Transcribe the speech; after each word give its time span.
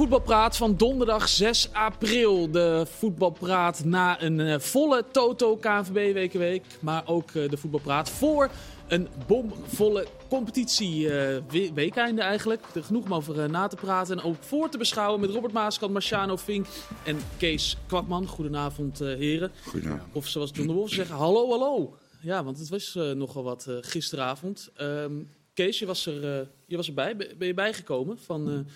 Voetbalpraat 0.00 0.56
van 0.56 0.76
donderdag 0.76 1.28
6 1.28 1.72
april. 1.72 2.50
De 2.50 2.86
voetbalpraat 2.88 3.84
na 3.84 4.22
een 4.22 4.38
uh, 4.38 4.58
volle 4.58 5.04
Toto 5.10 5.56
KNVB 5.56 6.12
wekenweek. 6.12 6.64
Maar 6.80 7.02
ook 7.06 7.30
uh, 7.30 7.48
de 7.48 7.56
voetbalpraat 7.56 8.10
voor 8.10 8.50
een 8.88 9.08
bomvolle 9.26 10.06
competitie. 10.28 11.02
Uh, 11.02 11.36
weekeinde 11.74 12.22
eigenlijk. 12.22 12.64
Er 12.74 12.84
genoeg 12.84 13.04
om 13.04 13.14
over 13.14 13.50
na 13.50 13.66
te 13.66 13.76
praten 13.76 14.18
en 14.18 14.24
ook 14.24 14.36
voor 14.40 14.68
te 14.68 14.78
beschouwen 14.78 15.20
met 15.20 15.30
Robert 15.30 15.52
Maaskant, 15.52 15.92
Marciano 15.92 16.36
Fink 16.36 16.66
en 17.04 17.18
Kees 17.36 17.76
Kwakman. 17.86 18.26
Goedenavond 18.26 18.98
heren. 18.98 19.52
Goedenavond. 19.64 20.02
Of 20.12 20.26
zoals 20.26 20.50
John 20.54 20.68
de 20.68 20.74
Wolf 20.74 20.90
zeggen, 20.90 21.16
hallo 21.16 21.50
hallo. 21.50 21.96
Ja, 22.20 22.44
want 22.44 22.58
het 22.58 22.68
was 22.68 22.94
nogal 22.94 23.42
wat 23.42 23.66
gisteravond. 23.80 24.70
Um, 24.80 25.28
Kees, 25.54 25.78
je 25.78 25.86
was, 25.86 26.06
er, 26.06 26.48
je 26.66 26.76
was 26.76 26.86
erbij. 26.86 27.16
Ben 27.16 27.46
je 27.46 27.54
bijgekomen 27.54 28.18
van 28.18 28.66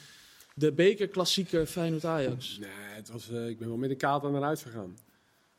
de 0.55 0.73
bekerklassieker 0.73 1.67
Feyenoord-Ajax? 1.67 2.59
Nee, 2.59 2.69
het 2.95 3.11
was, 3.11 3.31
uh, 3.31 3.49
ik 3.49 3.59
ben 3.59 3.69
wel 3.69 3.77
met 3.77 3.91
een 3.91 4.09
aan 4.09 4.33
naar 4.33 4.43
huis 4.43 4.63
gegaan. 4.63 4.97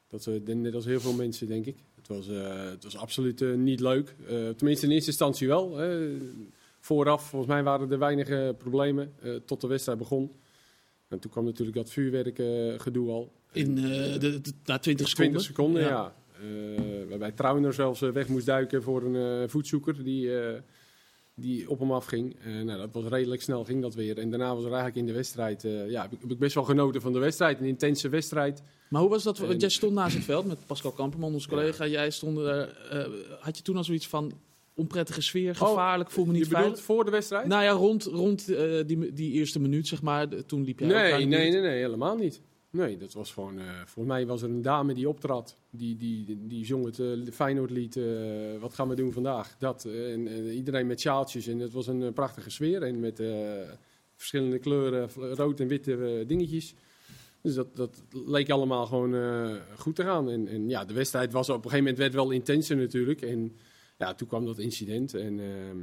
Dat, 0.07 0.25
uh, 0.25 0.55
net 0.55 0.75
als 0.75 0.85
heel 0.85 0.99
veel 0.99 1.13
mensen, 1.13 1.47
denk 1.47 1.65
ik. 1.65 1.77
Het 1.95 2.07
was, 2.07 2.27
uh, 2.27 2.69
het 2.69 2.83
was 2.83 2.97
absoluut 2.97 3.57
niet 3.57 3.79
leuk. 3.79 4.15
tenminste, 4.27 4.85
in 4.85 4.91
eerste 4.91 5.09
instantie 5.09 5.47
wel. 5.47 5.79
vooraf, 6.79 7.29
volgens 7.29 7.51
mij 7.51 7.63
waren 7.63 7.91
er 7.91 7.99
weinige 7.99 8.55
problemen 8.57 9.13
tot 9.45 9.61
de 9.61 9.67
wedstrijd 9.67 9.97
begon. 9.97 10.31
En 11.07 11.19
toen 11.19 11.31
kwam 11.31 11.45
natuurlijk 11.45 11.77
dat 11.77 11.89
vuurwerkgedoe 11.89 13.09
al. 13.09 13.31
In 13.51 13.75
de, 13.75 14.17
de, 14.19 14.41
na 14.65 14.79
20 14.79 15.07
seconden? 15.07 15.41
20 15.41 15.41
seconden, 15.41 15.81
ja. 15.81 16.13
ja. 16.39 17.05
waarbij 17.09 17.31
Trouwner 17.31 17.73
zelfs 17.73 17.99
weg 17.99 18.27
moest 18.27 18.45
duiken 18.45 18.83
voor 18.83 19.03
een 19.03 19.49
voetzoeker 19.49 20.03
die 20.03 20.29
die 21.35 21.69
op 21.69 21.79
hem 21.79 21.91
afging. 21.91 22.35
Uh, 22.47 22.61
nou, 22.61 22.79
dat 22.79 22.89
was 22.91 23.03
redelijk 23.05 23.41
snel, 23.41 23.63
ging 23.63 23.81
dat 23.81 23.95
weer. 23.95 24.17
En 24.17 24.29
daarna 24.29 24.55
was 24.55 24.63
er 24.63 24.71
eigenlijk 24.71 24.95
in 24.95 25.05
de 25.05 25.13
wedstrijd, 25.13 25.63
uh, 25.63 25.89
ja, 25.89 26.01
heb 26.01 26.11
ik, 26.11 26.21
heb 26.21 26.31
ik, 26.31 26.39
best 26.39 26.55
wel 26.55 26.63
genoten 26.63 27.01
van 27.01 27.13
de 27.13 27.19
wedstrijd. 27.19 27.59
Een 27.59 27.65
intense 27.65 28.09
wedstrijd. 28.09 28.63
Maar 28.89 29.01
hoe 29.01 29.09
was 29.09 29.23
dat? 29.23 29.37
Want 29.37 29.61
jij 29.61 29.69
stond 29.69 29.93
naast 29.93 30.15
het 30.15 30.23
veld 30.23 30.45
met 30.45 30.65
Pascal 30.65 30.91
Kamperman, 30.91 31.33
ons 31.39 31.47
collega. 31.47 31.87
Jij 31.87 32.09
stond 32.09 32.37
er, 32.37 32.77
uh, 32.93 33.05
had 33.39 33.57
je 33.57 33.63
toen 33.63 33.77
al 33.77 33.83
zoiets 33.83 34.07
van 34.07 34.31
onprettige 34.73 35.21
sfeer, 35.21 35.51
oh, 35.51 35.67
gevaarlijk, 35.67 36.11
voel 36.11 36.25
me 36.25 36.31
niet 36.31 36.47
je 36.47 36.55
bedoelt 36.55 36.81
voor 36.81 37.05
de 37.05 37.11
wedstrijd? 37.11 37.47
Nou 37.47 37.63
ja, 37.63 37.71
rond, 37.71 38.03
rond 38.03 38.45
die, 38.85 39.13
die 39.13 39.31
eerste 39.31 39.59
minuut, 39.59 39.87
zeg 39.87 40.01
maar. 40.01 40.45
Toen 40.45 40.63
liep 40.63 40.79
jij 40.79 40.87
nee, 40.87 41.25
nee, 41.25 41.49
nee, 41.51 41.61
nee, 41.61 41.77
helemaal 41.77 42.15
niet. 42.15 42.41
Nee, 42.75 42.97
dat 42.97 43.13
was 43.13 43.33
gewoon. 43.33 43.59
Uh, 43.59 43.81
voor 43.85 44.05
mij 44.05 44.25
was 44.25 44.41
er 44.41 44.49
een 44.49 44.61
dame 44.61 44.93
die 44.93 45.09
optrad. 45.09 45.57
Die, 45.69 45.95
die, 45.95 46.47
die, 46.47 46.65
zong 46.65 46.85
het 46.85 46.99
uh, 46.99 47.31
Feyenoordlied. 47.31 47.95
Uh, 47.95 48.59
wat 48.59 48.73
gaan 48.73 48.89
we 48.89 48.95
doen 48.95 49.11
vandaag? 49.11 49.55
Dat. 49.59 49.85
en, 49.85 50.27
iedereen 50.51 50.87
met 50.87 50.99
sjaaltjes. 50.99 51.47
En 51.47 51.59
het 51.59 51.73
was 51.73 51.87
een 51.87 52.13
prachtige 52.13 52.49
sfeer. 52.49 52.83
En 52.83 52.99
met 52.99 53.23
verschillende 54.15 54.59
kleuren, 54.59 55.09
rood 55.13 55.59
en 55.59 55.67
witte 55.67 56.23
dingetjes. 56.27 56.75
Dus 57.41 57.53
dat, 57.53 57.75
dat 57.75 58.03
leek 58.25 58.49
allemaal 58.49 58.85
gewoon 58.85 59.15
goed 59.77 59.95
te 59.95 60.03
gaan. 60.03 60.29
En, 60.29 60.47
en 60.47 60.69
ja, 60.69 60.85
de 60.85 60.93
wedstrijd 60.93 61.31
was 61.31 61.49
op 61.49 61.55
een 61.55 61.61
gegeven 61.61 61.83
moment 61.83 61.97
werd 61.97 62.13
wel 62.13 62.31
intenser 62.31 62.77
natuurlijk. 62.77 63.21
En 63.21 63.55
ja, 63.97 64.13
toen 64.13 64.27
kwam 64.27 64.45
dat 64.45 64.59
incident. 64.59 65.13
En 65.13 65.39
ehm, 65.39 65.77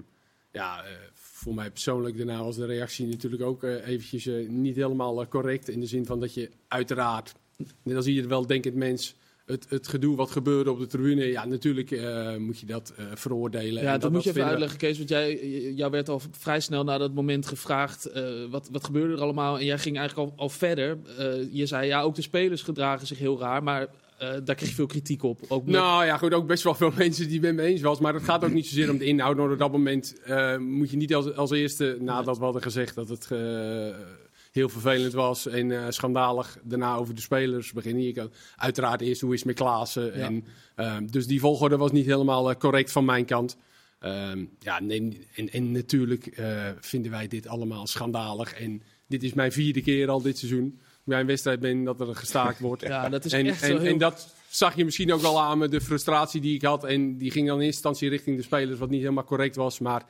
ja, 0.53 0.85
voor 1.15 1.55
mij 1.55 1.71
persoonlijk 1.71 2.17
daarna 2.17 2.43
was 2.43 2.57
de 2.57 2.67
reactie 2.67 3.07
natuurlijk 3.07 3.43
ook 3.43 3.63
uh, 3.63 3.87
eventjes 3.89 4.27
uh, 4.27 4.49
niet 4.49 4.77
helemaal 4.77 5.29
correct. 5.29 5.69
In 5.69 5.81
de 5.81 5.87
zin 5.87 6.07
van 6.07 6.21
dat 6.21 6.35
je 6.35 6.51
uiteraard, 6.69 7.35
net 7.83 7.97
als 7.97 8.07
je 8.07 8.27
wel 8.27 8.47
denkend 8.47 8.75
mens, 8.75 9.15
het, 9.47 9.67
het 9.69 9.89
gedoe 9.89 10.17
wat 10.17 10.31
gebeurde 10.31 10.71
op 10.71 10.79
de 10.79 10.87
tribune, 10.87 11.25
ja, 11.25 11.45
natuurlijk 11.45 11.91
moet 12.39 12.59
je 12.59 12.67
dat 12.67 12.93
veroordelen. 13.15 13.83
Ja, 13.83 13.93
dat, 13.93 14.01
dat 14.01 14.13
moet 14.13 14.25
je 14.25 14.31
even 14.31 14.45
uitleggen, 14.45 14.79
Kees. 14.79 14.97
Want 14.97 15.09
jij, 15.09 15.37
jou 15.75 15.91
werd 15.91 16.09
al 16.09 16.21
vrij 16.31 16.61
snel 16.61 16.85
na 16.85 16.99
dat 16.99 17.15
moment 17.15 17.47
gevraagd, 17.47 18.11
wat, 18.51 18.69
wat 18.73 18.85
gebeurde 18.85 19.15
er 19.15 19.21
allemaal? 19.21 19.59
En 19.59 19.65
jij 19.65 19.79
ging 19.79 19.99
eigenlijk 19.99 20.31
al, 20.31 20.37
al 20.39 20.49
verder. 20.49 20.99
je 21.51 21.67
zei, 21.67 21.87
ja, 21.87 22.03
ook 22.03 22.15
de 22.15 22.23
spelers 22.23 22.63
gedragen 22.63 23.07
zich 23.07 23.19
heel 23.19 23.39
raar, 23.39 23.63
maar 23.63 23.89
daar 24.45 24.55
kreeg 24.55 24.69
je 24.69 24.75
veel 24.75 24.87
kritiek 24.87 25.23
op. 25.23 25.41
Ook 25.49 25.67
Nou 25.67 26.05
ja, 26.05 26.17
goed, 26.17 26.35
ook 26.35 26.47
best 26.47 26.63
wel 26.63 26.75
veel 26.75 26.93
mensen 27.05 27.29
die 27.29 27.35
het 27.35 27.43
met 27.43 27.55
me 27.55 27.63
eens 27.63 27.81
was. 27.81 28.01
Maar 28.01 28.15
het 28.15 28.23
gaat 28.23 28.45
ook 28.45 28.53
niet 28.53 28.67
zozeer 28.67 28.91
om 28.91 28.99
de 28.99 29.05
inhoud. 29.05 29.37
Maar 29.37 29.51
op 29.51 29.59
dat 29.59 29.73
moment 29.73 30.15
uh, 30.27 30.59
moet 30.59 30.91
je 30.91 30.97
niet 30.97 31.15
als, 31.15 31.35
als 31.35 31.51
eerste, 31.51 31.97
nadat 32.01 32.39
we 32.39 32.45
hadden 32.45 32.63
gezegd 32.63 32.95
dat 32.95 33.09
het 33.09 33.29
uh, 33.33 33.39
heel 34.53 34.69
vervelend 34.69 35.13
was 35.13 35.47
en 35.47 35.93
schandalig, 35.93 36.59
daarna 36.63 36.97
over 36.97 37.15
de 37.15 37.21
spelers 37.21 37.73
beginnen. 37.73 38.03
Je 38.03 38.13
kan 38.13 38.31
uiteraard 38.57 39.01
eerst 39.01 39.21
hoe 39.21 39.33
is 39.33 39.39
het 39.39 39.47
met 39.47 39.57
Klaassen. 39.57 40.05
Ja. 40.05 40.13
En, 40.13 40.45
ehm, 40.75 41.07
dus 41.07 41.27
die 41.27 41.41
volgorde 41.41 41.77
was 41.77 41.93
niet 41.93 42.07
helemaal 42.07 42.57
correct 42.57 42.93
van 42.93 43.05
mijn 43.05 43.25
kant. 43.25 43.57
Um, 44.05 44.51
ja, 44.59 44.81
en, 44.81 45.15
en 45.51 45.73
natuurlijk 45.73 46.43
vinden 46.81 47.11
wij 47.11 47.29
dit 47.29 47.47
allemaal 47.47 47.87
schandalig. 47.87 48.55
En 48.55 48.83
dit 49.07 49.23
is 49.23 49.33
mijn 49.33 49.53
vierde 49.53 49.81
keer 49.81 50.09
al 50.09 50.23
dit 50.23 50.39
seizoen 50.39 50.81
bij 51.05 51.21
een 51.21 51.27
wedstrijd 51.27 51.61
ben 51.61 51.85
dat 51.85 52.01
er 52.01 52.17
gestaakt 52.17 52.59
wordt. 52.59 52.83
Ja, 52.83 53.09
dat 53.09 53.25
is 53.25 53.33
en, 53.33 53.47
echt 53.47 53.63
en, 53.63 53.69
heel... 53.69 53.93
en 53.93 53.99
dat 53.99 54.35
zag 54.49 54.77
je 54.77 54.85
misschien 54.85 55.13
ook 55.13 55.21
wel 55.21 55.41
aan 55.41 55.59
me, 55.59 55.69
de 55.69 55.81
frustratie 55.81 56.41
die 56.41 56.55
ik 56.55 56.63
had. 56.63 56.85
En 56.85 57.19
die 57.19 57.31
ging 57.31 57.47
dan 57.47 57.57
in 57.57 57.65
eerste 57.65 57.89
instantie 57.89 58.09
richting 58.09 58.37
de 58.37 58.43
spelers, 58.43 58.79
wat 58.79 58.91
niet 58.91 59.01
helemaal 59.01 59.25
correct 59.25 59.57
was. 59.57 59.79
Maar 59.79 60.05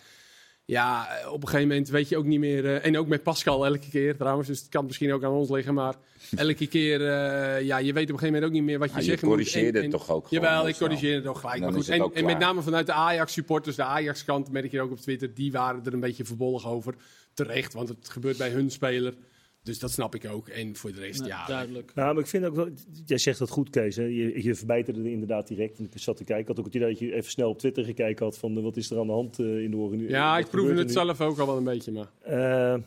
ja, 0.65 1.09
op 1.29 1.43
een 1.43 1.49
gegeven 1.49 1.69
moment 1.69 1.89
weet 1.89 2.09
je 2.09 2.17
ook 2.17 2.25
niet 2.25 2.39
meer. 2.39 2.65
Uh, 2.65 2.87
en 2.87 2.99
ook 2.99 3.07
met 3.07 3.23
Pascal 3.23 3.67
elke 3.67 3.89
keer 3.91 4.17
trouwens. 4.17 4.49
Dus 4.49 4.59
het 4.61 4.69
kan 4.69 4.87
misschien 4.87 5.13
ook 5.13 5.25
aan 5.25 5.33
ons 5.33 5.51
liggen. 5.51 5.75
Maar 5.75 5.95
elke 6.37 6.67
keer, 6.67 7.01
uh, 7.01 7.63
ja, 7.67 7.79
je 7.79 7.93
weet 7.93 8.11
op 8.11 8.13
een 8.13 8.19
gegeven 8.19 8.27
moment 8.27 8.45
ook 8.45 8.53
niet 8.53 8.63
meer 8.63 8.79
wat 8.79 8.91
je 8.91 8.97
ah, 8.97 9.03
zegt. 9.03 9.21
Je 9.21 9.27
corrigeerde 9.27 9.81
het 9.81 9.91
toch 9.91 10.11
ook 10.11 10.27
Jawel, 10.29 10.69
ik 10.69 10.77
corrigeerde 10.77 11.17
het 11.17 11.27
ook 11.27 11.39
gelijk. 11.39 11.61
Maar 11.61 11.73
goed, 11.73 11.89
en, 11.89 12.11
en, 12.15 12.25
met 12.25 12.39
name 12.39 12.63
vanuit 12.63 12.87
de 12.87 12.93
Ajax-supporters, 12.93 13.77
de 13.77 13.85
Ajax-kant, 13.85 14.51
merk 14.51 14.71
je 14.71 14.81
ook 14.81 14.91
op 14.91 15.01
Twitter. 15.01 15.35
Die 15.35 15.53
waren 15.53 15.85
er 15.85 15.93
een 15.93 16.01
beetje 16.01 16.25
verbolgen 16.25 16.71
over. 16.71 16.95
Terecht, 17.35 17.73
want 17.73 17.89
het 17.89 18.09
gebeurt 18.09 18.37
bij 18.37 18.51
hun 18.51 18.71
speler. 18.71 19.15
Dus 19.63 19.79
dat 19.79 19.91
snap 19.91 20.15
ik 20.15 20.27
ook. 20.31 20.49
En 20.49 20.77
voor 20.77 20.93
de 20.93 21.01
rest, 21.01 21.25
ja. 21.25 21.47
Duidelijk. 21.47 21.95
Nou, 21.95 22.15
maar 22.15 22.23
ik 22.23 22.29
vind 22.29 22.45
ook 22.45 22.55
wel. 22.55 22.69
Jij 23.07 23.19
zegt 23.19 23.39
dat 23.39 23.51
goed, 23.51 23.71
Kees. 23.71 23.97
Hè? 23.97 24.03
Je, 24.03 24.43
je 24.43 24.55
verbeterde 24.55 25.11
inderdaad 25.11 25.49
direct. 25.49 25.79
En 25.79 25.85
ik 25.85 25.99
zat 25.99 26.17
te 26.17 26.25
kijken. 26.25 26.43
Ik 26.43 26.49
had 26.49 26.59
ook 26.59 26.65
het 26.65 26.75
idee 26.75 26.89
dat 26.89 26.99
je 26.99 27.15
even 27.15 27.31
snel 27.31 27.49
op 27.49 27.59
Twitter 27.59 27.85
gekeken 27.85 28.25
had. 28.25 28.39
van 28.39 28.63
wat 28.63 28.77
is 28.77 28.91
er 28.91 28.99
aan 28.99 29.07
de 29.07 29.13
hand 29.13 29.39
uh, 29.39 29.63
in 29.63 29.71
de 29.71 29.77
organisatie. 29.77 30.17
Ja, 30.17 30.39
ik 30.39 30.49
proefde 30.49 30.75
het 30.75 30.93
zelf 30.93 31.21
ook 31.21 31.39
al 31.39 31.47
wel 31.47 31.57
een 31.57 31.65
beetje. 31.65 31.93
Maar, 31.93 32.11
uh, 32.27 32.83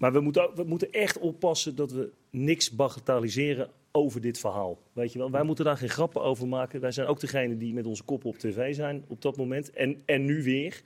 maar 0.00 0.12
we, 0.12 0.20
moeten, 0.20 0.50
we 0.54 0.64
moeten 0.64 0.92
echt 0.92 1.18
oppassen 1.18 1.76
dat 1.76 1.92
we 1.92 2.12
niks 2.30 2.70
bagatelliseren 2.70 3.70
over 3.92 4.20
dit 4.20 4.38
verhaal. 4.38 4.78
Weet 4.92 5.12
je 5.12 5.18
wel? 5.18 5.30
Wij 5.30 5.42
moeten 5.42 5.64
daar 5.64 5.76
geen 5.76 5.88
grappen 5.88 6.22
over 6.22 6.48
maken. 6.48 6.80
Wij 6.80 6.92
zijn 6.92 7.06
ook 7.06 7.20
degene 7.20 7.56
die 7.56 7.74
met 7.74 7.86
onze 7.86 8.02
kop 8.02 8.24
op 8.24 8.38
tv 8.38 8.74
zijn 8.74 9.04
op 9.08 9.22
dat 9.22 9.36
moment. 9.36 9.70
En, 9.70 10.02
en 10.06 10.24
nu 10.24 10.42
weer. 10.42 10.82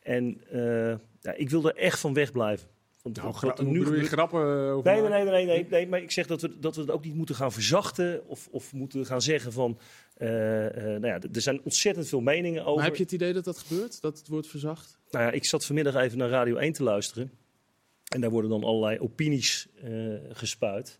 En 0.00 0.40
uh, 0.52 0.94
ja, 1.20 1.32
ik 1.36 1.50
wil 1.50 1.68
er 1.68 1.76
echt 1.76 2.00
van 2.00 2.14
wegblijven. 2.14 2.68
Want 3.12 3.42
nou, 3.42 3.70
nu 3.70 3.78
bedoel 3.78 3.94
je 3.94 4.04
grappen 4.04 4.40
over 4.40 4.92
nee, 4.92 5.00
nee, 5.00 5.10
nee, 5.10 5.24
nee, 5.24 5.46
nee, 5.46 5.66
nee, 5.70 5.88
maar 5.88 6.02
ik 6.02 6.10
zeg 6.10 6.26
dat 6.26 6.42
we, 6.42 6.58
dat 6.58 6.74
we 6.74 6.80
het 6.80 6.90
ook 6.90 7.04
niet 7.04 7.14
moeten 7.14 7.34
gaan 7.34 7.52
verzachten 7.52 8.28
of, 8.28 8.48
of 8.50 8.72
moeten 8.72 9.06
gaan 9.06 9.22
zeggen 9.22 9.52
van, 9.52 9.78
uh, 10.18 10.28
uh, 10.28 10.72
nou 10.74 11.06
ja, 11.06 11.20
er 11.32 11.40
zijn 11.40 11.60
ontzettend 11.64 12.08
veel 12.08 12.20
meningen 12.20 12.64
over. 12.64 12.74
Maar 12.74 12.84
heb 12.84 12.96
je 12.96 13.02
het 13.02 13.12
idee 13.12 13.32
dat 13.32 13.44
dat 13.44 13.58
gebeurt, 13.58 14.00
dat 14.00 14.18
het 14.18 14.28
wordt 14.28 14.46
verzacht? 14.46 14.98
Nou 15.10 15.24
ja, 15.24 15.30
ik 15.30 15.44
zat 15.44 15.64
vanmiddag 15.64 15.94
even 15.94 16.18
naar 16.18 16.28
Radio 16.28 16.56
1 16.56 16.72
te 16.72 16.82
luisteren 16.82 17.30
en 18.08 18.20
daar 18.20 18.30
worden 18.30 18.50
dan 18.50 18.64
allerlei 18.64 18.98
opinies 18.98 19.68
uh, 19.84 20.14
gespuit. 20.32 20.98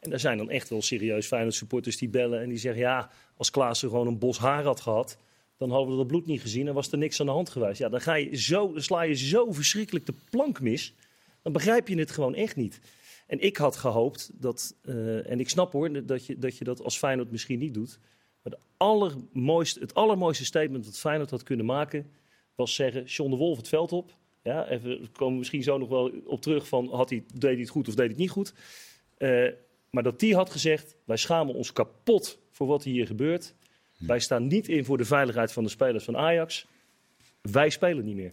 En 0.00 0.10
daar 0.10 0.20
zijn 0.20 0.38
dan 0.38 0.50
echt 0.50 0.68
wel 0.68 0.82
serieus 0.82 1.26
Feyenoord 1.26 1.54
supporters 1.54 1.96
die 1.96 2.08
bellen 2.08 2.40
en 2.40 2.48
die 2.48 2.58
zeggen, 2.58 2.82
ja, 2.82 3.10
als 3.36 3.50
Klaassen 3.50 3.88
gewoon 3.88 4.06
een 4.06 4.18
bos 4.18 4.38
haar 4.38 4.64
had 4.64 4.80
gehad, 4.80 5.18
dan 5.56 5.70
hadden 5.70 5.90
we 5.90 5.96
dat 5.96 6.06
bloed 6.06 6.26
niet 6.26 6.40
gezien 6.40 6.68
en 6.68 6.74
was 6.74 6.92
er 6.92 6.98
niks 6.98 7.20
aan 7.20 7.26
de 7.26 7.32
hand 7.32 7.48
geweest. 7.48 7.78
Ja, 7.78 7.88
dan, 7.88 8.00
ga 8.00 8.14
je 8.14 8.36
zo, 8.36 8.72
dan 8.72 8.82
sla 8.82 9.02
je 9.02 9.14
zo 9.14 9.52
verschrikkelijk 9.52 10.06
de 10.06 10.14
plank 10.30 10.60
mis 10.60 10.94
dan 11.48 11.62
begrijp 11.62 11.88
je 11.88 11.98
het 11.98 12.10
gewoon 12.10 12.34
echt 12.34 12.56
niet. 12.56 12.80
En 13.26 13.40
ik 13.40 13.56
had 13.56 13.76
gehoopt 13.76 14.30
dat, 14.34 14.76
uh, 14.82 15.30
en 15.30 15.40
ik 15.40 15.48
snap 15.48 15.72
hoor, 15.72 16.06
dat 16.06 16.26
je, 16.26 16.38
dat 16.38 16.58
je 16.58 16.64
dat 16.64 16.82
als 16.82 16.98
Feyenoord 16.98 17.30
misschien 17.30 17.58
niet 17.58 17.74
doet. 17.74 17.98
Maar 18.42 18.52
de 18.52 18.58
allermooiste, 18.76 19.80
het 19.80 19.94
allermooiste 19.94 20.44
statement 20.44 20.84
dat 20.84 20.98
Feyenoord 20.98 21.30
had 21.30 21.42
kunnen 21.42 21.66
maken, 21.66 22.10
was 22.54 22.74
zeggen, 22.74 23.04
John 23.04 23.30
de 23.30 23.36
Wolf 23.36 23.56
het 23.56 23.68
veld 23.68 23.92
op. 23.92 24.16
Ja, 24.42 24.68
even, 24.68 25.12
komen 25.12 25.32
we 25.32 25.38
misschien 25.38 25.62
zo 25.62 25.78
nog 25.78 25.88
wel 25.88 26.12
op 26.24 26.42
terug 26.42 26.68
van, 26.68 26.88
had 26.90 27.10
hij, 27.10 27.24
deed 27.34 27.50
hij 27.50 27.60
het 27.60 27.68
goed 27.68 27.88
of 27.88 27.94
deed 27.94 28.04
hij 28.04 28.08
het 28.08 28.16
niet 28.16 28.30
goed? 28.30 28.54
Uh, 29.18 29.52
maar 29.90 30.02
dat 30.02 30.20
die 30.20 30.34
had 30.34 30.50
gezegd, 30.50 30.96
wij 31.04 31.16
schamen 31.16 31.54
ons 31.54 31.72
kapot 31.72 32.38
voor 32.50 32.66
wat 32.66 32.84
hier 32.84 33.06
gebeurt. 33.06 33.54
Hm. 33.96 34.06
Wij 34.06 34.18
staan 34.18 34.46
niet 34.46 34.68
in 34.68 34.84
voor 34.84 34.98
de 34.98 35.04
veiligheid 35.04 35.52
van 35.52 35.64
de 35.64 35.70
spelers 35.70 36.04
van 36.04 36.16
Ajax. 36.16 36.66
Wij 37.40 37.70
spelen 37.70 38.04
niet 38.04 38.16
meer. 38.16 38.32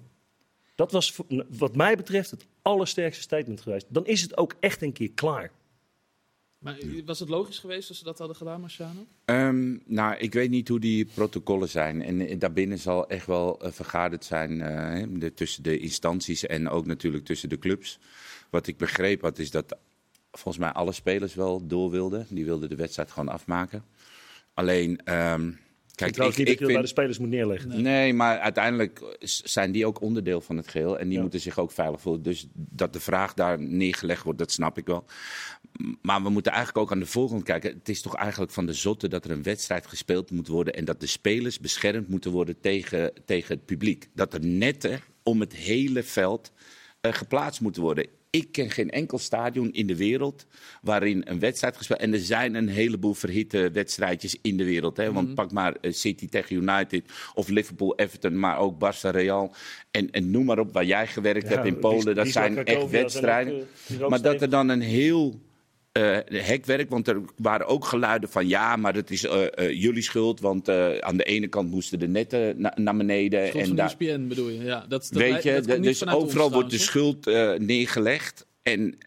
Dat 0.75 0.91
was 0.91 1.19
wat 1.49 1.75
mij 1.75 1.95
betreft 1.95 2.31
het 2.31 2.45
allersterkste 2.61 3.21
statement 3.21 3.61
geweest. 3.61 3.85
Dan 3.89 4.05
is 4.05 4.21
het 4.21 4.37
ook 4.37 4.55
echt 4.59 4.81
een 4.81 4.93
keer 4.93 5.11
klaar. 5.11 5.51
Maar 6.65 6.77
was 7.05 7.19
het 7.19 7.29
logisch 7.29 7.59
geweest 7.59 7.89
als 7.89 7.97
ze 7.97 8.03
dat 8.03 8.17
hadden 8.17 8.37
gedaan, 8.37 8.61
Marciano? 8.61 9.05
Um, 9.25 9.81
nou, 9.85 10.15
ik 10.15 10.33
weet 10.33 10.49
niet 10.49 10.67
hoe 10.67 10.79
die 10.79 11.05
protocollen 11.05 11.69
zijn. 11.69 12.01
En, 12.01 12.39
daarbinnen 12.39 12.79
zal 12.79 13.07
echt 13.09 13.25
wel 13.25 13.65
uh, 13.65 13.71
vergaderd 13.71 14.25
zijn 14.25 14.51
uh, 14.51 15.19
de, 15.19 15.33
tussen 15.33 15.63
de 15.63 15.79
instanties 15.79 16.45
en 16.45 16.69
ook 16.69 16.85
natuurlijk 16.85 17.25
tussen 17.25 17.49
de 17.49 17.59
clubs. 17.59 17.99
Wat 18.49 18.67
ik 18.67 18.77
begreep 18.77 19.21
had, 19.21 19.39
is 19.39 19.51
dat 19.51 19.77
volgens 20.31 20.57
mij 20.57 20.73
alle 20.73 20.91
spelers 20.91 21.35
wel 21.35 21.67
door 21.67 21.91
wilden. 21.91 22.27
Die 22.29 22.45
wilden 22.45 22.69
de 22.69 22.75
wedstrijd 22.75 23.11
gewoon 23.11 23.29
afmaken. 23.29 23.85
Alleen, 24.53 25.13
um, 25.13 25.59
Kijk, 25.95 26.11
trouwens 26.11 26.39
niet 26.39 26.47
dat 26.47 26.59
je 26.59 26.65
bij 26.65 26.81
de 26.81 26.87
spelers 26.87 27.17
moet 27.17 27.29
neerleggen. 27.29 27.81
Nee. 27.81 28.13
maar 28.13 28.39
uiteindelijk 28.39 29.17
zijn 29.43 29.71
die 29.71 29.85
ook 29.85 30.01
onderdeel 30.01 30.41
van 30.41 30.57
het 30.57 30.67
geheel. 30.67 30.99
En 30.99 31.09
die 31.09 31.19
moeten 31.19 31.39
zich 31.39 31.59
ook 31.59 31.71
veilig 31.71 32.01
voelen. 32.01 32.21
Dus 32.21 32.47
dat 32.53 32.93
de 32.93 32.99
vraag 32.99 33.33
daar 33.33 33.61
neergelegd 33.61 34.23
wordt, 34.23 34.39
dat 34.39 34.51
snap 34.51 34.77
ik 34.77 34.85
wel. 34.85 35.05
Maar 36.01 36.23
we 36.23 36.29
moeten 36.29 36.51
eigenlijk 36.51 36.85
ook 36.85 36.91
aan 36.91 36.99
de 36.99 37.05
volgende 37.05 37.43
kijken. 37.43 37.73
Het 37.73 37.89
is 37.89 38.01
toch 38.01 38.15
eigenlijk 38.15 38.51
van 38.51 38.65
de 38.65 38.73
zotte 38.73 39.07
dat 39.07 39.25
er 39.25 39.31
een 39.31 39.43
wedstrijd 39.43 39.87
gespeeld 39.87 40.31
moet 40.31 40.47
worden. 40.47 40.73
En 40.73 40.85
dat 40.85 40.99
de 40.99 41.07
spelers 41.07 41.59
beschermd 41.59 42.07
moeten 42.07 42.31
worden 42.31 42.59
tegen, 42.59 43.13
tegen 43.25 43.55
het 43.55 43.65
publiek. 43.65 44.07
Dat 44.13 44.33
er 44.33 44.45
netten 44.45 44.99
om 45.23 45.39
het 45.39 45.55
hele 45.55 46.03
veld 46.03 46.51
uh, 47.01 47.13
geplaatst 47.13 47.61
moeten 47.61 47.81
worden. 47.81 48.07
Ik 48.35 48.51
ken 48.51 48.69
geen 48.69 48.89
enkel 48.89 49.17
stadion 49.17 49.71
in 49.71 49.87
de 49.87 49.95
wereld 49.95 50.45
waarin 50.81 51.21
een 51.25 51.39
wedstrijd 51.39 51.77
gespeeld 51.77 51.99
En 51.99 52.13
er 52.13 52.19
zijn 52.19 52.55
een 52.55 52.67
heleboel 52.67 53.13
verhitte 53.13 53.71
wedstrijdjes 53.71 54.37
in 54.41 54.57
de 54.57 54.63
wereld. 54.63 54.97
Hè? 54.97 55.11
Want 55.11 55.25
mhm. 55.25 55.35
pak 55.35 55.51
maar 55.51 55.75
eh, 55.81 55.91
City 55.91 56.29
tegen 56.29 56.55
United 56.55 57.03
of 57.33 57.47
Liverpool, 57.47 57.95
Everton, 57.95 58.39
maar 58.39 58.57
ook 58.57 58.75
Barça, 58.75 59.09
Real. 59.09 59.53
En, 59.91 60.11
en 60.11 60.31
noem 60.31 60.45
maar 60.45 60.59
op 60.59 60.73
waar 60.73 60.85
jij 60.85 61.07
gewerkt 61.07 61.49
hebt 61.49 61.65
in 61.65 61.79
Polen. 61.79 62.15
dat 62.15 62.27
zijn 62.27 62.65
echt 62.65 62.89
wedstrijden. 62.89 63.67
Maar 64.09 64.21
dat 64.21 64.41
er 64.41 64.49
dan 64.49 64.69
een 64.69 64.81
heel 64.81 65.39
uh, 65.97 66.17
hekwerk. 66.25 66.89
Want 66.89 67.07
er 67.07 67.21
waren 67.37 67.67
ook 67.67 67.85
geluiden 67.85 68.29
van 68.29 68.47
ja, 68.47 68.75
maar 68.75 68.93
het 68.93 69.11
is 69.11 69.23
uh, 69.23 69.41
uh, 69.55 69.81
jullie 69.81 70.01
schuld. 70.01 70.39
Want 70.39 70.69
aan 71.01 71.17
de 71.17 71.23
ene 71.23 71.47
kant 71.47 71.71
moesten 71.71 71.99
de 71.99 72.07
netten 72.07 72.61
na 72.61 72.73
naar 72.75 72.97
beneden. 72.97 73.47
Schuld 73.47 73.63
en 73.63 73.75
van 73.75 73.85
ESPN 73.85 74.27
bedoel 74.27 74.49
je? 74.49 74.63
Ja, 74.63 74.79
dat, 74.79 75.07
dat 75.11 75.21
weet 75.21 75.43
je, 75.43 75.61
dat 75.61 75.83
dus 75.83 76.07
overal 76.07 76.51
wordt 76.51 76.71
de 76.71 76.77
schuld 76.77 77.25
neergelegd. 77.59 78.45
En 78.61 78.97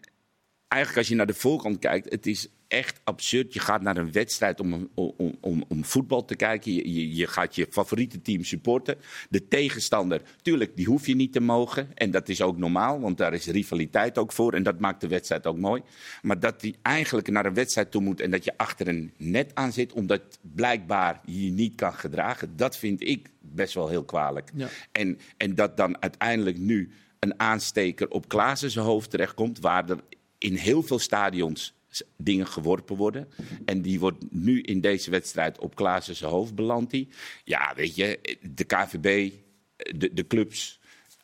eigenlijk 0.67 0.97
als 0.97 1.07
je 1.07 1.15
naar 1.15 1.27
de 1.27 1.33
voorkant 1.33 1.79
kijkt, 1.79 2.11
het 2.11 2.27
is 2.27 2.47
echt 2.69 3.01
absurd. 3.03 3.53
Je 3.53 3.59
gaat 3.59 3.81
naar 3.81 3.97
een 3.97 4.11
wedstrijd 4.11 4.59
om, 4.59 4.89
om, 4.93 5.37
om, 5.41 5.63
om 5.67 5.85
voetbal 5.85 6.25
te 6.25 6.35
kijken. 6.35 6.73
Je, 6.73 6.93
je, 6.93 7.15
je, 7.15 7.27
gaat 7.27 7.55
je 7.55 7.67
favoriete 7.69 8.21
team 8.21 8.43
supporten. 8.43 8.97
De 9.29 9.47
tegenstander, 9.47 10.21
tuurlijk, 10.41 10.75
die 10.75 10.85
hoef 10.85 11.07
je 11.07 11.15
niet 11.15 11.33
te 11.33 11.39
mogen. 11.39 11.97
En 11.97 12.11
dat 12.11 12.29
is 12.29 12.41
ook 12.41 12.57
normaal, 12.57 12.99
want 12.99 13.17
daar 13.17 13.33
is 13.33 13.47
rivaliteit 13.47 14.17
ook 14.17 14.31
voor. 14.31 14.53
En 14.53 14.63
dat 14.63 14.79
maakt 14.79 15.01
de 15.01 15.07
wedstrijd 15.07 15.47
ook 15.47 15.57
mooi. 15.57 15.81
Maar 16.21 16.39
dat 16.39 16.61
die 16.61 16.75
eigenlijk 16.81 17.29
naar 17.29 17.45
een 17.45 17.53
wedstrijd 17.53 17.91
toe 17.91 18.01
moet 18.01 18.21
en 18.21 18.31
dat 18.31 18.43
je 18.43 18.57
achter 18.57 18.87
een 18.87 19.13
net 19.17 19.51
aan 19.53 19.71
zit, 19.71 19.93
omdat 19.93 20.39
blijkbaar 20.41 21.21
je 21.25 21.45
je 21.45 21.51
niet 21.51 21.75
kan 21.75 21.93
gedragen, 21.93 22.55
dat 22.55 22.77
vind 22.77 23.07
ik 23.07 23.29
best 23.39 23.73
wel 23.73 23.87
heel 23.87 24.03
kwalijk. 24.03 24.51
Ja. 24.53 24.67
En, 24.91 25.19
en 25.37 25.55
dat 25.55 25.77
dan 25.77 26.01
uiteindelijk 26.01 26.57
nu 26.57 26.91
een 27.19 27.39
aansteker 27.39 28.09
op 28.09 28.27
Klaassen 28.27 28.71
zijn 28.71 28.85
hoofd 28.85 29.09
terechtkomt, 29.09 29.59
waar 29.59 29.89
er 29.89 29.99
in 30.37 30.55
heel 30.55 30.83
veel 30.83 30.99
stadions 30.99 31.77
dingen 32.17 32.47
geworpen 32.47 32.95
worden. 32.95 33.27
En 33.65 33.81
die 33.81 33.99
wordt 33.99 34.25
nu 34.31 34.61
in 34.61 34.81
deze 34.81 35.09
wedstrijd 35.09 35.59
op 35.59 35.75
Klaassen 35.75 36.27
hoofd 36.27 36.55
beland. 36.55 36.89
Die. 36.89 37.07
Ja, 37.43 37.73
weet 37.75 37.95
je, 37.95 38.37
de 38.55 38.63
KVB, 38.63 39.31
de, 39.75 40.13
de 40.13 40.27
clubs, 40.27 40.79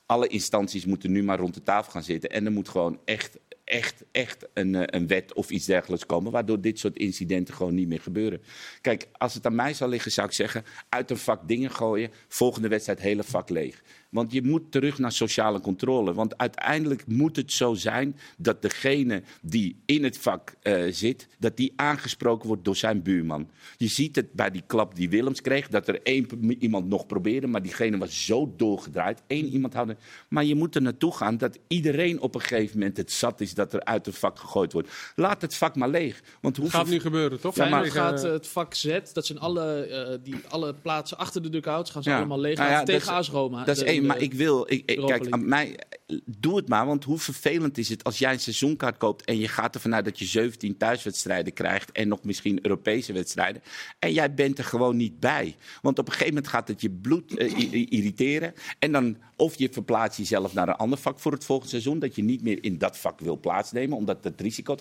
alle 0.06 0.28
instanties 0.28 0.86
moeten 0.86 1.12
nu 1.12 1.24
maar 1.24 1.40
rond 1.40 1.54
de 1.54 1.64
tafel 1.64 1.92
gaan 1.92 2.04
zitten. 2.04 2.30
En 2.30 2.46
er 2.46 2.52
moet 2.52 2.70
gewoon 2.70 3.00
echt 3.06 3.38
echt, 3.66 4.04
echt 4.12 4.48
een, 4.54 4.76
eh, 4.76 4.84
een 4.86 5.08
wet 5.08 5.34
of 5.34 5.50
iets 5.50 5.66
dergelijks 5.66 6.06
komen. 6.06 6.32
Waardoor 6.32 6.62
dit 6.62 6.80
soort 6.80 6.98
incidenten 6.98 7.54
gewoon 7.54 7.76
niet 7.76 7.88
meer 7.88 8.02
gebeuren. 8.02 8.42
Kijk, 8.82 9.08
als 9.12 9.34
het 9.34 9.46
aan 9.46 9.56
mij 9.56 9.74
zou 9.74 9.90
liggen, 9.90 10.12
zou 10.12 10.28
ik 10.28 10.34
zeggen: 10.34 10.64
uit 10.90 11.12
een 11.12 11.18
vak 11.18 11.48
dingen 11.48 11.72
gooien. 11.72 12.12
Volgende 12.28 12.68
wedstrijd 12.68 13.00
hele 13.00 13.24
vak 13.24 13.50
leeg. 13.50 13.84
Want 14.16 14.32
je 14.32 14.42
moet 14.42 14.72
terug 14.72 15.00
naar 15.00 15.12
sociale 15.12 15.60
controle. 15.60 16.14
Want 16.14 16.38
uiteindelijk 16.38 17.08
moet 17.08 17.36
het 17.36 17.52
zo 17.52 17.74
zijn 17.74 18.18
dat 18.38 18.62
degene 18.62 19.24
die 19.42 19.76
in 19.86 20.04
het 20.04 20.18
vak 20.18 20.56
uh, 20.64 20.84
zit, 20.92 21.28
dat 21.40 21.58
die 21.58 21.74
aangesproken 21.76 22.48
wordt 22.48 22.66
door 22.66 22.76
zijn 22.76 23.02
buurman. 23.02 23.50
Je 23.78 23.88
ziet 23.88 24.16
het 24.16 24.34
bij 24.34 24.52
die 24.52 24.64
klap 24.68 24.96
die 24.96 25.10
Willems 25.10 25.42
kreeg, 25.42 25.68
dat 25.68 25.88
er 25.88 26.02
één 26.04 26.54
iemand 26.60 26.88
nog 26.88 27.06
probeerde, 27.06 27.48
maar 27.48 27.62
diegene 27.62 27.98
was 27.98 28.26
zo 28.26 28.54
doorgedraaid. 28.58 29.22
Eén 29.28 29.46
iemand 29.46 29.74
hadden. 29.74 29.98
Maar 30.28 30.44
je 30.44 30.56
moet 30.56 30.76
er 30.76 30.82
naartoe 30.82 31.16
gaan 31.16 31.38
dat 31.38 31.60
iedereen 31.68 32.22
op 32.22 32.36
een 32.36 32.42
gegeven 32.42 32.80
moment 32.80 32.98
het 32.98 33.12
zat 33.12 33.42
is 33.42 33.54
dat 33.54 33.74
er 33.74 33.84
uit 33.84 34.06
het 34.06 34.18
vak 34.18 34.40
gegooid 34.40 34.74
wordt. 34.74 34.90
Laat 35.16 35.42
het 35.42 35.56
vak 35.56 35.76
maar 35.76 35.90
leeg. 35.90 36.22
Want 36.42 36.58
hoeveel... 36.58 36.80
Gaat 36.80 36.90
nu 36.90 37.00
gebeuren, 37.00 37.40
toch? 37.40 37.56
Ja, 37.56 37.70
maar 37.70 37.86
gaat 37.86 38.26
uh, 38.26 38.32
het 38.32 38.48
vak 38.48 38.74
Z, 38.74 39.00
dat 39.14 39.26
zijn 39.26 39.40
alle, 39.40 39.88
uh, 39.90 40.24
die, 40.24 40.36
alle 40.50 40.74
plaatsen 40.82 41.18
achter 41.18 41.42
de 41.42 41.50
duckouts, 41.50 41.92
gaan 41.92 42.04
ze 42.04 42.14
allemaal 42.14 42.40
leeg 42.40 42.58
nou 42.58 42.70
ja, 42.70 42.84
tegen 42.84 43.14
AS 43.14 43.30
Roma. 43.30 43.64
Dat 43.64 43.78
is 43.78 43.84
één 43.84 44.05
maar 44.06 44.22
ik 44.22 44.34
wil, 44.34 44.72
ik, 44.72 44.86
kijk, 44.86 45.30
aan 45.30 45.48
mij, 45.48 45.80
doe 46.26 46.56
het 46.56 46.68
maar. 46.68 46.86
Want 46.86 47.04
hoe 47.04 47.18
vervelend 47.18 47.78
is 47.78 47.90
het 47.90 48.04
als 48.04 48.18
jij 48.18 48.34
een 48.34 48.40
seizoenkaart 48.40 48.98
koopt 48.98 49.26
en 49.26 49.38
je 49.38 49.48
gaat 49.48 49.76
ervan 49.76 49.96
uit 49.96 50.06
dat 50.06 50.20
je 50.20 50.26
17 50.26 50.78
thuiswedstrijden 50.78 51.54
krijgt 51.54 51.92
en 51.92 52.08
nog 52.08 52.24
misschien 52.24 52.60
Europese 52.62 53.14
wedstrijden. 53.14 53.62
En 54.00 54.14
jij 54.14 54.34
bent 54.34 54.58
er 54.58 54.64
gewoon 54.64 54.96
niet 54.96 55.20
bij. 55.20 55.56
Want 55.82 56.00
op 56.00 56.06
een 56.06 56.12
gegeven 56.12 56.34
moment 56.34 56.52
gaat 56.52 56.68
het 56.68 56.82
je 56.82 56.92
bloed 56.92 57.40
uh, 57.40 57.90
irriteren. 57.90 58.54
En 58.80 58.92
dan 58.92 59.18
of 59.36 59.56
je 59.56 59.70
verplaatst 59.72 60.18
jezelf 60.18 60.54
naar 60.54 60.68
een 60.68 60.76
ander 60.76 60.98
vak 60.98 61.20
voor 61.20 61.32
het 61.32 61.46
volgende 61.46 61.72
seizoen, 61.72 62.00
dat 62.00 62.16
je 62.16 62.24
niet 62.24 62.42
meer 62.42 62.64
in 62.64 62.78
dat 62.78 62.98
vak 62.98 63.20
wil 63.20 63.40
plaatsnemen, 63.40 63.98
omdat 63.98 64.24
het 64.24 64.42
risico. 64.42 64.76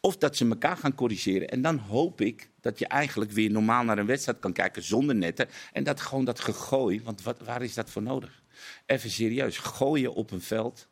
Of 0.00 0.16
dat 0.16 0.36
ze 0.36 0.48
elkaar 0.48 0.76
gaan 0.76 0.94
corrigeren. 0.94 1.48
En 1.48 1.62
dan 1.62 1.78
hoop 1.78 2.20
ik 2.20 2.50
dat 2.64 2.78
je 2.78 2.86
eigenlijk 2.86 3.30
weer 3.30 3.50
normaal 3.50 3.84
naar 3.84 3.98
een 3.98 4.06
wedstrijd 4.06 4.38
kan 4.38 4.52
kijken 4.52 4.82
zonder 4.82 5.14
netten. 5.14 5.48
En 5.72 5.84
dat 5.84 6.00
gewoon 6.00 6.24
dat 6.24 6.40
gegooi, 6.40 7.02
want 7.02 7.22
wat, 7.22 7.38
waar 7.44 7.62
is 7.62 7.74
dat 7.74 7.90
voor 7.90 8.02
nodig? 8.02 8.42
even 8.86 9.10
serieus. 9.10 9.58
Gooien 9.58 10.14
op 10.14 10.30
een 10.30 10.40
veld. 10.40 10.88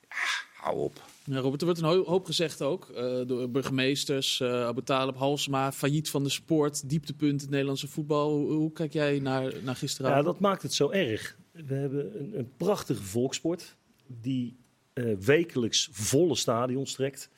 Ja, 0.00 0.62
hou 0.62 0.78
op. 0.78 1.02
Ja, 1.24 1.38
Robert, 1.38 1.60
er 1.60 1.66
wordt 1.66 1.82
een 1.82 2.04
hoop 2.04 2.24
gezegd 2.24 2.62
ook 2.62 2.88
uh, 2.90 3.20
door 3.26 3.50
burgemeesters, 3.50 4.40
uh, 4.40 4.64
Abu 4.64 4.82
Talib, 4.82 5.16
Halsma, 5.16 5.72
failliet 5.72 6.10
van 6.10 6.22
de 6.22 6.28
sport, 6.28 6.88
dieptepunt 6.88 7.32
in 7.32 7.38
het 7.38 7.50
Nederlandse 7.50 7.88
voetbal. 7.88 8.30
Hoe, 8.30 8.52
hoe, 8.52 8.72
kijk 8.72 8.92
jij 8.92 9.18
naar, 9.18 9.52
naar 9.62 9.76
gisteravond? 9.76 10.24
Ja, 10.24 10.32
dat 10.32 10.40
maakt 10.40 10.62
het 10.62 10.72
zo 10.72 10.90
erg. 10.90 11.36
We 11.52 11.74
hebben 11.74 12.20
een, 12.20 12.38
een 12.38 12.52
prachtige 12.56 13.02
volksport 13.02 13.76
die 14.06 14.56
uh, 14.94 15.16
wekelijks 15.16 15.88
volle 15.92 16.34
stadions 16.34 16.92
trekt. 16.92 17.30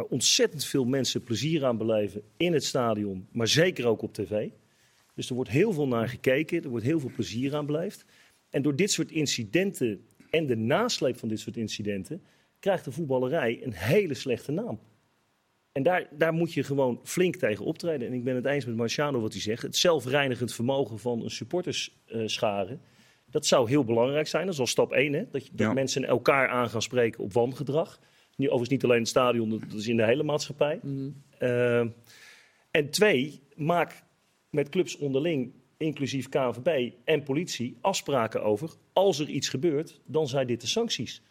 Waar 0.00 0.08
ontzettend 0.08 0.64
veel 0.64 0.84
mensen 0.84 1.22
plezier 1.22 1.64
aan 1.64 1.76
beleven 1.76 2.22
in 2.36 2.52
het 2.52 2.64
stadion, 2.64 3.26
maar 3.32 3.48
zeker 3.48 3.86
ook 3.86 4.02
op 4.02 4.14
tv. 4.14 4.48
Dus 5.14 5.28
er 5.28 5.34
wordt 5.34 5.50
heel 5.50 5.72
veel 5.72 5.88
naar 5.88 6.08
gekeken, 6.08 6.62
er 6.62 6.68
wordt 6.68 6.84
heel 6.84 7.00
veel 7.00 7.10
plezier 7.14 7.54
aan 7.54 7.66
beleefd. 7.66 8.04
En 8.50 8.62
door 8.62 8.76
dit 8.76 8.90
soort 8.90 9.10
incidenten 9.10 10.04
en 10.30 10.46
de 10.46 10.56
nasleep 10.56 11.16
van 11.16 11.28
dit 11.28 11.40
soort 11.40 11.56
incidenten 11.56 12.22
krijgt 12.58 12.84
de 12.84 12.92
voetballerij 12.92 13.60
een 13.62 13.72
hele 13.72 14.14
slechte 14.14 14.52
naam. 14.52 14.80
En 15.72 15.82
daar, 15.82 16.08
daar 16.10 16.32
moet 16.32 16.52
je 16.52 16.62
gewoon 16.62 17.00
flink 17.02 17.36
tegen 17.36 17.64
optreden. 17.64 18.08
En 18.08 18.14
ik 18.14 18.24
ben 18.24 18.34
het 18.34 18.46
eens 18.46 18.64
met 18.64 18.76
Marciano 18.76 19.20
wat 19.20 19.32
hij 19.32 19.42
zegt. 19.42 19.62
Het 19.62 19.76
zelfreinigend 19.76 20.54
vermogen 20.54 20.98
van 20.98 21.22
een 21.22 21.30
supporterschare. 21.30 22.78
dat 23.30 23.46
zou 23.46 23.68
heel 23.68 23.84
belangrijk 23.84 24.26
zijn. 24.26 24.44
Dat 24.44 24.54
is 24.54 24.60
al 24.60 24.66
stap 24.66 24.92
1. 24.92 25.12
Hè? 25.12 25.24
Dat, 25.30 25.48
dat 25.52 25.74
mensen 25.74 26.04
elkaar 26.04 26.48
aan 26.48 26.70
gaan 26.70 26.82
spreken 26.82 27.24
op 27.24 27.32
wangedrag. 27.32 28.00
Nu, 28.40 28.46
overigens 28.46 28.70
niet 28.70 28.84
alleen 28.84 28.98
het 28.98 29.08
stadion, 29.08 29.50
dat 29.50 29.72
is 29.72 29.86
in 29.86 29.96
de 29.96 30.04
hele 30.04 30.22
maatschappij. 30.22 30.80
Mhm. 30.82 31.10
Eh, 31.38 31.80
en 32.70 32.90
twee, 32.90 33.40
maak 33.54 34.02
met 34.50 34.68
clubs 34.68 34.96
onderling 34.96 35.52
inclusief 35.76 36.28
KNVB 36.28 36.92
en 37.04 37.22
politie, 37.22 37.76
afspraken 37.80 38.42
over. 38.42 38.70
Als 38.92 39.18
er 39.18 39.28
iets 39.28 39.48
gebeurt, 39.48 40.00
dan 40.04 40.28
zijn 40.28 40.46
dit 40.46 40.60
de 40.60 40.66
sancties. 40.66 41.22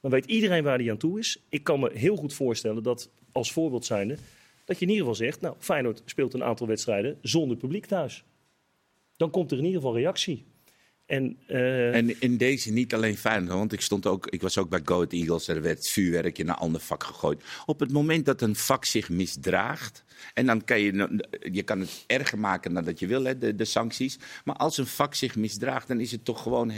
Dan 0.00 0.10
weet 0.10 0.24
iedereen 0.24 0.64
waar 0.64 0.78
die 0.78 0.90
aan 0.90 0.96
toe 0.96 1.18
is. 1.18 1.42
Ik 1.48 1.64
kan 1.64 1.80
me 1.80 1.90
heel 1.92 2.16
goed 2.16 2.34
voorstellen 2.34 2.82
dat, 2.82 3.10
als 3.32 3.52
voorbeeld 3.52 3.84
zijnde, 3.84 4.16
dat 4.64 4.78
je 4.78 4.84
in 4.84 4.90
ieder 4.90 5.06
geval 5.06 5.26
zegt, 5.26 5.40
nou, 5.40 5.54
Feyenoord 5.58 6.02
speelt 6.04 6.34
een 6.34 6.44
aantal 6.44 6.66
wedstrijden 6.66 7.18
zonder 7.22 7.56
publiek 7.56 7.86
thuis. 7.86 8.24
Dan 9.16 9.30
komt 9.30 9.50
er 9.50 9.58
in 9.58 9.64
ieder 9.64 9.80
geval 9.80 9.96
reactie. 9.96 10.44
En, 11.06 11.38
uh... 11.48 11.94
en 11.94 12.20
in 12.20 12.36
deze 12.36 12.72
niet 12.72 12.94
alleen 12.94 13.16
Feyenoord, 13.16 13.58
want 13.58 13.72
ik, 13.72 13.80
stond 13.80 14.06
ook, 14.06 14.26
ik 14.26 14.42
was 14.42 14.58
ook 14.58 14.68
bij 14.68 14.80
Go 14.84 15.04
Eagles. 15.04 15.48
Er 15.48 15.62
werd 15.62 15.88
vuurwerk 15.88 16.38
in 16.38 16.48
een 16.48 16.54
ander 16.54 16.80
vak 16.80 17.04
gegooid. 17.04 17.42
Op 17.66 17.80
het 17.80 17.92
moment 17.92 18.26
dat 18.26 18.42
een 18.42 18.56
vak 18.56 18.84
zich 18.84 19.08
misdraagt, 19.08 20.04
en 20.34 20.46
dan 20.46 20.64
kan 20.64 20.80
je, 20.80 21.24
je 21.52 21.62
kan 21.62 21.80
het 21.80 22.04
erger 22.06 22.38
maken 22.38 22.74
dan 22.74 22.84
dat 22.84 22.98
je 22.98 23.06
wil, 23.06 23.24
hè, 23.24 23.38
de, 23.38 23.54
de 23.54 23.64
sancties. 23.64 24.18
Maar 24.44 24.56
als 24.56 24.78
een 24.78 24.86
vak 24.86 25.14
zich 25.14 25.36
misdraagt, 25.36 25.88
dan 25.88 26.00
is 26.00 26.12
het 26.12 26.24
toch 26.24 26.42
gewoon 26.42 26.72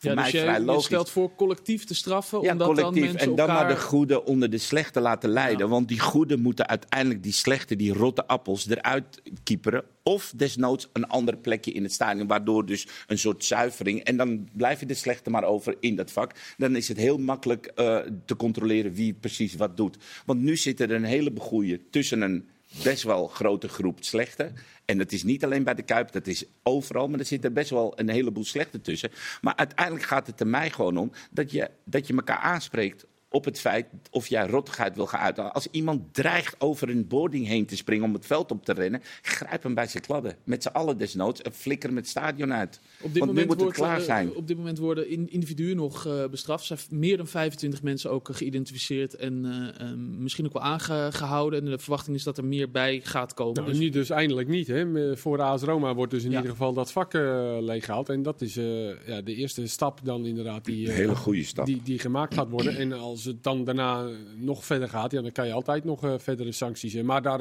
voor 0.00 0.10
ja, 0.10 0.22
dus 0.22 0.32
mij 0.32 0.42
vrij 0.42 0.60
logisch. 0.60 0.82
Je 0.82 0.88
stelt 0.88 1.10
voor 1.10 1.34
collectief 1.34 1.84
te 1.84 1.94
straffen, 1.94 2.42
ja, 2.42 2.52
omdat 2.52 2.66
collectief. 2.66 2.94
dan 2.94 3.02
mensen 3.02 3.30
En 3.30 3.36
dan 3.36 3.48
elkaar... 3.48 3.64
maar 3.64 3.74
de 3.74 3.80
goede 3.80 4.24
onder 4.24 4.50
de 4.50 4.58
slechte 4.58 5.00
laten 5.00 5.30
leiden. 5.30 5.68
Want 5.68 5.88
die 5.88 6.00
goede 6.00 6.36
moeten 6.36 6.68
uiteindelijk 6.68 7.22
die 7.22 7.32
slechte, 7.32 7.76
die 7.76 7.92
rotte 7.92 8.26
appels 8.26 8.68
eruit 8.68 9.22
kieperen. 9.42 9.84
Of 10.02 10.32
desnoods 10.36 10.88
een 10.92 11.06
ander 11.06 11.36
plekje 11.36 11.72
in 11.72 11.82
het 11.82 11.92
stadion, 11.92 12.26
waardoor 12.26 12.66
dus 12.66 12.86
een 13.06 13.18
soort 13.18 13.44
zuivering. 13.44 14.04
En 14.04 14.16
dan 14.16 14.48
blijf 14.52 14.80
je 14.80 14.86
de 14.86 14.94
slechte 14.94 15.30
maar 15.30 15.44
over 15.44 15.76
in 15.80 15.96
dat 15.96 16.10
vak. 16.10 16.32
Dan 16.56 16.76
is 16.76 16.88
het 16.88 16.96
heel 16.96 17.18
makkelijk 17.18 17.72
uh, 17.76 17.98
te 18.24 18.36
controleren 18.36 18.92
wie 18.92 19.14
precies 19.14 19.54
wat 19.54 19.76
doet. 19.76 19.96
Want 20.26 20.40
nu 20.40 20.56
zitten 20.56 20.90
er 20.90 20.96
een 20.96 21.04
hele 21.04 21.32
goede 21.38 21.80
tussen 21.90 22.20
een 22.20 22.48
best 22.82 23.02
wel 23.02 23.26
grote 23.26 23.68
groep 23.68 23.98
slechte. 24.00 24.52
En 24.84 24.98
dat 24.98 25.12
is 25.12 25.22
niet 25.22 25.44
alleen 25.44 25.64
bij 25.64 25.74
de 25.74 25.82
Kuip, 25.82 26.12
dat 26.12 26.26
is 26.26 26.44
overal. 26.62 27.08
Maar 27.08 27.18
er 27.18 27.24
zitten 27.24 27.52
best 27.52 27.70
wel 27.70 27.98
een 27.98 28.08
heleboel 28.08 28.44
slechte 28.44 28.80
tussen. 28.80 29.10
Maar 29.40 29.56
uiteindelijk 29.56 30.06
gaat 30.06 30.26
het 30.26 30.40
er 30.40 30.46
mij 30.46 30.70
gewoon 30.70 30.96
om 30.96 31.12
dat 31.30 31.50
je, 31.50 31.70
dat 31.84 32.06
je 32.06 32.14
elkaar 32.14 32.38
aanspreekt 32.38 33.06
op 33.32 33.44
het 33.44 33.60
feit 33.60 33.86
of 34.10 34.26
jij 34.28 34.46
rottigheid 34.46 34.96
wil 34.96 35.06
gaan 35.06 35.20
uithalen. 35.20 35.52
Als 35.52 35.68
iemand 35.70 36.14
dreigt 36.14 36.54
over 36.58 36.88
een 36.88 37.06
boarding 37.06 37.46
heen 37.46 37.66
te 37.66 37.76
springen 37.76 38.04
om 38.04 38.14
het 38.14 38.26
veld 38.26 38.50
op 38.50 38.64
te 38.64 38.72
rennen, 38.72 39.00
grijp 39.22 39.62
hem 39.62 39.74
bij 39.74 39.86
zijn 39.86 40.02
kladden. 40.02 40.36
Met 40.44 40.62
z'n 40.62 40.68
allen 40.68 40.98
desnoods 40.98 41.42
en 41.42 41.52
flikker 41.52 41.88
hem 41.88 41.98
het 41.98 42.08
stadion 42.08 42.52
uit. 42.52 42.80
Op 42.80 42.82
dit, 42.82 43.00
Want 43.02 43.14
nu 43.14 43.20
moment 43.26 43.46
moet 43.46 43.50
het 43.54 43.60
wordt, 43.62 43.76
klaar 43.76 43.98
eh, 43.98 44.04
zijn. 44.04 44.34
op 44.34 44.46
dit 44.46 44.56
moment 44.56 44.78
worden 44.78 45.08
in, 45.08 45.30
individuen 45.30 45.76
nog 45.76 46.06
eh, 46.06 46.24
bestraft. 46.30 46.68
Er 46.70 46.78
zijn 46.78 47.00
meer 47.00 47.16
dan 47.16 47.26
25 47.26 47.82
mensen 47.82 48.10
ook 48.10 48.28
eh, 48.28 48.36
geïdentificeerd 48.36 49.14
en 49.14 49.44
eh, 49.44 49.88
eh, 49.88 49.96
misschien 49.96 50.46
ook 50.46 50.52
wel 50.52 50.62
aangehouden. 50.62 51.58
En 51.58 51.64
de 51.70 51.78
verwachting 51.78 52.16
is 52.16 52.22
dat 52.22 52.38
er 52.38 52.44
meer 52.44 52.70
bij 52.70 53.00
gaat 53.04 53.34
komen. 53.34 53.54
Nou, 53.54 53.68
Dus- 53.68 53.78
nu 53.78 53.88
dus 53.88 54.10
eindelijk 54.10 54.48
niet. 54.48 54.66
Hè. 54.66 55.16
Voor 55.16 55.42
AS 55.42 55.62
Roma 55.62 55.94
wordt 55.94 56.12
dus 56.12 56.24
in 56.24 56.30
Ja. 56.30 56.36
ieder 56.36 56.50
geval 56.52 56.72
dat 56.72 56.92
vak 56.92 57.14
eh 57.14 57.56
leeggehaald. 57.60 58.08
En 58.08 58.22
dat 58.22 58.40
is 58.40 58.56
eh, 58.56 59.06
ja, 59.06 59.20
de 59.22 59.34
eerste 59.34 59.66
stap 59.66 60.00
dan 60.02 60.26
inderdaad 60.26 60.64
die, 60.64 60.84
Een 60.84 60.90
eh, 60.90 60.96
hele 60.96 61.14
goede 61.16 61.44
stap. 61.44 61.66
die, 61.66 61.80
die 61.84 61.98
gemaakt 61.98 62.34
gaat 62.34 62.48
worden. 62.50 62.76
En 62.76 62.92
als 62.92 63.19
het 63.24 63.42
dan 63.42 63.64
daarna 63.64 64.08
nog 64.36 64.64
verder 64.64 64.88
gaat, 64.88 65.12
ja, 65.12 65.22
dan 65.22 65.32
kan 65.32 65.46
je 65.46 65.52
altijd 65.52 65.84
nog 65.84 66.04
eh, 66.04 66.14
verdere 66.18 66.52
sancties. 66.52 66.92
hebben. 66.92 67.12
Maar 67.12 67.22
daar 67.22 67.40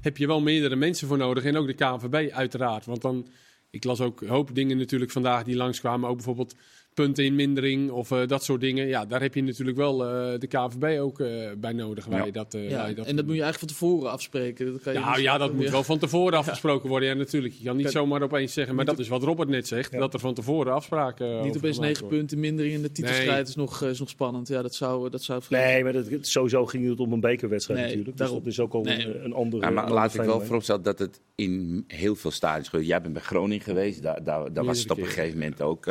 heb 0.00 0.16
je 0.16 0.26
wel 0.26 0.40
meerdere 0.40 0.76
mensen 0.76 1.08
voor 1.08 1.18
nodig. 1.18 1.44
En 1.44 1.56
ook 1.56 1.66
de 1.66 1.74
KNVB 1.74 2.32
uiteraard. 2.32 2.84
Want 2.84 3.02
dan, 3.02 3.28
ik 3.70 3.84
las 3.84 4.00
ook 4.00 4.20
een 4.20 4.28
hoop 4.28 4.54
dingen 4.54 4.78
natuurlijk 4.78 5.10
vandaag 5.10 5.42
die 5.42 5.56
langskwamen. 5.56 6.08
Ook 6.08 6.16
bijvoorbeeld 6.16 6.54
punteninmindering 6.96 7.90
of 7.90 8.10
eh, 8.10 8.26
dat 8.26 8.44
soort 8.44 8.60
dingen. 8.60 8.86
Ja, 8.86 9.04
daar 9.04 9.20
heb 9.20 9.34
je 9.34 9.42
natuurlijk 9.42 9.76
wel 9.76 10.04
eh, 10.04 10.38
de 10.38 10.46
KNVB 10.46 11.00
ook 11.00 11.20
eh, 11.20 11.28
bij 11.58 11.72
nodig. 11.72 12.04
Waar 12.04 12.18
Ja. 12.18 12.24
je 12.24 12.32
dat, 12.32 12.54
eh, 12.54 12.70
ja, 12.70 12.76
waar 12.76 12.88
je 12.88 12.94
dat 12.94 13.06
en 13.06 13.16
dat 13.16 13.24
moet 13.26 13.34
je 13.34 13.42
eigenlijk 13.42 13.72
van 13.72 13.80
tevoren 13.80 14.10
afspreken. 14.10 14.72
Dat 14.72 14.82
kan 14.82 14.92
je 14.92 14.98
ja, 14.98 15.12
dus 15.14 15.22
ja, 15.22 15.38
dat 15.38 15.52
moet 15.52 15.70
wel 15.70 15.82
van 15.82 15.98
tevoren 15.98 16.38
afgesproken 16.38 16.88
worden. 16.88 17.08
Ja, 17.08 17.14
natuurlijk. 17.14 17.54
Je 17.58 17.64
kan 17.64 17.76
niet 17.76 17.90
zomaar 17.90 18.22
opeens 18.22 18.52
zeggen. 18.52 18.74
Maar 18.74 18.84
dat 18.84 18.98
is 18.98 19.08
wat 19.08 19.22
Robert 19.22 19.48
net 19.48 19.66
zegt. 19.66 19.92
Ja. 19.92 19.98
Dat 19.98 20.14
er 20.14 20.20
van 20.20 20.34
tevoren 20.34 20.72
afspraken. 20.72 21.42
Niet 21.42 21.56
opeens 21.56 21.78
negen 21.78 22.06
punten 22.06 22.40
mindering 22.40 22.74
in 22.74 22.82
de 22.82 22.92
titelstrijd 22.92 23.48
is, 23.48 23.54
nog, 23.54 23.82
eh, 23.82 23.88
is 23.88 23.98
nog 23.98 24.08
spannend. 24.08 24.48
Ja, 24.48 24.62
dat 24.62 24.74
zou, 24.74 25.10
dat 25.10 25.22
zou 25.22 25.38
het 25.40 25.50
Nee, 25.50 25.84
maar 25.84 25.92
dat, 25.92 26.06
sowieso 26.20 26.66
ging 26.66 26.88
het 26.88 27.00
om 27.00 27.12
een 27.12 27.20
bekerwedstrijd 27.20 27.80
Nee, 27.80 27.88
natuurlijk. 27.88 28.16
daarom. 28.16 28.42
Dus 28.42 28.56
dat 28.56 28.66
is 28.66 28.70
ook 28.72 28.74
al 28.74 28.82
Nee. 28.82 29.06
een, 29.06 29.24
een 29.24 29.32
andere. 29.32 29.62
Ja, 29.62 29.70
maar 29.70 29.90
laat 29.90 30.14
ik 30.14 30.20
wel 30.22 30.40
vooropstellen 30.40 30.82
dat 30.82 30.98
het 30.98 31.20
in 31.34 31.84
heel 31.86 32.14
veel 32.14 32.30
stadions 32.30 32.68
gebeurt. 32.68 32.88
Jij 32.88 33.00
bent 33.00 33.12
bij 33.12 33.22
Groningen 33.22 33.64
geweest, 33.64 34.02
daar, 34.02 34.24
daar, 34.24 34.52
daar 34.52 34.64
was 34.64 34.78
het 34.80 34.90
op 34.90 34.98
een 34.98 35.06
gegeven 35.06 35.38
moment 35.38 35.62
ook. 35.62 35.86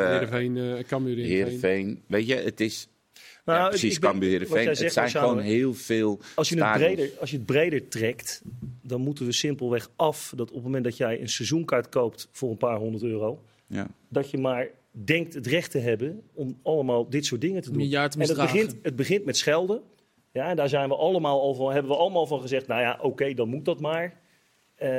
Cambuur, 0.95 1.25
Heerenveen. 1.25 2.03
Weet 2.07 2.27
je, 2.27 2.35
het 2.35 2.59
is 2.59 2.87
Nou, 3.45 3.57
ja, 3.59 3.63
ik- 3.63 3.69
precies 3.69 3.99
Cambuur 3.99 4.29
Heerenveen. 4.29 4.67
Het 4.67 4.77
zegt, 4.77 4.93
zijn 4.93 5.05
Marciano, 5.05 5.27
gewoon 5.29 5.43
heel 5.43 5.73
veel 5.73 6.19
Als 6.35 6.49
je, 6.49 6.63
het 6.63 6.77
breder, 6.77 7.09
als 7.19 7.31
je 7.31 7.37
het 7.37 7.45
breder 7.45 7.87
trekt, 7.87 8.41
dan 8.81 9.01
moeten 9.01 9.25
we 9.25 9.31
simpelweg 9.31 9.89
af 9.95 10.33
dat 10.35 10.47
op 10.49 10.55
het 10.55 10.63
moment 10.63 10.83
dat 10.83 10.97
jij 10.97 11.21
een 11.21 11.29
seizoenkaart 11.29 11.89
koopt 11.89 12.29
voor 12.31 12.49
een 12.49 12.57
paar 12.57 12.77
honderd 12.77 13.03
euro, 13.03 13.43
Ja. 13.67 13.87
dat 14.09 14.29
je 14.31 14.37
maar 14.37 14.67
denkt 14.91 15.33
het 15.33 15.47
recht 15.47 15.71
te 15.71 15.77
hebben 15.79 16.21
om 16.33 16.59
allemaal 16.63 17.09
dit 17.09 17.25
soort 17.25 17.41
dingen 17.41 17.61
te 17.61 17.71
doen. 17.71 17.89
te 17.89 17.97
en 17.97 18.27
het 18.27 18.37
begint, 18.37 18.75
het 18.81 18.95
begint 18.95 19.25
met 19.25 19.37
schelden. 19.37 19.81
Ja, 20.31 20.49
en 20.49 20.55
daar 20.55 20.69
zijn 20.69 20.89
we 20.89 20.95
allemaal 20.95 21.41
al 21.41 21.53
van, 21.53 21.71
hebben 21.71 21.91
we 21.91 21.97
allemaal 21.97 22.27
van 22.27 22.41
gezegd, 22.41 22.67
nou 22.67 22.81
ja, 22.81 22.99
oké, 23.01 23.33
dan 23.33 23.49
moet 23.49 23.65
dat 23.65 23.79
maar. 23.79 24.19
Eh, 24.75 24.89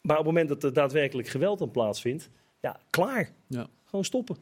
maar 0.00 0.18
op 0.18 0.24
het 0.24 0.34
moment 0.34 0.48
dat 0.48 0.62
er 0.64 0.72
daadwerkelijk 0.72 1.28
geweld 1.28 1.60
aan 1.60 1.70
plaatsvindt, 1.70 2.28
ja, 2.60 2.80
klaar. 2.90 3.30
Ja. 3.46 3.66
Gewoon 3.84 4.04
stoppen. 4.04 4.36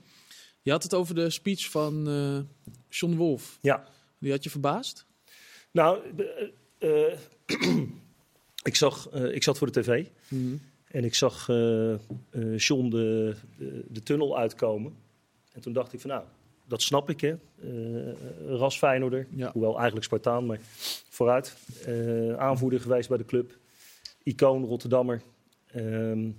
Je 0.62 0.70
had 0.70 0.82
het 0.82 0.94
over 0.94 1.14
de 1.14 1.30
speech 1.30 1.70
van 1.70 2.08
eh 2.08 2.38
John 2.88 3.14
Wolf. 3.16 3.58
Ja. 3.60 3.84
Die 4.18 4.30
had 4.32 4.44
je 4.44 4.50
verbaasd? 4.50 5.06
Nou, 5.70 6.00
eh, 6.78 7.12
eh, 7.12 7.18
ik, 8.62 8.76
zag, 8.76 9.10
ik 9.12 9.42
zat 9.42 9.58
voor 9.58 9.72
de 9.72 9.80
tv. 9.80 10.04
Mhm. 10.28 10.56
En 10.90 11.04
ik 11.04 11.14
zag 11.14 11.46
John 12.56 12.88
de, 12.88 13.34
de, 13.58 13.84
de 13.88 14.02
tunnel 14.02 14.38
uitkomen. 14.38 14.94
En 15.52 15.60
toen 15.60 15.72
dacht 15.72 15.92
ik 15.92 16.00
van 16.00 16.10
nou, 16.10 16.24
dat 16.66 16.82
snap 16.82 17.10
ik 17.10 17.20
hè. 17.20 17.34
Ras 18.56 18.78
Feyenoorder, 18.78 19.26
Ja. 19.30 19.50
hoewel 19.52 19.74
eigenlijk 19.74 20.04
Spartaan, 20.04 20.46
maar 20.46 20.58
vooruit. 21.08 21.56
Aanvoerder 22.38 22.80
geweest 22.80 23.08
bij 23.08 23.18
de 23.18 23.24
club. 23.24 23.58
Icoon 24.22 24.64
Rotterdammer. 24.64 25.22
Ehm, 25.66 26.30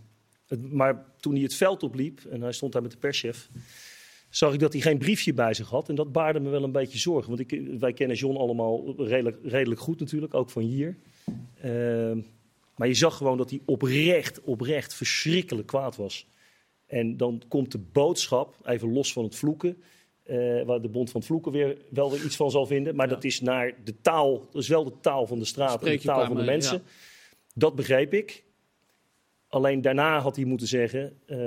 het- 0.47 0.71
maar 0.71 1.05
toen 1.19 1.33
hij 1.33 1.41
het 1.41 1.55
veld 1.55 1.83
opliep 1.83 2.19
en 2.29 2.41
hij 2.41 2.51
stond 2.51 2.73
daar 2.73 2.81
met 2.81 2.91
de 2.91 2.97
perschef... 2.97 3.49
zag 4.31 4.53
ik 4.53 4.59
dat 4.59 4.73
hij 4.73 4.81
geen 4.81 4.97
briefje 4.97 5.33
bij 5.33 5.53
zich 5.53 5.69
had. 5.69 5.89
En 5.89 5.95
dat 5.95 6.11
baarde 6.11 6.39
me 6.39 6.49
wel 6.49 6.63
een 6.63 6.71
beetje 6.71 6.99
zorgen. 6.99 7.35
Want 7.35 7.51
ik, 7.51 7.61
wij 7.79 7.93
kennen 7.93 8.17
John 8.17 8.37
allemaal 8.37 8.93
redelijk, 8.97 9.37
redelijk 9.43 9.81
goed 9.81 9.99
natuurlijk, 9.99 10.33
ook 10.33 10.49
van 10.49 10.61
hier. 10.61 10.95
Ehm, 11.61 12.19
maar 12.75 12.87
je 12.87 12.93
zag 12.93 13.17
gewoon 13.17 13.37
dat 13.37 13.49
hij 13.49 13.59
oprecht, 13.65 14.41
oprecht 14.41 14.93
verschrikkelijk 14.93 15.67
kwaad 15.67 15.95
was. 15.95 16.27
En 16.87 17.17
dan 17.17 17.41
komt 17.47 17.71
de 17.71 17.77
boodschap, 17.91 18.55
even 18.65 18.93
los 18.93 19.13
van 19.13 19.23
het 19.23 19.35
vloeken, 19.35 19.77
eh, 20.23 20.63
waar 20.63 20.81
de 20.81 20.87
Bond 20.87 21.09
van 21.09 21.19
het 21.19 21.29
Vloeken 21.29 21.51
weer 21.51 21.77
wel 21.89 22.11
weer 22.11 22.23
iets 22.23 22.35
van 22.35 22.51
zal 22.51 22.65
vinden. 22.65 22.95
Maar 22.95 23.07
Ja. 23.07 23.13
dat 23.13 23.23
is 23.23 23.41
naar 23.41 23.73
de 23.83 23.93
taal, 24.01 24.47
dat 24.51 24.61
is 24.61 24.67
wel 24.67 24.83
de 24.83 24.93
taal 25.01 25.27
van 25.27 25.39
de 25.39 25.45
straat, 25.45 25.83
en 25.83 25.91
de 25.91 26.01
taal 26.01 26.25
van 26.25 26.35
de 26.35 26.43
mensen. 26.43 26.75
ja. 26.77 26.91
Dat 27.53 27.75
begreep 27.75 28.13
ik. 28.13 28.43
Alleen 29.51 29.81
daarna 29.81 30.19
had 30.19 30.35
hij 30.35 30.45
moeten 30.45 30.67
zeggen, 30.67 31.13
eh, 31.25 31.37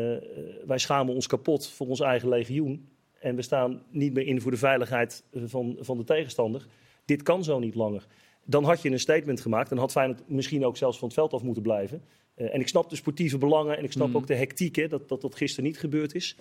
wij 0.66 0.78
schamen 0.78 1.14
ons 1.14 1.26
kapot 1.26 1.68
voor 1.68 1.86
ons 1.86 2.00
eigen 2.00 2.28
legioen. 2.28 2.88
En 3.20 3.36
we 3.36 3.42
staan 3.42 3.82
niet 3.90 4.14
meer 4.14 4.26
in 4.26 4.40
voor 4.40 4.50
de 4.50 4.56
veiligheid 4.56 5.24
van, 5.32 5.76
van 5.80 5.96
de 5.98 6.04
tegenstander. 6.04 6.66
Dit 7.04 7.22
kan 7.22 7.44
zo 7.44 7.58
niet 7.58 7.74
langer. 7.74 8.06
Dan 8.44 8.64
had 8.64 8.82
je 8.82 8.90
een 8.90 9.00
statement 9.00 9.40
gemaakt 9.40 9.70
en 9.70 9.78
had 9.78 9.92
Feyenoord 9.92 10.28
misschien 10.28 10.64
ook 10.64 10.76
zelfs 10.76 10.98
van 10.98 11.08
het 11.08 11.16
veld 11.16 11.32
af 11.32 11.42
moeten 11.42 11.62
blijven. 11.62 12.02
Eh, 12.34 12.54
en 12.54 12.60
ik 12.60 12.68
snap 12.68 12.90
de 12.90 12.96
sportieve 12.96 13.38
belangen 13.38 13.76
en 13.78 13.84
ik 13.84 13.92
snap 13.92 14.08
Mhm. 14.08 14.16
ook 14.16 14.26
de 14.26 14.34
hectiek, 14.34 14.76
hè, 14.76 14.88
dat, 14.88 15.08
dat 15.08 15.20
dat 15.20 15.34
gisteren 15.34 15.64
niet 15.64 15.78
gebeurd 15.78 16.14
is. 16.14 16.36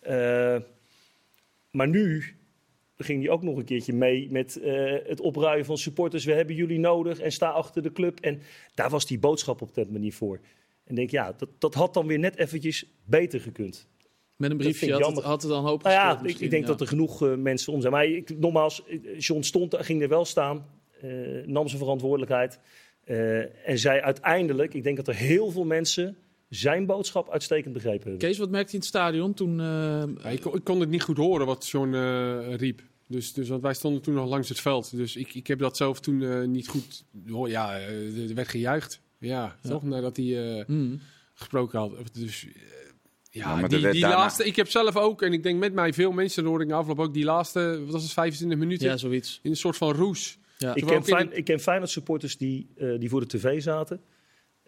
Eh, 0.00 0.56
maar 1.70 1.88
nu 1.88 2.24
ging 2.96 3.22
hij 3.22 3.30
ook 3.32 3.42
nog 3.42 3.56
een 3.56 3.64
keertje 3.64 3.92
mee 3.92 4.28
met 4.30 4.60
het 5.06 5.20
opruien 5.20 5.64
van 5.64 5.78
supporters. 5.78 6.24
We 6.24 6.32
hebben 6.32 6.54
jullie 6.54 6.78
nodig 6.78 7.18
en 7.18 7.32
sta 7.32 7.48
achter 7.50 7.82
de 7.82 7.92
club. 7.92 8.20
En 8.20 8.40
daar 8.74 8.90
was 8.90 9.06
die 9.06 9.18
boodschap 9.18 9.62
op 9.62 9.74
dat 9.74 9.90
manier 9.90 10.12
voor. 10.12 10.40
En 10.84 10.90
ik 10.90 10.96
denk, 10.96 11.10
ja, 11.10 11.32
dat, 11.36 11.48
dat 11.58 11.74
had 11.74 11.94
dan 11.94 12.06
weer 12.06 12.18
net 12.18 12.36
eventjes 12.36 12.84
beter 13.04 13.40
gekund. 13.40 13.88
Met 14.36 14.50
een 14.50 14.56
briefje 14.56 14.92
had 14.92 15.16
het, 15.16 15.24
had 15.24 15.42
het 15.42 15.50
dan 15.50 15.64
hoop 15.64 15.82
Nou 15.82 15.94
ja, 15.94 16.12
ik, 16.16 16.22
misschien, 16.22 16.44
ik 16.44 16.50
denk 16.50 16.62
ja. 16.62 16.68
dat 16.68 16.80
er 16.80 16.86
genoeg 16.86 17.22
eh, 17.22 17.34
mensen 17.34 17.72
om 17.72 17.80
zijn. 17.80 17.92
Maar 17.92 18.06
ik, 18.06 18.38
nogmaals, 18.38 18.84
eh, 18.86 19.18
John 19.18 19.42
stond, 19.42 19.76
ging 19.78 20.02
er 20.02 20.08
wel 20.08 20.24
staan, 20.24 20.66
eh, 21.00 21.10
nam 21.46 21.68
zijn 21.68 21.80
verantwoordelijkheid. 21.80 22.58
eh, 23.04 23.68
en 23.68 23.78
zei 23.78 24.00
uiteindelijk, 24.00 24.74
ik 24.74 24.82
denk 24.82 24.96
dat 24.96 25.08
er 25.08 25.14
heel 25.14 25.50
veel 25.50 25.64
mensen 25.64 26.16
zijn 26.48 26.86
boodschap 26.86 27.30
uitstekend 27.30 27.72
begrepen 27.74 28.00
hebben. 28.10 28.18
Kees, 28.28 28.38
wat 28.38 28.50
merkte 28.50 28.68
je 28.70 28.74
in 28.76 28.78
het 28.80 28.88
stadion 28.88 29.34
toen... 29.34 29.60
eh, 29.60 29.66
Ja, 30.22 30.28
ik, 30.28 30.40
kon- 30.40 30.54
ik 30.54 30.64
kon 30.64 30.80
het 30.80 30.88
niet 30.88 31.02
goed 31.02 31.16
horen 31.16 31.46
wat 31.46 31.68
John 31.68 31.94
eh, 31.94 32.54
riep. 32.54 32.82
Dus, 33.08 33.32
dus, 33.32 33.48
want 33.48 33.62
wij 33.62 33.74
stonden 33.74 34.02
toen 34.02 34.14
nog 34.14 34.28
langs 34.28 34.48
het 34.48 34.60
veld. 34.60 34.96
Dus 34.96 35.16
ik, 35.16 35.34
ik 35.34 35.46
heb 35.46 35.58
dat 35.58 35.76
zelf 35.76 36.00
toen 36.00 36.22
eh, 36.22 36.44
niet 36.44 36.68
goed... 36.68 37.04
Oh, 37.30 37.48
ja, 37.48 37.78
er 37.78 38.34
werd 38.34 38.48
gejuicht. 38.48 39.00
Ja, 39.20 39.56
Ja. 39.62 39.68
toch? 39.68 39.82
Nadat 39.82 40.16
hij 40.16 40.58
eh, 40.58 40.66
mm, 40.66 41.00
gesproken 41.34 41.78
had. 41.78 41.92
Dus 42.12 42.46
eh, 42.46 42.52
Ja, 43.30 43.48
ja, 43.48 43.54
maar 43.54 43.62
er 43.62 43.68
die, 43.68 43.90
die 43.90 44.00
daarna- 44.00 44.16
laatste... 44.16 44.44
Ik 44.44 44.56
heb 44.56 44.68
zelf 44.68 44.96
ook, 44.96 45.22
en 45.22 45.32
ik 45.32 45.42
denk 45.42 45.58
met 45.58 45.72
mij 45.72 45.92
veel 45.92 46.12
mensen, 46.12 46.44
hoorde 46.44 46.64
ik 46.64 46.70
in 46.70 46.74
de 46.76 46.80
afloop 46.80 46.98
ook, 47.00 47.14
die 47.14 47.24
laatste, 47.24 47.80
wat 47.84 47.92
was 47.92 48.02
het, 48.02 48.12
25 48.12 48.58
minuten? 48.58 48.86
ja, 48.88 48.96
zoiets. 48.96 49.40
In 49.42 49.50
een 49.50 49.56
soort 49.56 49.76
van 49.76 49.92
roes. 49.92 50.38
Ja. 50.58 50.74
Ik 50.74 50.84
ken, 50.86 50.94
in 50.96 51.04
Fijn, 51.04 51.36
ik 51.36 51.44
ken 51.44 51.60
Feyenoord 51.60 51.90
supporters 51.90 52.36
die, 52.36 52.68
eh, 52.76 52.98
die 52.98 53.08
voor 53.08 53.20
de 53.20 53.26
tv 53.26 53.62
zaten. 53.62 54.00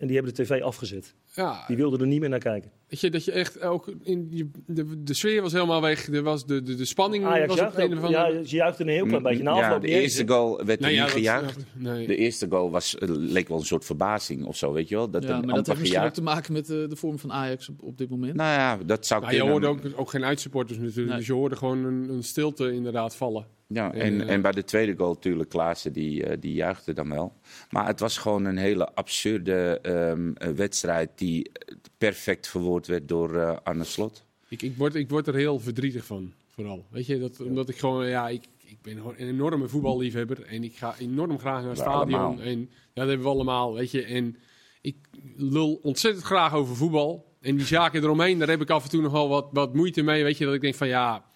En 0.03 0.09
die 0.09 0.17
hebben 0.17 0.35
de 0.35 0.43
tv 0.43 0.63
afgezet. 0.63 1.15
Ja, 1.35 1.65
Die 1.67 1.77
wilden 1.77 2.01
er 2.01 2.07
niet 2.07 2.21
meer 2.21 2.29
naar 2.29 2.39
kijken. 2.39 2.71
weet 2.89 3.01
je, 3.01 3.11
dat 3.11 3.25
je 3.25 3.33
echt 3.33 3.61
ook... 3.61 3.93
In, 4.03 4.27
je, 4.31 4.51
de, 4.67 5.03
de 5.03 5.15
sfeer 5.15 5.43
was 5.43 5.53
helemaal 5.53 5.81
weg. 5.81 6.09
Er 6.09 6.23
was 6.23 6.47
de, 6.47 6.63
de, 6.63 6.75
de 6.75 6.85
spanning 6.85 7.25
Ajax 7.25 7.47
was 7.47 7.55
op 7.69 7.77
juichte, 7.77 7.97
een 7.97 8.11
ja, 8.11 8.45
ze 8.45 8.57
juichten 8.57 8.87
een 8.89 8.93
heel 8.93 9.07
klein 9.07 9.23
beetje. 9.23 9.43
Na 9.43 9.57
ja, 9.57 9.67
afloop 9.67 9.81
de 9.81 9.89
eerste 9.89 10.29
goal 10.29 10.65
werd 10.65 10.81
er 10.81 10.87
Nee, 10.87 10.95
ja, 10.95 11.03
niet 11.05 11.13
dat- 11.13 11.19
gejuicht. 11.21 11.59
nee. 11.75 12.07
De 12.07 12.17
eerste 12.17 12.47
goal 12.51 12.71
was, 12.71 12.99
eh, 12.99 13.09
leek 13.09 13.49
wel 13.49 13.59
een 13.59 13.65
soort 13.65 13.85
verbazing 13.85 14.45
of 14.45 14.57
zo, 14.57 14.73
weet 14.73 14.89
je 14.89 14.95
wel? 14.95 15.11
Dat 15.11 15.23
Ja, 15.23 15.41
maar 15.41 15.55
dat 15.55 15.67
heeft 15.67 15.81
misschien 15.81 16.03
ook 16.03 16.13
te 16.13 16.23
maken 16.23 16.53
met 16.53 16.67
de, 16.67 16.87
de 16.89 16.97
vorm 16.97 17.19
van 17.19 17.33
Ajax 17.33 17.69
op, 17.69 17.83
op 17.83 17.99
dit 17.99 18.11
moment. 18.11 18.35
Nou 18.35 18.51
ja, 18.51 18.79
dat 18.87 19.07
zou 19.07 19.23
Maar 19.23 19.35
je 19.35 19.41
hoorde 19.43 19.67
ook, 19.67 19.81
ook 19.97 20.11
geen 20.11 20.25
uitsupporters 20.25 20.79
natuurlijk. 20.79 21.09
Nee. 21.09 21.17
Dus 21.17 21.27
je 21.27 21.33
hoorde 21.33 21.57
gewoon 21.57 21.85
een, 21.85 22.09
een 22.09 22.23
stilte 22.25 22.73
inderdaad 22.73 23.17
vallen. 23.17 23.47
Ja, 23.73 23.93
En, 23.93 24.01
en, 24.01 24.21
eh, 24.21 24.35
en 24.35 24.43
bij 24.43 24.53
de 24.53 24.65
tweede 24.65 24.97
goal 24.97 25.13
natuurlijk, 25.13 25.49
Klaassen, 25.51 25.93
die, 25.93 26.25
eh, 26.25 26.37
die 26.41 26.53
juichte 26.55 26.93
dan 26.93 27.09
wel. 27.09 27.33
Maar 27.71 27.87
het 27.87 28.01
was 28.01 28.19
gewoon 28.19 28.45
een 28.45 28.57
hele 28.57 28.95
absurde 28.95 29.79
ehm, 29.83 30.33
eh, 30.35 30.51
wedstrijd 30.51 31.11
die 31.15 31.51
eh, 31.53 31.75
perfect 31.99 32.49
verwoord 32.49 32.87
werd 32.87 33.09
door 33.09 33.37
eh, 33.37 33.57
Arne 33.63 33.85
Slot. 33.85 34.25
Ik, 34.49 34.63
ik, 34.63 34.77
word, 34.77 34.95
ik 34.95 35.09
word 35.09 35.27
er 35.27 35.35
heel 35.35 35.59
verdrietig 35.59 36.05
van, 36.05 36.33
vooral. 36.55 36.85
Weet 36.91 37.07
je, 37.07 37.19
dat, 37.19 37.41
omdat 37.41 37.69
ik 37.69 37.79
gewoon, 37.79 38.07
ja, 38.07 38.29
ik, 38.29 38.45
ik 38.65 38.77
ben 38.83 38.99
een 39.17 39.29
enorme 39.29 39.69
voetballiefhebber. 39.69 40.43
En 40.43 40.65
ik 40.65 40.77
ga 40.77 40.95
enorm 40.99 41.39
graag 41.39 41.61
naar 41.61 41.69
het 41.69 41.79
We 41.79 41.85
stadion. 41.85 42.21
allemaal. 42.21 42.45
En 42.45 42.59
ja, 42.61 42.67
dat 42.95 43.07
hebben 43.09 43.27
we 43.27 43.33
allemaal, 43.33 43.75
weet 43.75 43.91
je. 43.91 44.03
En 44.05 44.37
ik 44.81 44.97
lul 45.37 45.81
ontzettend 45.83 46.25
graag 46.25 46.55
over 46.55 46.77
voetbal. 46.77 47.31
En 47.41 47.57
die 47.57 47.67
zaken 47.67 48.03
eromheen, 48.03 48.39
daar 48.39 48.49
heb 48.49 48.61
ik 48.61 48.71
af 48.71 48.85
en 48.85 48.91
toe 48.91 49.03
nog 49.03 49.13
wel 49.13 49.29
wat, 49.29 49.49
wat 49.53 49.75
moeite 49.75 50.03
mee. 50.03 50.25
Weet 50.25 50.39
je, 50.39 50.45
dat 50.45 50.55
ik 50.55 50.61
denk 50.61 50.75
van 50.75 50.89
ja... 50.89 51.31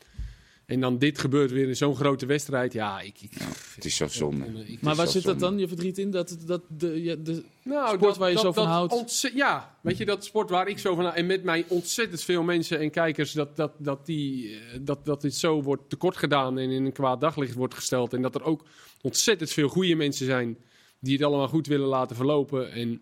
En 0.66 0.80
dan 0.80 0.98
dit 0.98 1.18
gebeurt 1.18 1.50
weer 1.50 1.68
in 1.68 1.76
zo'n 1.76 1.96
grote 1.96 2.26
wedstrijd. 2.26 2.72
Ja, 2.72 3.00
ik, 3.00 3.20
ik, 3.20 3.32
Het 3.74 3.84
is 3.84 3.96
zo 3.96 4.06
zonde. 4.08 4.44
Eh, 4.44 4.70
ik- 4.70 4.80
Maar 4.80 4.94
waar 4.94 5.06
zit 5.06 5.22
dat 5.22 5.38
dan, 5.38 5.58
je 5.58 5.68
verdriet 5.68 5.98
in? 5.98 6.10
Dat, 6.10 6.36
dat 6.46 6.62
de, 6.68 7.02
ja, 7.02 7.14
de, 7.14 7.42
Nou, 7.62 7.96
Sport 7.96 8.16
waar 8.16 8.30
je 8.30 8.38
zo 8.38 8.52
van 8.52 8.66
houdt. 8.66 9.30
Ja, 9.34 9.78
weet 9.82 9.96
je, 9.96 10.04
dat 10.04 10.24
sport 10.24 10.50
waar 10.50 10.68
ik 10.68 10.78
zo 10.78 10.94
van 10.94 11.04
hou. 11.04 11.16
En 11.16 11.26
met 11.26 11.42
mij 11.44 11.64
ontzettend 11.68 12.22
veel 12.22 12.42
mensen 12.42 12.78
en 12.78 12.90
kijkers 12.90 13.32
dat, 13.32 13.56
dat, 13.56 13.72
dat, 13.78 14.06
die, 14.06 14.50
eh, 14.50 14.78
dat, 14.80 15.04
dat 15.04 15.20
dit 15.20 15.34
zo 15.34 15.62
wordt 15.62 15.88
tekort 15.90 16.16
gedaan 16.16 16.58
en 16.58 16.70
in 16.70 16.84
een 16.84 16.92
kwaad 16.92 17.20
daglicht 17.20 17.54
wordt 17.54 17.74
gesteld. 17.74 18.12
En 18.12 18.22
dat 18.22 18.34
er 18.34 18.42
ook 18.44 18.64
ontzettend 19.00 19.50
veel 19.50 19.68
goede 19.68 19.94
mensen 19.94 20.26
zijn 20.26 20.58
die 21.00 21.12
het 21.16 21.22
allemaal 21.26 21.48
goed 21.48 21.66
willen 21.66 21.88
laten 21.88 22.16
verlopen. 22.16 22.72
En, 22.72 23.00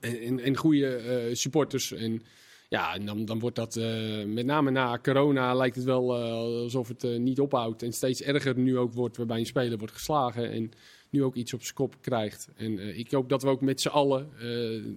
en, 0.00 0.20
en, 0.20 0.40
en 0.40 0.56
goede 0.56 0.96
eh, 0.96 1.34
supporters. 1.34 1.92
En 1.92 2.22
ja, 2.68 2.94
en 2.94 3.06
dan, 3.06 3.24
dan 3.24 3.38
wordt 3.38 3.56
dat 3.56 3.76
eh, 3.76 4.24
met 4.26 4.46
name 4.46 4.70
na 4.70 4.98
corona 5.02 5.54
lijkt 5.54 5.76
het 5.76 5.84
wel 5.84 6.16
eh, 6.16 6.32
alsof 6.32 6.88
het 6.88 7.04
eh, 7.04 7.18
niet 7.18 7.40
ophoudt. 7.40 7.82
En 7.82 7.92
steeds 7.92 8.22
erger 8.22 8.58
nu 8.58 8.78
ook 8.78 8.92
wordt, 8.92 9.16
waarbij 9.16 9.38
een 9.38 9.46
speler 9.46 9.78
wordt 9.78 9.94
geslagen. 9.94 10.50
En 10.50 10.70
nu 11.10 11.24
ook 11.24 11.34
iets 11.34 11.54
op 11.54 11.62
zijn 11.62 11.74
kop 11.74 11.94
krijgt. 12.00 12.48
En 12.56 12.98
ik 12.98 13.10
hoop 13.10 13.28
dat 13.28 13.42
we 13.42 13.48
ook 13.48 13.60
met 13.60 13.80
z'n 13.80 13.88
allen, 13.88 14.28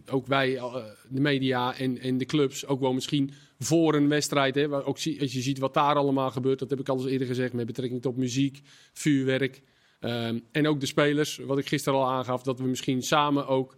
ook 0.10 0.28
wij, 0.28 0.60
de 1.10 1.22
media 1.22 1.78
en, 1.78 2.00
en 2.00 2.18
de 2.18 2.26
clubs, 2.26 2.66
ook 2.66 2.80
wel 2.80 2.94
misschien 2.94 3.32
voor 3.60 3.96
een 3.96 4.10
wedstrijd. 4.10 4.56
Hè, 4.56 4.68
waar 4.68 4.86
ook 4.86 4.98
zie- 4.98 5.22
als 5.22 5.34
je 5.34 5.42
ziet 5.42 5.60
wat 5.60 5.74
daar 5.74 5.96
allemaal 5.96 6.32
gebeurt, 6.32 6.60
dat 6.60 6.70
heb 6.70 6.80
ik 6.80 6.90
al 6.90 6.98
eens 6.98 7.06
eerder 7.06 7.28
gezegd 7.28 7.54
met 7.54 7.66
betrekking 7.66 8.02
tot 8.02 8.18
muziek, 8.18 8.62
vuurwerk. 8.94 9.62
ehm, 10.00 10.40
en 10.52 10.68
ook 10.68 10.80
de 10.80 10.86
spelers, 10.86 11.38
wat 11.38 11.58
ik 11.58 11.68
gisteren 11.68 12.00
al 12.00 12.08
aangaf, 12.08 12.44
dat 12.44 12.60
we 12.60 12.66
misschien 12.68 13.02
samen 13.02 13.48
ook. 13.48 13.76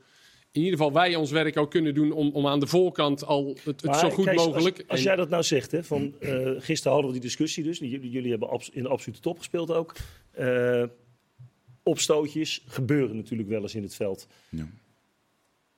In 0.51 0.61
ieder 0.61 0.77
geval 0.77 0.93
wij 0.93 1.15
ons 1.15 1.31
werk 1.31 1.57
ook 1.57 1.71
kunnen 1.71 1.93
doen 1.93 2.11
om, 2.11 2.31
om 2.31 2.47
aan 2.47 2.59
de 2.59 2.67
voorkant 2.67 3.25
al 3.25 3.47
het, 3.47 3.65
het 3.65 3.83
Maar 3.83 3.99
zo 3.99 4.09
goed 4.09 4.25
Kees, 4.25 4.35
mogelijk. 4.35 4.77
Als, 4.77 4.87
als 4.87 4.99
en- 4.99 5.05
jij 5.05 5.15
dat 5.15 5.29
nou 5.29 5.43
zegt, 5.43 5.71
hè, 5.71 5.83
van, 5.83 6.13
eh, 6.19 6.49
gisteren 6.57 6.91
hadden 6.91 7.05
we 7.05 7.19
die 7.19 7.27
discussie 7.27 7.63
dus. 7.63 7.77
Jullie, 7.79 8.09
jullie 8.09 8.29
hebben 8.29 8.61
in 8.71 8.83
de 8.83 8.89
absolute 8.89 9.21
top 9.21 9.37
gespeeld 9.37 9.71
ook. 9.71 9.95
Eh, 10.31 10.83
opstootjes 11.83 12.63
gebeuren 12.67 13.15
natuurlijk 13.15 13.49
wel 13.49 13.61
eens 13.61 13.75
in 13.75 13.83
het 13.83 13.95
veld. 13.95 14.27
Ja. 14.49 14.67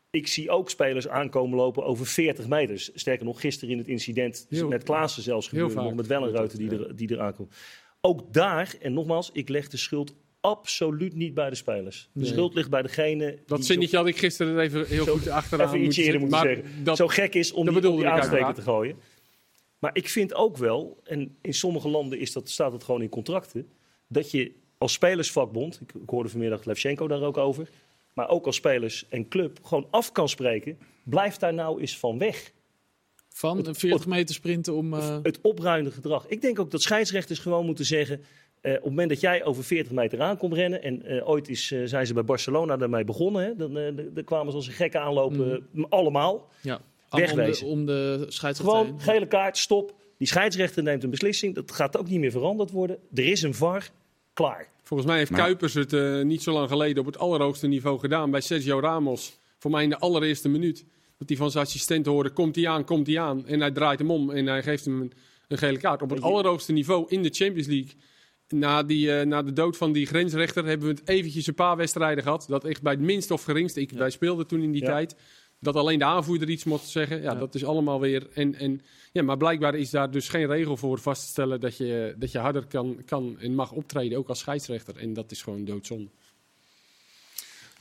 Ik 0.09 0.27
zie 0.27 0.49
ook 0.49 0.69
spelers 0.69 1.07
aankomen 1.07 1.57
lopen 1.57 1.85
over 1.85 2.05
40 2.05 2.47
meter. 2.47 2.89
Sterker 2.93 3.25
nog, 3.25 3.41
gisteren 3.41 3.69
in 3.73 3.77
het 3.77 3.87
incident 3.87 4.45
Heel- 4.49 4.67
met 4.67 4.83
Klaassen 4.83 5.23
zelfs 5.23 5.47
gebeurde. 5.47 5.75
Nog 5.75 5.93
met 5.93 6.07
Wellenruiten 6.07 6.57
die, 6.57 6.69
er, 6.69 6.95
die 6.95 7.09
er 7.09 7.21
aankomt. 7.21 7.53
Ook 8.01 8.33
daar, 8.33 8.75
en 8.81 8.93
nogmaals, 8.93 9.29
ik 9.33 9.49
leg 9.49 9.67
de 9.67 9.77
schuld 9.77 10.13
absoluut 10.41 11.15
niet 11.15 11.33
bij 11.33 11.49
de 11.49 11.55
spelers. 11.55 12.09
De 12.13 12.19
Nee. 12.19 12.29
schuld 12.29 12.53
ligt 12.53 12.69
bij 12.69 12.81
degene 12.81 13.37
dat 13.45 13.65
zinnetje 13.65 13.97
had 13.97 14.07
ik 14.07 14.17
gisteren 14.17 14.59
even 14.59 14.85
heel 14.87 15.03
Zo- 15.05 15.11
goed 15.17 15.27
achteraan 15.29 15.67
even 15.67 15.83
iets 15.83 15.97
eerder 15.97 16.19
moeten 16.19 16.39
maar 16.39 16.47
zeggen. 16.55 16.83
Dat, 16.83 16.97
zo 16.97 17.07
gek 17.07 17.33
is 17.35 17.51
om 17.51 17.65
dat 17.65 17.81
die, 17.81 17.89
om 17.91 17.97
die 17.97 18.07
aansteker 18.07 18.53
te 18.53 18.61
gooien. 18.61 18.95
Maar 19.79 19.91
ik 19.93 20.09
vind 20.09 20.33
ook 20.33 20.57
wel, 20.57 20.97
en 21.03 21.35
in 21.41 21.53
sommige 21.53 21.89
landen 21.89 22.19
is 22.19 22.31
dat, 22.31 22.49
staat 22.49 22.71
het 22.71 22.83
gewoon 22.83 23.01
in 23.01 23.09
contracten, 23.09 23.67
dat 24.07 24.31
je 24.31 24.51
als 24.77 24.93
spelersvakbond, 24.93 25.81
ik, 25.81 25.93
ik 26.01 26.09
hoorde 26.09 26.29
vanmiddag 26.29 26.65
Levchenko 26.65 27.07
daar 27.07 27.21
ook 27.21 27.37
over, 27.37 27.69
maar 28.13 28.29
ook 28.29 28.45
als 28.45 28.55
spelers 28.55 29.05
en 29.09 29.27
club 29.27 29.59
gewoon 29.63 29.87
af 29.89 30.11
kan 30.11 30.29
spreken, 30.29 30.77
blijf 31.03 31.37
daar 31.37 31.53
nou 31.53 31.79
eens 31.81 31.97
van 31.97 32.17
weg. 32.17 32.51
van 33.33 33.57
Het- 33.57 33.67
een 33.67 33.75
40 33.75 34.05
meter 34.07 34.35
sprinten 34.35 34.73
om... 34.73 34.93
eh, 34.93 35.17
Het 35.23 35.39
opruimende 35.41 35.91
gedrag. 35.91 36.27
Ik 36.27 36.41
denk 36.41 36.59
ook 36.59 36.71
dat 36.71 36.81
scheidsrechters 36.81 37.39
gewoon 37.39 37.65
moeten 37.65 37.85
zeggen, 37.85 38.23
eh, 38.61 38.71
op 38.71 38.77
het 38.77 38.85
moment 38.89 39.09
dat 39.09 39.19
jij 39.19 39.45
over 39.45 39.63
40 39.63 39.91
meter 39.91 40.21
aan 40.21 40.37
komt 40.37 40.53
rennen, 40.53 40.83
en 40.83 41.03
eh, 41.05 41.29
ooit 41.29 41.49
is, 41.49 41.71
eh, 41.71 41.79
zijn 41.85 42.05
ze 42.07 42.13
bij 42.13 42.23
Barcelona 42.23 42.77
daarmee 42.77 43.03
begonnen, 43.03 43.43
hè, 43.45 43.55
dan, 43.55 43.77
eh, 43.77 43.91
dan 44.13 44.23
kwamen 44.23 44.51
ze 44.51 44.57
als 44.57 44.67
een 44.67 44.73
gekke 44.73 44.99
aanlopen, 44.99 45.67
Mhm. 45.71 45.85
allemaal. 45.89 46.49
ja, 46.61 46.81
allemaal 47.09 47.29
om 47.29 47.35
de, 47.35 47.41
wegwezen. 47.41 47.67
om 47.67 47.85
de 47.85 48.25
scheidsrechter 48.27 48.77
Gewoon 48.85 49.01
gele 49.01 49.27
kaart, 49.27 49.57
stop. 49.57 49.93
Die 50.17 50.27
scheidsrechter 50.27 50.83
neemt 50.83 51.03
een 51.03 51.09
beslissing. 51.09 51.55
Dat 51.55 51.71
gaat 51.71 51.97
ook 51.97 52.09
niet 52.09 52.19
meer 52.19 52.31
veranderd 52.31 52.71
worden. 52.71 52.97
Er 53.13 53.25
is 53.25 53.41
een 53.41 53.53
VAR. 53.53 53.89
Klaar. 54.33 54.67
Volgens 54.83 55.09
mij 55.09 55.17
heeft 55.17 55.31
Maar- 55.31 55.39
Kuipers 55.41 55.73
het 55.73 56.23
niet 56.23 56.41
zo 56.43 56.51
lang 56.51 56.69
geleden 56.69 56.99
op 56.99 57.05
het 57.05 57.17
allerhoogste 57.17 57.67
niveau 57.67 57.99
gedaan 57.99 58.31
bij 58.31 58.41
Sergio 58.41 58.79
Ramos. 58.79 59.39
Voor 59.57 59.71
mij 59.71 59.83
in 59.83 59.89
de 59.89 59.97
allereerste 59.99 60.49
minuut. 60.49 60.85
Dat 61.17 61.29
hij 61.29 61.37
van 61.37 61.51
zijn 61.51 61.65
assistent 61.65 62.05
hoorde, 62.05 62.29
komt 62.29 62.55
hij 62.55 62.67
aan, 62.67 62.85
komt 62.85 63.07
hij 63.07 63.19
aan. 63.19 63.47
En 63.47 63.59
hij 63.59 63.71
draait 63.71 63.99
hem 63.99 64.11
om 64.11 64.29
en 64.29 64.45
hij 64.45 64.63
geeft 64.63 64.85
hem 64.85 65.01
een, 65.01 65.11
een 65.47 65.57
gele 65.57 65.77
kaart. 65.77 66.01
Op 66.01 66.09
het 66.09 66.21
allerhoogste 66.21 66.71
niveau 66.71 67.05
in 67.07 67.21
de 67.23 67.29
Champions 67.29 67.67
League. 67.67 67.91
Na, 68.51 68.83
die, 68.83 69.15
eh, 69.19 69.25
na 69.25 69.41
de 69.41 69.53
dood 69.53 69.77
van 69.77 69.91
die 69.91 70.05
grensrechter 70.05 70.65
hebben 70.65 70.87
we 70.87 70.93
het 70.93 71.07
eventjes 71.09 71.47
een 71.47 71.53
paar 71.53 71.77
wedstrijden 71.77 72.23
gehad. 72.23 72.45
Dat 72.47 72.63
echt 72.65 72.81
bij 72.81 72.91
het 72.93 73.01
minst 73.01 73.31
of 73.31 73.43
geringste, 73.43 73.81
ik, 73.81 73.91
wij 73.91 74.09
speelden 74.09 74.47
toen 74.47 74.61
in 74.61 74.71
die 74.71 74.81
Ja. 74.81 74.87
tijd. 74.87 75.15
Dat 75.59 75.75
alleen 75.75 75.99
de 75.99 76.05
aanvoerder 76.05 76.49
iets 76.49 76.63
mocht 76.63 76.87
zeggen. 76.87 77.17
Ja, 77.21 77.31
Ja. 77.33 77.39
dat 77.39 77.55
is 77.55 77.65
allemaal 77.65 77.99
weer. 77.99 78.27
En, 78.33 78.55
en, 78.55 78.81
ja, 79.11 79.23
maar 79.23 79.37
blijkbaar 79.37 79.75
is 79.75 79.89
daar 79.89 80.11
dus 80.11 80.29
geen 80.29 80.47
regel 80.47 80.77
voor 80.77 80.99
vast 80.99 81.21
te 81.21 81.27
stellen 81.27 81.59
dat 81.59 81.77
je, 81.77 82.15
dat 82.17 82.31
je 82.31 82.37
harder 82.39 82.65
kan, 82.65 83.01
kan 83.05 83.35
en 83.39 83.55
mag 83.55 83.71
optreden, 83.71 84.17
ook 84.17 84.27
als 84.27 84.39
scheidsrechter. 84.39 84.97
En 84.97 85.13
dat 85.13 85.31
is 85.31 85.41
gewoon 85.41 85.65
doodzonde. 85.65 86.09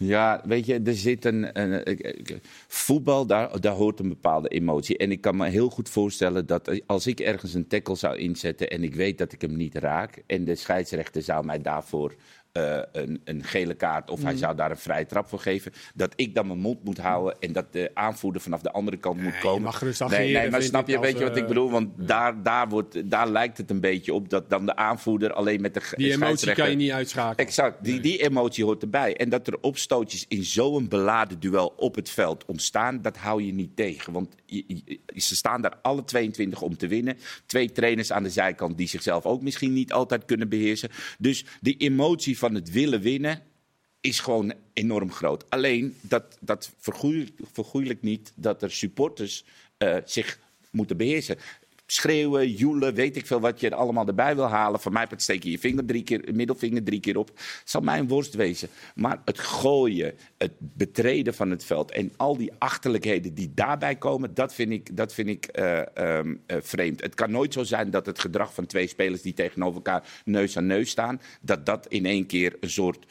Ja, 0.03 0.41
weet 0.45 0.67
je, 0.67 0.81
er 0.85 0.95
zit 0.95 1.25
een. 1.25 1.61
een- 1.61 2.41
voetbal, 2.69 3.27
daar, 3.27 3.61
daar 3.61 3.73
hoort 3.75 4.01
een 4.01 4.09
bepaalde 4.09 4.49
emotie. 4.49 4.97
En 4.97 5.11
ik 5.11 5.21
kan 5.21 5.37
me 5.37 5.49
heel 5.49 5.69
goed 5.71 5.89
voorstellen 5.89 6.47
dat 6.47 6.87
als 6.87 7.07
ik 7.07 7.21
ergens 7.21 7.55
een 7.55 7.67
tackle 7.67 7.95
zou 7.97 8.17
inzetten. 8.17 8.71
en 8.71 8.83
ik 8.83 8.95
weet 8.95 9.19
dat 9.19 9.33
ik 9.33 9.41
hem 9.41 9.57
niet 9.57 9.75
raak. 9.75 10.23
en 10.27 10.45
de 10.45 10.55
scheidsrechter 10.55 11.23
zou 11.23 11.45
mij 11.45 11.61
daarvoor. 11.63 12.15
Eh, 12.53 12.79
een, 12.93 13.21
een 13.25 13.45
gele 13.45 13.75
kaart 13.75 14.11
of 14.11 14.23
hij 14.23 14.37
zou 14.37 14.57
daar 14.57 14.71
een 14.71 14.77
vrije 14.77 15.07
trap 15.07 15.29
voor 15.29 15.39
geven. 15.39 15.73
Dat 15.95 16.13
ik 16.17 16.35
dan 16.35 16.47
mijn 16.47 16.59
mond 16.59 16.85
moet 16.85 16.99
houden 16.99 17.37
en 17.41 17.53
dat 17.53 17.73
de 17.73 17.91
aanvoerder 17.95 18.43
vanaf 18.43 18.61
de 18.61 18.73
andere 18.73 18.97
kant 18.97 19.21
moet 19.23 19.39
komen. 19.39 19.63
mag 19.63 19.81
nee, 20.11 20.33
nee, 20.33 20.51
maar 20.51 20.63
snap 20.63 20.89
je, 20.89 20.97
als, 20.97 21.07
weet 21.07 21.19
je 21.19 21.25
wat 21.25 21.37
ik 21.37 21.43
eh, 21.43 21.49
bedoel? 21.49 21.71
Want 21.71 21.89
daar, 21.97 22.43
daar, 22.43 22.69
wordt, 22.69 23.11
daar 23.11 23.29
lijkt 23.31 23.59
het 23.59 23.71
een 23.71 23.81
beetje 23.81 24.15
op 24.15 24.29
dat 24.31 24.51
dan 24.51 24.67
de 24.67 24.77
aanvoerder 24.77 25.33
alleen 25.33 25.61
met 25.61 25.75
de 25.75 25.81
Die 25.97 26.13
emotie 26.13 26.53
kan 26.53 26.71
je 26.71 26.77
niet 26.77 26.91
uitschakelen. 26.91 27.47
Exact, 27.47 27.85
die, 27.85 28.01
die 28.01 28.19
emotie 28.23 28.65
hoort 28.65 28.83
erbij. 28.83 29.17
En 29.17 29.29
dat 29.29 29.47
er 29.47 29.59
opstootjes 29.61 30.25
in 30.29 30.45
zo'n 30.45 30.89
beladen 30.89 31.41
duel 31.41 31.73
op 31.77 31.95
het 31.95 32.11
veld 32.11 32.45
ontstaan, 32.45 33.03
dat 33.03 33.17
hou 33.17 33.43
je 33.43 33.53
niet 33.53 33.77
tegen. 33.77 34.13
Want 34.13 34.35
je- 34.47 34.65
je- 34.67 35.01
ze 35.21 35.37
staan 35.37 35.63
daar 35.63 35.77
alle 35.83 36.05
22 36.05 36.63
om 36.63 36.77
te 36.77 36.87
winnen. 36.87 37.17
Twee 37.47 37.73
trainers 37.73 38.13
aan 38.13 38.23
de 38.23 38.31
zijkant 38.31 38.77
die 38.79 38.89
zichzelf 38.89 39.25
ook 39.27 39.43
misschien 39.43 39.73
niet 39.73 39.93
altijd 39.93 40.25
kunnen 40.25 40.49
beheersen. 40.49 40.89
Dus 41.19 41.45
die 41.61 41.77
emotie 41.77 42.39
van 42.41 42.55
het 42.55 42.71
willen 42.71 43.01
winnen 43.01 43.43
is 44.01 44.21
gewoon 44.21 44.53
enorm 44.73 45.13
groot. 45.13 45.51
Alleen, 45.51 45.97
dat, 46.01 46.39
dat 46.41 46.73
niet 48.03 48.33
dat 48.35 48.63
er 48.63 48.71
supporters 48.71 49.45
eh, 49.77 49.97
zich 50.05 50.39
moeten 50.71 50.97
beheersen. 50.97 51.37
Schreeuwen, 51.93 52.51
joelen, 52.51 52.95
weet 52.95 53.17
ik 53.17 53.27
veel 53.27 53.41
wat 53.41 53.61
je 53.61 53.67
er 53.67 53.75
allemaal 53.75 54.07
erbij 54.07 54.35
wil 54.35 54.49
halen. 54.49 54.81
Van 54.81 54.93
mij 54.93 55.07
steek 55.17 55.43
je 55.43 55.51
je 55.51 55.59
vinger 55.59 55.85
drie 55.85 56.03
keer, 56.03 56.29
middelvinger 56.35 56.83
drie 56.83 57.01
keer 57.01 57.17
op. 57.17 57.31
Zal 57.65 57.81
mij 57.81 57.99
een 57.99 58.09
worst 58.09 58.35
wezen. 58.35 58.69
Maar 58.95 59.23
het 59.25 59.39
gooien, 59.39 60.15
het 60.39 60.53
betreden 60.59 61.35
van 61.35 61.51
het 61.51 61.65
veld 61.65 61.91
en 61.91 62.13
al 62.17 62.37
die 62.37 62.53
achterlijkheden 62.59 63.35
die 63.35 63.53
daarbij 63.55 63.97
komen, 63.97 64.35
dat 64.35 64.55
vind 64.55 64.73
ik, 64.73 64.97
dat 64.97 65.15
vind 65.15 65.29
ik 65.29 65.47
eh, 65.47 65.97
ehm, 65.97 66.35
eh, 66.47 66.57
vreemd. 66.61 67.01
Het 67.01 67.15
kan 67.15 67.31
nooit 67.31 67.53
zo 67.53 67.63
zijn 67.63 67.91
dat 67.91 68.07
het 68.07 68.19
gedrag 68.19 68.55
van 68.55 68.67
twee 68.67 68.87
spelers 68.87 69.23
die 69.23 69.35
tegenover 69.35 69.75
elkaar 69.75 70.09
neus 70.25 70.57
aan 70.57 70.67
neus 70.67 70.91
staan, 70.91 71.21
dat 71.41 71.67
dat 71.67 71.87
in 71.87 72.07
één 72.07 72.27
keer 72.27 72.57
een 72.61 72.71
soort 72.71 73.07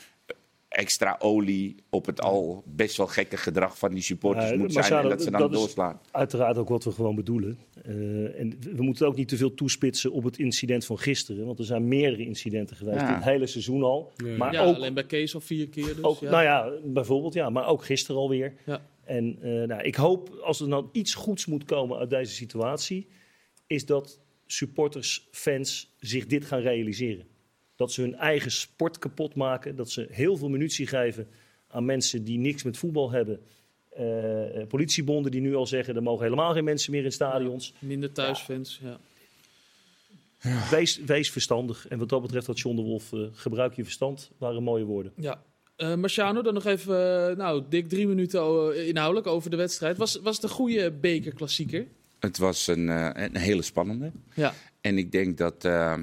extra 0.70 1.16
olie 1.20 1.76
op 1.90 2.06
het 2.06 2.22
al 2.22 2.64
best 2.66 2.98
wel 2.98 3.08
gekke 3.08 3.38
gedrag 3.38 3.78
van 3.78 3.94
die 3.94 4.02
supporters 4.04 4.50
Ja, 4.50 4.58
moet 4.58 4.74
zijn 4.74 5.04
en 5.04 5.10
dat 5.10 5.22
ze 5.24 5.32
dan 5.32 5.40
dat 5.42 5.52
is- 5.52 5.58
doorslaan. 5.58 6.00
Uiteraard 6.12 6.58
ook 6.58 6.70
wat 6.70 6.84
we 6.84 6.92
gewoon 6.92 7.16
bedoelen. 7.16 7.60
Eh, 7.84 8.40
en 8.40 8.58
we 8.76 8.84
moeten 8.84 9.08
ook 9.08 9.16
niet 9.16 9.28
te 9.28 9.38
veel 9.38 9.54
toespitsen 9.54 10.12
op 10.12 10.24
het 10.24 10.38
incident 10.38 10.86
van 10.86 11.00
gisteren. 11.00 11.46
Want 11.46 11.60
er 11.60 11.66
zijn 11.66 11.88
meerdere 11.88 12.26
incidenten 12.26 12.76
geweest. 12.76 13.00
Ja. 13.02 13.16
Dit 13.16 13.24
hele 13.24 13.48
seizoen 13.48 13.84
al. 13.84 14.12
Ja. 14.16 14.38
Maar 14.38 14.54
ja, 14.54 14.64
ook, 14.64 14.76
alleen 14.76 14.94
bij 14.94 15.06
Kees 15.06 15.34
al 15.36 15.42
vier 15.42 15.70
keer 15.70 15.96
dus. 15.96 16.04
ook 16.04 16.20
ja. 16.20 16.30
nou 16.30 16.44
ja, 16.44 16.72
bijvoorbeeld, 16.84 17.34
ja, 17.34 17.50
maar 17.50 17.68
ook 17.68 17.86
gisteren 17.86 18.22
alweer. 18.22 18.54
Ja. 18.66 18.82
En 19.04 19.38
eh, 19.42 19.50
nou, 19.68 19.82
ik 19.82 19.96
hoop, 19.96 20.30
als 20.44 20.60
er 20.60 20.68
nou 20.68 20.86
iets 20.92 21.14
goeds 21.14 21.46
moet 21.46 21.64
komen 21.64 21.98
uit 21.98 22.10
deze 22.10 22.34
situatie, 22.34 23.08
is 23.68 23.86
dat 23.86 24.20
supporters, 24.46 25.28
fans 25.32 25.96
zich 26.00 26.26
dit 26.26 26.46
gaan 26.46 26.60
realiseren. 26.62 27.26
Dat 27.80 27.92
ze 27.92 28.02
hun 28.02 28.16
eigen 28.16 28.52
sport 28.52 29.00
kapot 29.00 29.36
maken. 29.36 29.76
Dat 29.76 29.92
ze 29.92 30.08
heel 30.12 30.38
veel 30.38 30.50
munitie 30.50 30.88
geven 30.88 31.28
aan 31.68 31.86
mensen 31.86 32.24
die 32.24 32.38
niks 32.38 32.64
met 32.64 32.78
voetbal 32.78 33.12
hebben. 33.12 33.40
Eh, 33.90 34.62
eh, 34.62 34.68
politiebonden 34.68 35.32
die 35.32 35.42
nu 35.42 35.56
al 35.56 35.68
zeggen, 35.68 35.96
er 35.96 36.04
mogen 36.04 36.24
helemaal 36.24 36.54
geen 36.54 36.64
mensen 36.64 36.92
meer 36.92 37.04
in 37.04 37.12
stadions. 37.12 37.74
Minder 37.80 38.12
thuisfans, 38.12 38.80
ja. 38.84 39.00
Wees, 40.72 41.00
wees 41.06 41.32
verstandig. 41.32 41.88
En 41.88 42.00
wat 42.00 42.10
dat 42.10 42.22
betreft 42.22 42.48
had 42.48 42.60
John 42.60 42.76
de 42.76 42.82
Wolf, 42.82 43.14
eh, 43.14 43.20
gebruik 43.32 43.74
je 43.76 43.84
verstand, 43.84 44.32
waren 44.38 44.64
mooie 44.64 44.84
woorden. 44.84 45.12
Ja. 45.16 45.44
Eh 45.76 45.96
Marciano, 45.96 46.42
dan 46.42 46.54
nog 46.54 46.66
even, 46.66 47.38
nou, 47.38 47.64
dik 47.70 47.90
drie 47.90 48.08
minuten 48.08 48.42
inhoudelijk 48.88 49.28
over 49.28 49.50
de 49.50 49.56
wedstrijd. 49.56 49.98
Was, 49.98 50.16
was 50.16 50.36
het 50.36 50.44
een 50.44 50.50
goede 50.50 50.92
bekerklassieker? 50.92 51.88
Het 52.20 52.38
was 52.38 52.68
een, 52.68 52.90
eh, 52.90 53.10
een 53.14 53.38
hele 53.38 53.62
spannende. 53.62 54.12
Ja. 54.36 54.54
En 54.82 54.98
ik 54.98 55.12
denk 55.12 55.38
dat, 55.38 55.66
eh, 55.66 55.98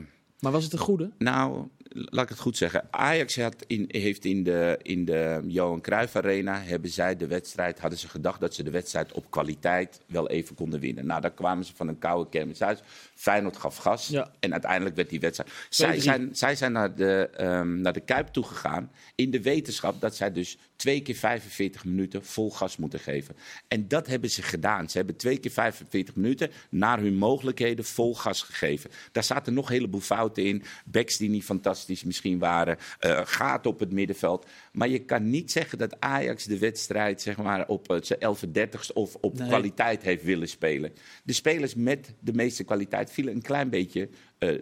Maar 0.46 0.54
was 0.54 0.64
het 0.64 0.72
een 0.72 0.78
goede? 0.78 1.10
nou, 1.18 1.68
laat 1.88 2.24
ik 2.24 2.28
het 2.28 2.38
goed 2.38 2.56
zeggen. 2.56 2.88
Ajax 2.90 3.36
had 3.36 3.64
in, 3.66 3.84
heeft 3.88 4.24
in 4.24 4.42
de, 4.44 4.78
in 4.82 5.04
de 5.04 5.40
Johan 5.46 5.80
Cruijff 5.80 6.16
Arena, 6.16 6.60
hebben 6.60 6.90
zij 6.90 7.16
de 7.16 7.26
wedstrijd, 7.26 7.80
hadden 7.80 7.98
ze 7.98 8.08
gedacht 8.08 8.40
dat 8.40 8.54
ze 8.54 8.62
de 8.62 8.70
wedstrijd 8.70 9.12
op 9.12 9.30
kwaliteit 9.30 10.00
wel 10.06 10.28
even 10.28 10.54
konden 10.54 10.80
winnen. 10.80 11.06
Nou, 11.06 11.20
daar 11.20 11.30
kwamen 11.30 11.64
ze 11.64 11.74
van 11.74 11.88
een 11.88 11.98
koude 11.98 12.30
kermis 12.30 12.62
uit. 12.62 12.82
Feyenoord 13.14 13.56
gaf 13.56 13.76
gas 13.76 14.08
Ja. 14.08 14.30
en 14.40 14.52
uiteindelijk 14.52 14.96
werd 14.96 15.08
die 15.08 15.20
wedstrijd... 15.20 15.50
Zij 15.68 16.00
zijn, 16.00 16.28
zij 16.32 16.56
zijn 16.56 16.72
naar, 16.72 16.94
de, 16.94 17.30
ehm, 17.36 17.80
naar 17.80 17.92
de 17.92 18.00
Kuip 18.00 18.28
toegegaan 18.28 18.90
in 19.14 19.30
de 19.30 19.42
wetenschap 19.42 20.00
dat 20.00 20.16
zij 20.16 20.32
dus 20.32 20.58
twee 20.76 21.00
keer 21.02 21.14
45 21.14 21.84
minuten 21.84 22.24
vol 22.24 22.50
gas 22.50 22.76
moeten 22.76 23.00
geven. 23.00 23.36
En 23.68 23.88
dat 23.88 24.06
hebben 24.06 24.30
ze 24.30 24.42
gedaan. 24.42 24.90
Ze 24.90 24.96
hebben 24.96 25.16
twee 25.16 25.38
keer 25.38 25.50
45 25.50 26.16
minuten 26.16 26.50
naar 26.70 27.00
hun 27.00 27.14
mogelijkheden 27.16 27.84
vol 27.84 28.14
gas 28.14 28.42
gegeven. 28.42 28.90
Daar 29.12 29.24
zaten 29.24 29.54
nog 29.54 29.66
een 29.68 29.74
heleboel 29.74 30.00
fouten 30.00 30.44
in. 30.44 30.62
Backs 30.84 31.16
die 31.16 31.28
niet 31.28 31.44
fantastisch 31.44 32.04
misschien 32.04 32.38
waren. 32.38 32.76
eh 32.98 33.20
gaten 33.24 33.70
op 33.70 33.78
het 33.80 33.92
middenveld. 33.92 34.46
Maar 34.72 34.88
je 34.88 34.98
kan 34.98 35.30
niet 35.30 35.50
zeggen 35.52 35.78
dat 35.78 36.00
Ajax 36.00 36.44
de 36.44 36.58
wedstrijd 36.58 37.20
zeg 37.22 37.36
maar, 37.36 37.68
op 37.68 37.90
eh, 37.90 37.96
zijn 38.02 38.20
11 38.20 38.40
dertigste 38.52 38.94
of 38.94 39.14
op 39.20 39.38
Nee. 39.38 39.48
kwaliteit 39.48 40.02
heeft 40.02 40.24
willen 40.24 40.48
spelen. 40.48 40.92
De 41.24 41.32
spelers 41.32 41.74
met 41.74 42.14
de 42.20 42.32
meeste 42.32 42.64
kwaliteit 42.64 43.10
vielen 43.10 43.34
een 43.34 43.42
klein 43.42 43.70
beetje 43.70 44.08
eh, 44.38 44.54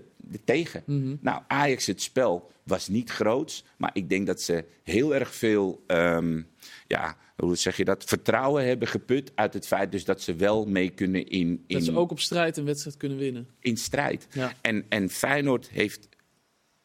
tegen. 0.45 0.83
Nou, 1.21 1.43
Ajax, 1.49 1.87
het 1.87 2.03
spel 2.03 2.51
was 2.65 2.89
niet 2.89 3.11
groots. 3.11 3.65
Maar 3.77 3.91
ik 3.93 4.09
denk 4.09 4.27
dat 4.27 4.41
ze 4.41 4.65
heel 4.83 5.15
erg 5.15 5.35
veel, 5.35 5.83
ehm, 5.87 6.43
ja, 6.87 7.17
hoe 7.37 7.57
zeg 7.57 7.77
je 7.77 7.85
dat, 7.85 8.05
vertrouwen 8.05 8.67
hebben 8.67 8.89
geput 8.89 9.33
uit 9.35 9.55
het 9.55 9.67
feit 9.67 9.93
dus 9.93 10.05
dat 10.05 10.21
ze 10.23 10.35
wel 10.35 10.67
mee 10.67 10.91
kunnen 10.91 11.27
in, 11.27 11.65
in, 11.67 11.77
Dat 11.77 11.85
ze 11.85 11.97
ook 11.97 12.11
op 12.11 12.21
strijd 12.21 12.57
een 12.57 12.65
wedstrijd 12.65 12.97
kunnen 12.97 13.19
winnen. 13.19 13.49
in 13.61 13.77
strijd. 13.77 14.27
Ja. 14.33 14.53
En, 14.61 14.85
en 14.89 15.11
Feyenoord 15.11 15.69
heeft 15.69 16.09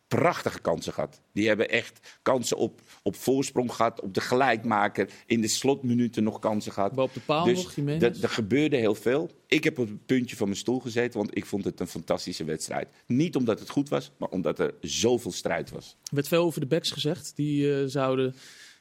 prachtige 0.10 0.60
kansen 0.60 0.94
gehad. 0.94 1.22
Die 1.34 1.48
hebben 1.48 1.70
echt 1.70 2.18
kansen 2.22 2.58
op, 2.58 2.82
op 3.04 3.16
voorsprong 3.16 3.74
gehad, 3.74 4.02
op 4.02 4.14
de 4.14 4.22
gelijkmaker. 4.22 5.10
In 5.26 5.42
de 5.42 5.48
slotminuten 5.48 6.24
nog 6.24 6.40
kansen 6.40 6.72
gehad. 6.72 6.94
Bal 6.94 7.06
op 7.06 7.14
de 7.14 7.20
paal 7.20 7.46
dus 7.46 7.64
nog, 7.64 7.76
Jiménez. 7.76 8.22
er 8.22 8.30
gebeurde 8.30 8.76
heel 8.76 8.96
veel. 8.96 9.30
Ik 9.48 9.64
heb 9.64 9.80
op 9.80 9.88
het 9.88 10.06
puntje 10.06 10.36
van 10.36 10.48
mijn 10.48 10.60
stoel 10.60 10.80
gezeten, 10.80 11.20
want 11.20 11.38
ik 11.38 11.46
vond 11.46 11.64
het 11.64 11.80
een 11.80 11.88
fantastische 11.88 12.44
wedstrijd. 12.44 12.88
Niet 13.06 13.36
omdat 13.36 13.60
het 13.60 13.70
goed 13.70 13.90
was, 13.90 14.12
maar 14.18 14.30
omdat 14.30 14.60
er 14.60 14.74
zoveel 14.82 15.32
strijd 15.32 15.70
was. 15.70 15.98
Er 16.04 16.16
werd 16.16 16.28
veel 16.28 16.44
over 16.44 16.60
de 16.60 16.68
backs 16.68 16.92
gezegd. 16.92 17.32
Die 17.36 17.74
eh, 17.74 17.84
zouden 17.86 18.36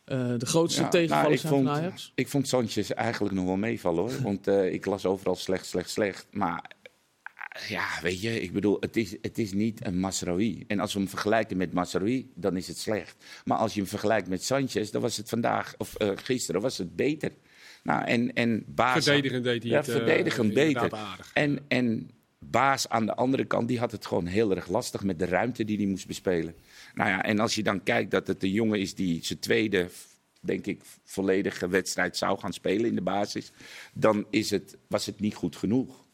eh, 0.05 0.35
de 0.39 0.47
grootste 0.47 0.83
Ja, 0.83 0.89
tegenvaller 0.89 1.23
nou, 1.23 1.35
ik 1.35 1.41
zijn 1.41 1.53
vond, 1.53 1.67
van 1.67 1.77
Ajax. 1.77 2.13
Ik 2.15 2.29
vond 2.29 2.49
Sanchez 2.49 2.91
eigenlijk 2.91 3.35
nog 3.35 3.45
wel 3.45 3.57
meevallen 3.57 4.01
hoor. 4.01 4.23
Want 4.23 4.47
eh, 4.47 4.73
ik 4.73 4.87
las 4.87 5.07
overal 5.07 5.37
slecht, 5.37 5.67
slecht, 5.67 5.91
slecht. 5.91 6.27
Maar 6.31 6.71
ja, 7.69 7.87
weet 8.03 8.21
je, 8.21 8.41
ik 8.41 8.53
bedoel, 8.53 8.77
het 8.81 8.97
is, 8.97 9.17
het 9.23 9.39
is 9.39 9.53
niet 9.53 9.87
een 9.87 9.99
Masraoui. 9.99 10.65
En 10.67 10.81
als 10.81 10.93
we 10.93 10.99
hem 10.99 11.09
vergelijken 11.09 11.57
met 11.57 11.73
Masraoui, 11.73 12.31
dan 12.35 12.57
is 12.57 12.69
het 12.69 12.79
slecht. 12.79 13.25
Maar 13.45 13.59
als 13.59 13.75
je 13.75 13.81
hem 13.81 13.89
vergelijkt 13.89 14.29
met 14.29 14.45
Sanchez, 14.45 14.91
dan 14.91 15.03
was 15.03 15.17
het 15.17 15.29
vandaag, 15.29 15.75
of 15.79 15.95
eh, 15.95 16.11
gisteren, 16.15 16.61
was 16.61 16.79
het 16.79 16.97
beter. 16.97 17.33
Nou, 17.83 18.05
en, 18.05 18.33
en 18.33 18.65
Baas... 18.67 19.05
Verdedigend 19.05 19.45
deed 19.45 19.63
hij 19.63 19.73
Ja, 19.73 19.79
het, 19.79 19.89
eh, 19.89 19.95
verdedigend 19.95 20.55
beter. 20.55 20.93
aardig. 20.93 21.31
En, 21.35 21.59
en 21.69 22.11
Baas 22.39 22.89
aan 22.89 23.07
de 23.07 23.15
andere 23.15 23.45
kant, 23.45 23.69
die 23.69 23.79
had 23.79 23.93
het 23.93 24.07
gewoon 24.07 24.27
heel 24.27 24.57
erg 24.57 24.69
lastig 24.69 25.03
met 25.03 25.19
de 25.19 25.25
ruimte 25.27 25.65
die 25.65 25.77
hij 25.77 25.87
moest 25.87 26.07
bespelen. 26.07 26.55
Nou 26.95 27.11
ja, 27.11 27.23
en 27.23 27.39
als 27.39 27.55
je 27.55 27.63
dan 27.63 27.83
kijkt 27.83 28.11
dat 28.11 28.27
het 28.27 28.43
een 28.43 28.51
jongen 28.51 28.81
is 28.81 28.95
die 28.95 29.25
zijn 29.25 29.39
tweede, 29.39 29.89
denk 30.41 30.67
ik, 30.67 30.81
volledige 31.05 31.69
wedstrijd 31.69 32.17
zou 32.17 32.39
gaan 32.39 32.53
spelen 32.53 32.87
in 32.87 32.95
de 32.95 33.03
basis, 33.03 33.53
dan 33.95 34.27
is 34.31 34.51
het, 34.51 34.77
was 34.89 35.07
het 35.07 35.21
niet 35.21 35.35
goed 35.35 35.57
genoeg. 35.57 36.07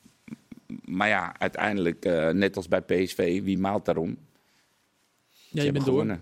Maar 0.84 1.08
ja, 1.08 1.34
uiteindelijk, 1.38 2.04
eh, 2.04 2.28
net 2.30 2.56
als 2.56 2.68
bij 2.68 2.80
PSV, 2.82 3.42
wie 3.42 3.58
maalt 3.58 3.84
daarom? 3.84 4.16
Ja, 5.50 5.62
je 5.62 5.72
bent 5.72 5.84
door. 5.84 6.06
Ja, 6.06 6.18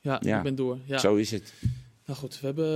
ja, 0.00 0.18
Ja. 0.22 0.36
je 0.36 0.42
bent 0.42 0.56
door. 0.56 0.78
Ja. 0.84 0.98
Zo 0.98 1.14
is 1.14 1.30
het. 1.30 1.52
Nou 2.06 2.20
goed, 2.20 2.40
we 2.40 2.46
hebben 2.46 2.66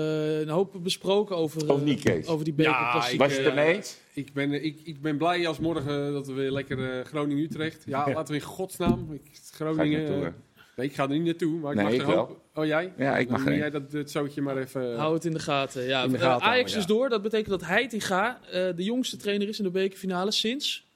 een 0.40 0.48
hoop 0.48 0.74
besproken 0.82 1.36
over, 1.36 1.68
Of 1.72 1.78
eh, 1.78 1.84
niet, 1.84 2.00
Kees? 2.02 2.26
over 2.26 2.44
die 2.44 2.54
Ja, 2.56 3.08
ik, 3.08 3.18
Was 3.18 3.30
je 3.30 3.36
het 3.36 3.46
eh, 3.46 3.58
ermee 3.58 3.74
eens? 3.74 3.96
Ik 4.12 4.32
ben, 4.32 4.64
ik, 4.64 4.80
ik 4.84 5.00
ben 5.02 5.16
blij 5.16 5.46
als 5.46 5.58
morgen 5.58 6.12
dat 6.12 6.26
we 6.26 6.32
weer 6.32 6.50
lekker 6.50 7.04
Groningen-Utrecht. 7.06 7.82
Ja, 7.86 8.12
laten 8.12 8.34
we 8.34 8.40
in 8.40 8.46
godsnaam. 8.46 9.12
Ik, 9.12 9.20
Ga 9.24 9.30
ik 9.30 9.54
Groningen. 9.54 10.34
nee, 10.76 10.86
ik 10.86 10.94
ga 10.94 11.02
er 11.02 11.08
niet 11.08 11.24
naartoe. 11.24 11.58
Maar 11.60 11.70
ik 11.70 11.76
Nee, 11.76 11.84
mag 11.84 11.94
ik 11.94 12.00
er 12.00 12.06
wel. 12.06 12.16
hoop- 12.16 12.40
Oh, 12.54 12.64
jij? 12.66 12.92
Ja, 12.98 13.18
ik 13.18 13.28
mag 13.28 13.44
Dan 13.44 13.52
er 13.52 13.58
jij 13.58 13.70
dat, 13.70 13.90
dat 13.90 14.10
zootje 14.10 14.42
maar 14.42 14.56
even... 14.56 14.96
Hou 14.96 15.14
het 15.14 15.24
in 15.24 15.32
de 15.32 15.38
gaten. 15.38 15.82
Ja, 15.82 16.02
In 16.02 16.12
de 16.12 16.18
gaten 16.18 16.46
Ajax 16.46 16.74
is 16.76 16.86
door. 16.86 17.08
Dat 17.08 17.22
betekent 17.22 17.48
dat 17.50 17.64
Heitinga 17.64 18.40
eh 18.50 18.50
de 18.76 18.84
jongste 18.84 19.16
trainer 19.16 19.48
is 19.48 19.58
in 19.58 19.64
de 19.64 19.70
bekerfinale 19.70 20.30
sinds. 20.30 20.90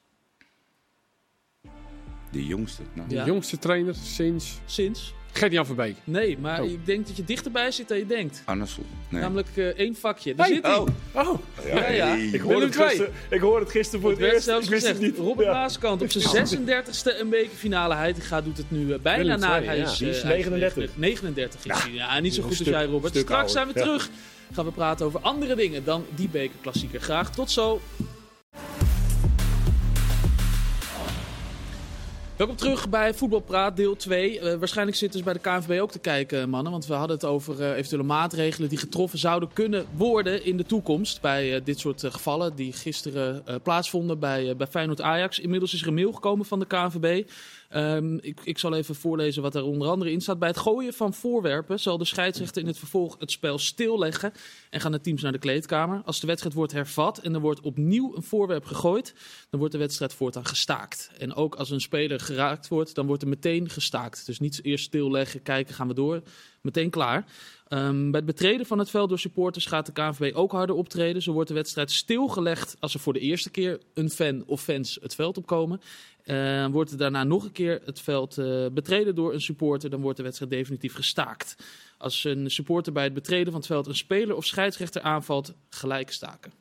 De 2.31 2.47
jongste. 2.47 2.83
Nou. 2.93 3.09
de 3.09 3.15
ja. 3.15 3.25
jongste 3.27 3.59
trainer 3.59 3.95
sinds 4.03 4.59
Sinds? 4.67 5.15
Gert-Jan 5.33 5.67
Verbeek. 5.67 5.97
Nee, 6.05 6.39
maar 6.39 6.63
Oh. 6.63 6.71
ik 6.71 6.87
denk 6.87 7.07
dat 7.07 7.17
je 7.17 7.25
dichterbij 7.25 7.71
zit 7.71 7.89
dan 7.89 7.99
je 7.99 8.07
denkt. 8.07 8.43
Nee. 9.09 9.21
Namelijk 9.21 9.49
eh, 9.55 9.65
één 9.67 9.95
vakje. 9.97 10.35
Daar 10.35 10.47
Hey. 10.47 10.55
zit 10.55 10.65
hij. 10.67 10.77
Oh. 10.77 10.87
Oh, 11.13 11.39
Ja, 11.67 11.91
ja. 11.91 12.07
Hey. 12.07 12.25
Ik 12.25 12.41
hoorde, 12.41 12.47
Willem 12.59 12.63
het 12.71 12.77
gisteren, 12.77 13.13
ik 13.31 13.41
hoorde 13.41 13.61
het 13.65 13.71
gisteren 13.71 14.01
voor 14.01 14.11
Het 14.11 14.19
het, 14.21 14.29
werd 14.31 14.35
eerst. 14.35 14.47
zelfs 14.49 14.65
Ik 14.65 14.71
wist 14.71 14.87
gezegd. 14.87 15.03
het 15.05 15.17
niet. 15.17 15.27
Robert 15.27 15.47
Ja. 15.47 15.53
Maaskant 15.53 16.03
op 16.03 16.11
zijn 16.11 16.49
36e 16.49 17.21
een 17.21 17.29
bekerfinale. 17.29 17.95
Heitinga 17.95 18.41
doet 18.41 18.57
het 18.57 18.71
nu 18.71 18.93
eh, 18.93 18.99
bijna 18.99 19.37
na. 19.37 19.57
II, 19.59 19.67
Hij 19.67 19.79
is, 19.79 19.97
Die 19.97 20.09
is 20.09 20.17
eh, 20.17 20.23
hij 20.23 20.33
39. 20.37 20.97
39 20.97 21.65
is 21.65 21.83
hij. 21.83 21.93
Ja, 21.93 22.21
niet 22.21 22.35
zo 22.35 22.43
goed 22.43 22.59
als 22.59 22.69
jij, 22.69 22.85
Robert. 22.85 23.17
Straks 23.17 23.53
zijn 23.53 23.67
we 23.67 23.73
Ja. 23.79 23.83
terug. 23.85 24.11
Gaan 24.53 24.65
we 24.65 24.71
praten 24.73 25.07
over 25.07 25.21
andere 25.21 25.55
dingen 25.55 25.85
dan 25.85 26.05
die 26.15 26.29
bekerklassieker. 26.29 27.01
Graag 27.01 27.31
tot 27.35 27.51
zo. 27.51 27.81
Welkom 32.37 32.57
terug 32.57 32.89
bij 32.89 33.15
Voetbalpraat, 33.15 33.77
deel 33.77 33.97
2. 33.97 34.41
Eh, 34.41 34.59
waarschijnlijk 34.59 34.97
zitten 34.97 35.19
ze 35.19 35.25
bij 35.25 35.35
de 35.35 35.41
KNVB 35.41 35.81
ook 35.81 35.91
te 35.91 35.99
kijken, 35.99 36.49
mannen. 36.49 36.73
Want 36.73 36.87
we 36.87 36.95
hadden 36.95 37.17
het 37.17 37.25
over 37.25 37.63
eh, 37.63 37.71
eventuele 37.71 38.05
maatregelen 38.05 38.69
die 38.69 38.79
getroffen 38.79 39.19
zouden 39.19 39.53
kunnen 39.53 39.87
worden 39.95 40.45
in 40.45 40.57
de 40.57 40.65
toekomst. 40.65 41.21
Bij 41.21 41.55
eh, 41.55 41.65
dit 41.65 41.79
soort 41.79 42.05
eh, 42.05 42.11
gevallen 42.11 42.57
die 42.57 42.73
gisteren 42.73 43.47
eh, 43.47 43.55
plaatsvonden 43.63 44.19
bij, 44.19 44.51
eh, 44.51 44.57
bij 44.57 44.67
Feyenoord-Ajax. 44.67 45.39
Inmiddels 45.39 45.75
is 45.75 45.83
er 45.83 45.89
een 45.89 45.95
mail 45.95 46.13
gekomen 46.13 46.47
van 46.47 46.59
de 46.59 46.67
KNVB. 46.67 47.29
Ehm, 47.77 48.19
ik, 48.21 48.41
ik 48.45 48.59
zal 48.59 48.75
even 48.75 48.95
voorlezen 48.95 49.43
wat 49.43 49.55
er 49.55 49.65
onder 49.65 49.89
andere 49.89 50.11
in 50.11 50.21
staat. 50.21 50.39
Bij 50.39 50.49
het 50.49 50.59
gooien 50.59 50.93
van 50.93 51.15
voorwerpen 51.15 51.81
zal 51.81 51.99
de 51.99 52.05
scheidsrechter 52.05 52.63
in 52.63 52.69
het 52.69 52.79
vervolg 52.79 53.17
het 53.19 53.31
spel 53.31 53.59
stilleggen 53.59 54.33
en 54.71 54.81
gaan 54.81 54.93
de 54.93 55.01
teams 55.01 55.23
naar 55.23 55.33
de 55.33 55.39
kleedkamer. 55.39 56.03
Als 56.05 56.21
de 56.21 56.27
wedstrijd 56.27 56.55
wordt 56.55 56.73
hervat 56.73 57.19
en 57.19 57.35
er 57.35 57.41
wordt 57.41 57.61
opnieuw 57.61 58.17
een 58.17 58.23
voorwerp 58.23 58.65
gegooid, 58.65 59.15
dan 59.51 59.59
wordt 59.59 59.75
de 59.75 59.81
wedstrijd 59.81 60.15
voortaan 60.15 60.47
gestaakt. 60.47 61.11
En 61.19 61.35
ook 61.35 61.55
als 61.55 61.71
een 61.71 61.81
speler 61.81 62.21
geraakt 62.21 62.69
wordt, 62.69 62.95
dan 62.95 63.07
wordt 63.07 63.23
er 63.23 63.29
meteen 63.29 63.69
gestaakt. 63.69 64.27
Dus 64.27 64.41
niet 64.41 64.61
eerst 64.63 64.85
stilleggen, 64.85 65.43
kijken, 65.43 65.75
gaan 65.75 65.89
we 65.89 65.95
door. 65.95 66.23
Meteen 66.61 66.91
klaar. 66.91 67.25
Ehm, 67.69 68.11
bij 68.11 68.21
het 68.21 68.25
betreden 68.25 68.67
van 68.67 68.79
het 68.79 68.91
veld 68.91 69.09
door 69.09 69.19
supporters 69.19 69.67
gaat 69.67 69.87
de 69.87 69.93
KNVB 69.93 70.37
ook 70.37 70.53
harder 70.53 70.77
optreden. 70.77 71.23
Zo 71.23 71.33
wordt 71.33 71.49
de 71.49 71.55
wedstrijd 71.55 71.91
stilgelegd 71.91 72.77
als 72.81 72.95
er 72.95 73.01
voor 73.01 73.13
de 73.13 73.21
eerste 73.21 73.51
keer 73.51 73.81
een 73.95 74.11
fan 74.11 74.43
of 74.47 74.63
fans 74.63 74.99
het 75.03 75.15
veld 75.15 75.37
opkomen. 75.37 75.81
Eh, 76.27 76.67
wordt 76.67 76.91
er 76.91 76.97
daarna 76.99 77.25
nog 77.25 77.45
een 77.45 77.53
keer 77.53 77.81
het 77.85 78.01
veld 78.01 78.39
eh, 78.39 78.67
betreden 78.73 79.15
door 79.15 79.33
een 79.35 79.41
supporter, 79.41 79.91
dan 79.91 80.01
wordt 80.01 80.17
de 80.17 80.23
wedstrijd 80.23 80.51
definitief 80.51 80.95
gestaakt. 80.95 81.57
Als 81.99 82.25
een 82.25 82.51
supporter 82.51 82.93
bij 82.93 83.05
het 83.05 83.15
betreden 83.15 83.47
van 83.47 83.55
het 83.61 83.67
veld 83.67 83.87
een 83.87 83.97
speler 83.97 84.37
of 84.37 84.45
scheidsrechter 84.45 85.03
aanvalt, 85.03 85.55
gelijk 85.69 86.11
staken. 86.13 86.53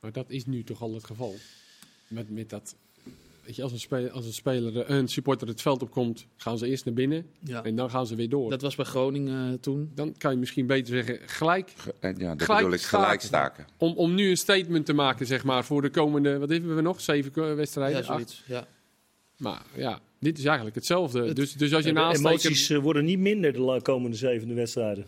maar 0.00 0.12
dat 0.12 0.30
is 0.30 0.46
nu 0.46 0.64
toch 0.64 0.82
al 0.82 0.94
het 0.94 1.04
geval. 1.04 1.34
Met, 2.08 2.30
met 2.30 2.50
dat... 2.50 2.76
Weet 3.44 3.56
je, 3.56 3.62
als 3.62 3.72
een, 3.72 3.80
speler, 3.80 4.10
als 4.10 4.26
een 4.26 4.32
speler, 4.32 4.80
eh, 4.80 4.96
een 4.96 5.08
supporter 5.08 5.48
het 5.48 5.60
veld 5.62 5.82
opkomt, 5.82 6.26
gaan 6.36 6.58
ze 6.58 6.66
eerst 6.68 6.84
naar 6.84 6.94
binnen 6.94 7.26
Ja. 7.38 7.62
en 7.64 7.76
dan 7.76 7.90
gaan 7.90 8.06
ze 8.06 8.14
weer 8.14 8.28
door. 8.28 8.50
Dat 8.50 8.62
was 8.62 8.74
bij 8.74 8.84
Groningen 8.84 9.52
eh, 9.52 9.58
toen. 9.60 9.90
Dan 9.94 10.14
kan 10.18 10.32
je 10.32 10.38
misschien 10.38 10.66
beter 10.66 10.94
zeggen, 10.94 11.28
gelijk 11.28 11.72
Ge- 11.76 11.94
Ja, 12.00 12.12
dat 12.34 12.42
Gelijk 12.42 12.62
bedoel 12.62 12.72
ik, 12.78 12.80
gelijk 12.84 13.20
staken. 13.20 13.66
Om, 13.76 13.92
om 13.96 14.14
nu 14.14 14.30
een 14.30 14.36
statement 14.36 14.86
te 14.86 14.92
maken, 14.92 15.26
zeg 15.26 15.44
maar, 15.44 15.64
voor 15.64 15.82
de 15.82 15.90
komende, 15.90 16.38
wat 16.38 16.48
hebben 16.48 16.76
we 16.76 16.82
nog? 16.82 17.00
Zeven 17.00 17.56
wedstrijden? 17.56 17.92
Ja, 18.02 18.06
acht? 18.06 18.08
zoiets. 18.08 18.42
Ja. 18.46 18.66
Maar 19.36 19.62
ja, 19.76 20.00
dit 20.18 20.38
is 20.38 20.44
eigenlijk 20.44 20.74
hetzelfde. 20.76 21.24
Het- 21.26 21.36
dus, 21.36 21.52
dus 21.52 21.74
als 21.74 21.82
je 21.82 21.88
een 21.88 21.94
de 21.94 22.00
aansteker... 22.00 22.30
emoties 22.30 22.70
eh, 22.70 22.78
worden 22.78 23.04
niet 23.04 23.18
minder 23.18 23.52
de 23.52 23.80
komende 23.82 24.16
zevende 24.16 24.54
wedstrijden. 24.54 25.06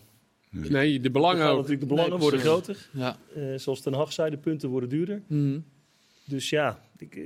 Nee, 0.51 1.01
de 1.01 1.11
belangen 1.11 1.47
natuurlijk 1.47 1.81
de 1.81 1.87
belangen 1.87 2.11
Nee, 2.11 2.21
worden 2.21 2.41
groter. 2.41 2.89
Ja. 2.93 3.17
Eh, 3.35 3.43
zoals 3.57 3.81
Ten 3.81 3.93
Hag 3.93 4.13
zei, 4.13 4.31
de 4.31 4.37
punten 4.39 4.69
worden 4.69 4.89
duurder. 4.89 5.23
Mhm. 5.27 5.59
Dus 6.25 6.51
ja, 6.51 6.81
ik, 6.99 7.17
eh, 7.17 7.25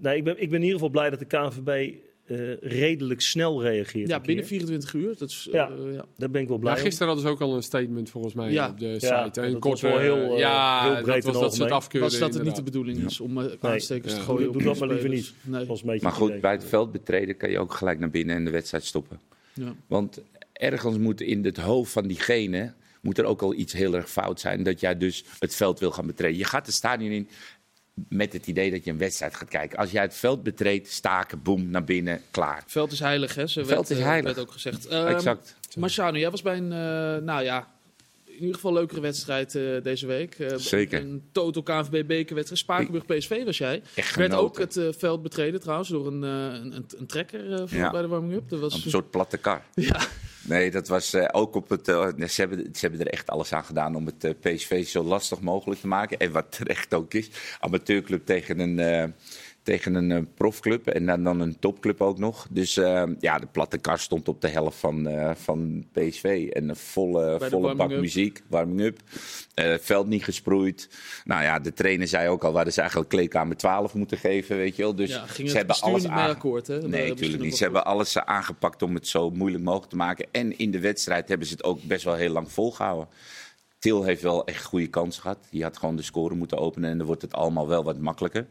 nee, 0.00 0.16
ik, 0.16 0.24
ben, 0.24 0.42
ik 0.42 0.50
ben 0.50 0.58
in 0.58 0.62
ieder 0.64 0.72
geval 0.72 0.88
blij 0.88 1.10
dat 1.10 1.18
de 1.18 1.24
KNVB 1.24 1.94
eh, 2.26 2.56
redelijk 2.60 3.20
snel 3.20 3.62
reageert. 3.62 4.08
ja, 4.08 4.20
binnen 4.20 4.36
keer. 4.44 4.46
24 4.58 4.92
uur. 4.94 5.14
Dat 5.18 5.28
is, 5.30 5.48
Ja. 5.52 5.70
eh, 5.70 5.94
ja. 5.94 6.04
Daar 6.16 6.30
ben 6.30 6.42
ik 6.42 6.48
wel 6.48 6.58
blij 6.58 6.72
Ja, 6.72 6.78
om. 6.78 6.84
gisteren 6.84 7.06
hadden 7.12 7.26
ze 7.26 7.32
ook 7.32 7.40
al 7.40 7.54
een 7.56 7.62
statement 7.62 8.10
volgens 8.10 8.34
mij 8.34 8.50
Ja. 8.52 8.68
op 8.68 8.78
de 8.78 8.86
Ja, 8.86 8.98
site. 8.98 9.06
dat 9.32 9.36
Een 9.36 9.50
was 9.52 9.60
korte, 9.60 9.86
wel 9.88 9.98
heel, 9.98 10.32
eh, 10.32 10.38
ja, 10.38 10.92
heel 10.92 11.02
breed 11.02 11.22
dat 11.22 11.32
was 11.32 11.42
dat 11.42 11.54
ze 11.54 11.62
het 11.62 11.72
afkeurden. 11.72 12.10
Was 12.10 12.18
dat 12.18 12.34
het 12.34 12.42
niet 12.42 12.56
de 12.56 12.62
bedoeling 12.62 13.04
is 13.04 13.20
om 13.20 13.38
aanstekers 13.60 14.12
Ja. 14.12 14.18
te 14.18 14.24
gooien? 14.24 14.52
Doe 14.52 14.62
dat 14.62 14.78
maar 14.78 14.88
liever 14.88 15.08
niet. 15.08 15.32
Nee. 15.42 15.66
Een 15.68 15.98
Maar 16.02 16.12
goed, 16.12 16.40
bij 16.40 16.52
het 16.52 16.64
veld 16.64 16.92
betreden 16.92 17.36
kan 17.36 17.50
je 17.50 17.58
ook 17.58 17.74
gelijk 17.74 17.98
naar 17.98 18.10
binnen 18.10 18.36
en 18.36 18.44
de 18.44 18.50
wedstrijd 18.50 18.84
stoppen. 18.84 19.20
Ja. 19.54 19.74
Want 19.86 20.20
ergens 20.52 20.98
moet 20.98 21.20
in 21.20 21.44
het 21.44 21.56
hoofd 21.56 21.92
van 21.92 22.06
diegene 22.06 22.72
moet 23.00 23.18
er 23.18 23.24
ook 23.24 23.42
al 23.42 23.54
iets 23.54 23.72
heel 23.72 23.94
erg 23.94 24.10
fout 24.10 24.40
zijn 24.40 24.62
dat 24.62 24.80
jij 24.80 24.98
dus 24.98 25.24
het 25.38 25.54
veld 25.54 25.78
wil 25.80 25.90
gaan 25.90 26.06
betreden. 26.06 26.38
Je 26.38 26.44
gaat 26.44 26.66
het 26.66 26.74
stadion 26.74 27.10
in. 27.10 27.28
Met 28.08 28.32
het 28.32 28.46
idee 28.46 28.70
dat 28.70 28.84
je 28.84 28.90
een 28.90 28.98
wedstrijd 28.98 29.34
gaat 29.34 29.48
kijken. 29.48 29.78
Als 29.78 29.90
jij 29.90 30.02
het 30.02 30.14
veld 30.14 30.42
betreedt, 30.42 30.88
staken, 30.88 31.42
boem, 31.42 31.70
naar 31.70 31.84
binnen, 31.84 32.20
klaar. 32.30 32.62
Veld 32.66 32.92
is 32.92 33.00
heilig, 33.00 33.34
hè? 33.34 33.48
Veld 33.48 33.66
werd, 33.68 33.90
is 33.90 33.98
eh, 33.98 34.04
heilig. 34.04 34.34
werd 34.34 34.46
ook 34.46 34.52
gezegd. 34.52 34.86
Ehm, 34.86 35.06
exact. 35.06 35.56
Marciano, 35.76 36.18
jij 36.18 36.30
was 36.30 36.42
bij 36.42 36.56
een, 36.56 36.72
eh, 36.72 37.24
nou 37.24 37.42
ja, 37.42 37.68
in 38.32 38.38
ieder 38.40 38.54
geval 38.54 38.72
leukere 38.72 39.00
wedstrijd 39.00 39.54
eh, 39.54 39.82
deze 39.82 40.06
week. 40.06 40.34
Eh, 40.34 40.56
Zeker. 40.56 41.00
Een 41.00 41.22
Toto 41.32 41.62
KNVB 41.62 42.06
bekerwedstrijd. 42.06 42.62
Spakenburg 42.62 43.06
PSV 43.06 43.44
was 43.44 43.58
jij. 43.58 43.82
Echt 43.94 44.16
Werd 44.16 44.34
ook 44.34 44.58
het 44.58 44.76
eh, 44.76 44.88
veld 44.98 45.22
betreden 45.22 45.60
trouwens 45.60 45.88
door 45.88 46.06
een, 46.06 46.22
een, 46.22 46.84
een, 46.96 47.06
trekker 47.06 47.68
voor- 47.68 47.78
Ja. 47.78 47.90
bij 47.90 48.02
de 48.02 48.08
warming-up. 48.08 48.48
Dat 48.48 48.60
was 48.60 48.84
Een 48.84 48.90
soort 48.90 49.10
platte 49.10 49.36
kar. 49.36 49.62
ja, 49.74 50.00
Nee, 50.44 50.70
dat 50.70 50.88
was 50.88 51.14
ook 51.32 51.54
op 51.54 51.68
het. 51.68 51.84
ze, 51.86 52.12
hebben, 52.40 52.58
ze 52.74 52.80
hebben 52.80 53.00
er 53.00 53.06
echt 53.12 53.30
alles 53.30 53.52
aan 53.52 53.64
gedaan 53.64 53.94
om 53.96 54.06
het 54.06 54.40
PSV 54.40 54.86
zo 54.86 55.02
lastig 55.02 55.40
mogelijk 55.40 55.80
te 55.80 55.86
maken. 55.86 56.18
En 56.18 56.32
wat 56.32 56.52
terecht 56.56 56.94
ook 56.94 57.14
is: 57.14 57.28
amateurclub 57.60 58.26
tegen 58.26 58.58
een. 58.58 59.14
Tegen 59.62 59.94
een 59.94 60.10
eh, 60.10 60.22
profclub 60.34 60.86
en 60.86 61.06
dan, 61.06 61.24
dan 61.24 61.40
een 61.40 61.58
topclub 61.58 62.00
ook 62.00 62.18
nog. 62.18 62.46
Dus 62.50 62.76
eh, 62.76 63.02
ja, 63.20 63.38
de 63.38 63.46
platte 63.46 63.78
kar 63.78 63.98
stond 63.98 64.28
op 64.28 64.40
de 64.40 64.48
helft 64.48 64.78
van, 64.78 65.06
eh, 65.08 65.30
van 65.34 65.84
PSV. 65.92 66.48
En 66.52 66.68
een 66.68 66.76
volle, 66.76 67.40
volle 67.40 67.74
bak 67.74 67.90
muziek, 67.90 68.42
warming-up. 68.48 68.98
Veld 69.80 70.06
niet 70.06 70.24
gesproeid. 70.24 70.88
Nou 71.24 71.42
ja, 71.42 71.58
de 71.58 71.72
trainer 71.72 72.08
zei 72.08 72.28
ook 72.28 72.44
al, 72.44 72.52
waar 72.52 72.70
ze 72.70 72.80
eigenlijk 72.80 73.10
kleedkamer 73.10 73.56
12 73.56 73.94
moeten 73.94 74.18
geven, 74.18 74.56
weet 74.56 74.76
je 74.76 74.82
wel. 74.82 74.94
Dus 74.94 75.10
ja, 75.10 75.26
ze 75.46 75.56
hebben 75.56 75.80
alles 75.80 76.06
aange- 76.06 76.28
akkoord. 76.34 76.66
Hè? 76.66 76.88
Nee, 76.88 77.08
natuurlijk 77.08 77.42
niet. 77.42 77.56
Ze 77.56 77.62
hebben 77.62 77.84
alles 77.84 78.18
aangepakt 78.18 78.82
om 78.82 78.94
het 78.94 79.06
zo 79.06 79.30
moeilijk 79.30 79.64
mogelijk 79.64 79.90
te 79.90 79.96
maken. 79.96 80.26
En 80.30 80.58
in 80.58 80.70
de 80.70 80.80
wedstrijd 80.80 81.28
hebben 81.28 81.46
ze 81.46 81.52
het 81.52 81.64
ook 81.64 81.82
best 81.82 82.04
wel 82.04 82.14
heel 82.14 82.32
lang 82.32 82.52
volgehouden. 82.52 83.08
Til 83.82 84.02
heeft 84.04 84.22
wel 84.22 84.44
echt 84.44 84.64
goede 84.64 84.86
kans 84.86 85.18
gehad. 85.18 85.38
Die 85.50 85.62
had 85.62 85.76
gewoon 85.78 85.96
de 85.96 86.02
score 86.02 86.34
moeten 86.34 86.58
openen 86.58 86.90
en 86.90 86.98
dan 86.98 87.06
wordt 87.06 87.22
het 87.22 87.32
allemaal 87.32 87.68
wel 87.68 87.84
wat 87.84 87.98
makkelijker. 87.98 88.46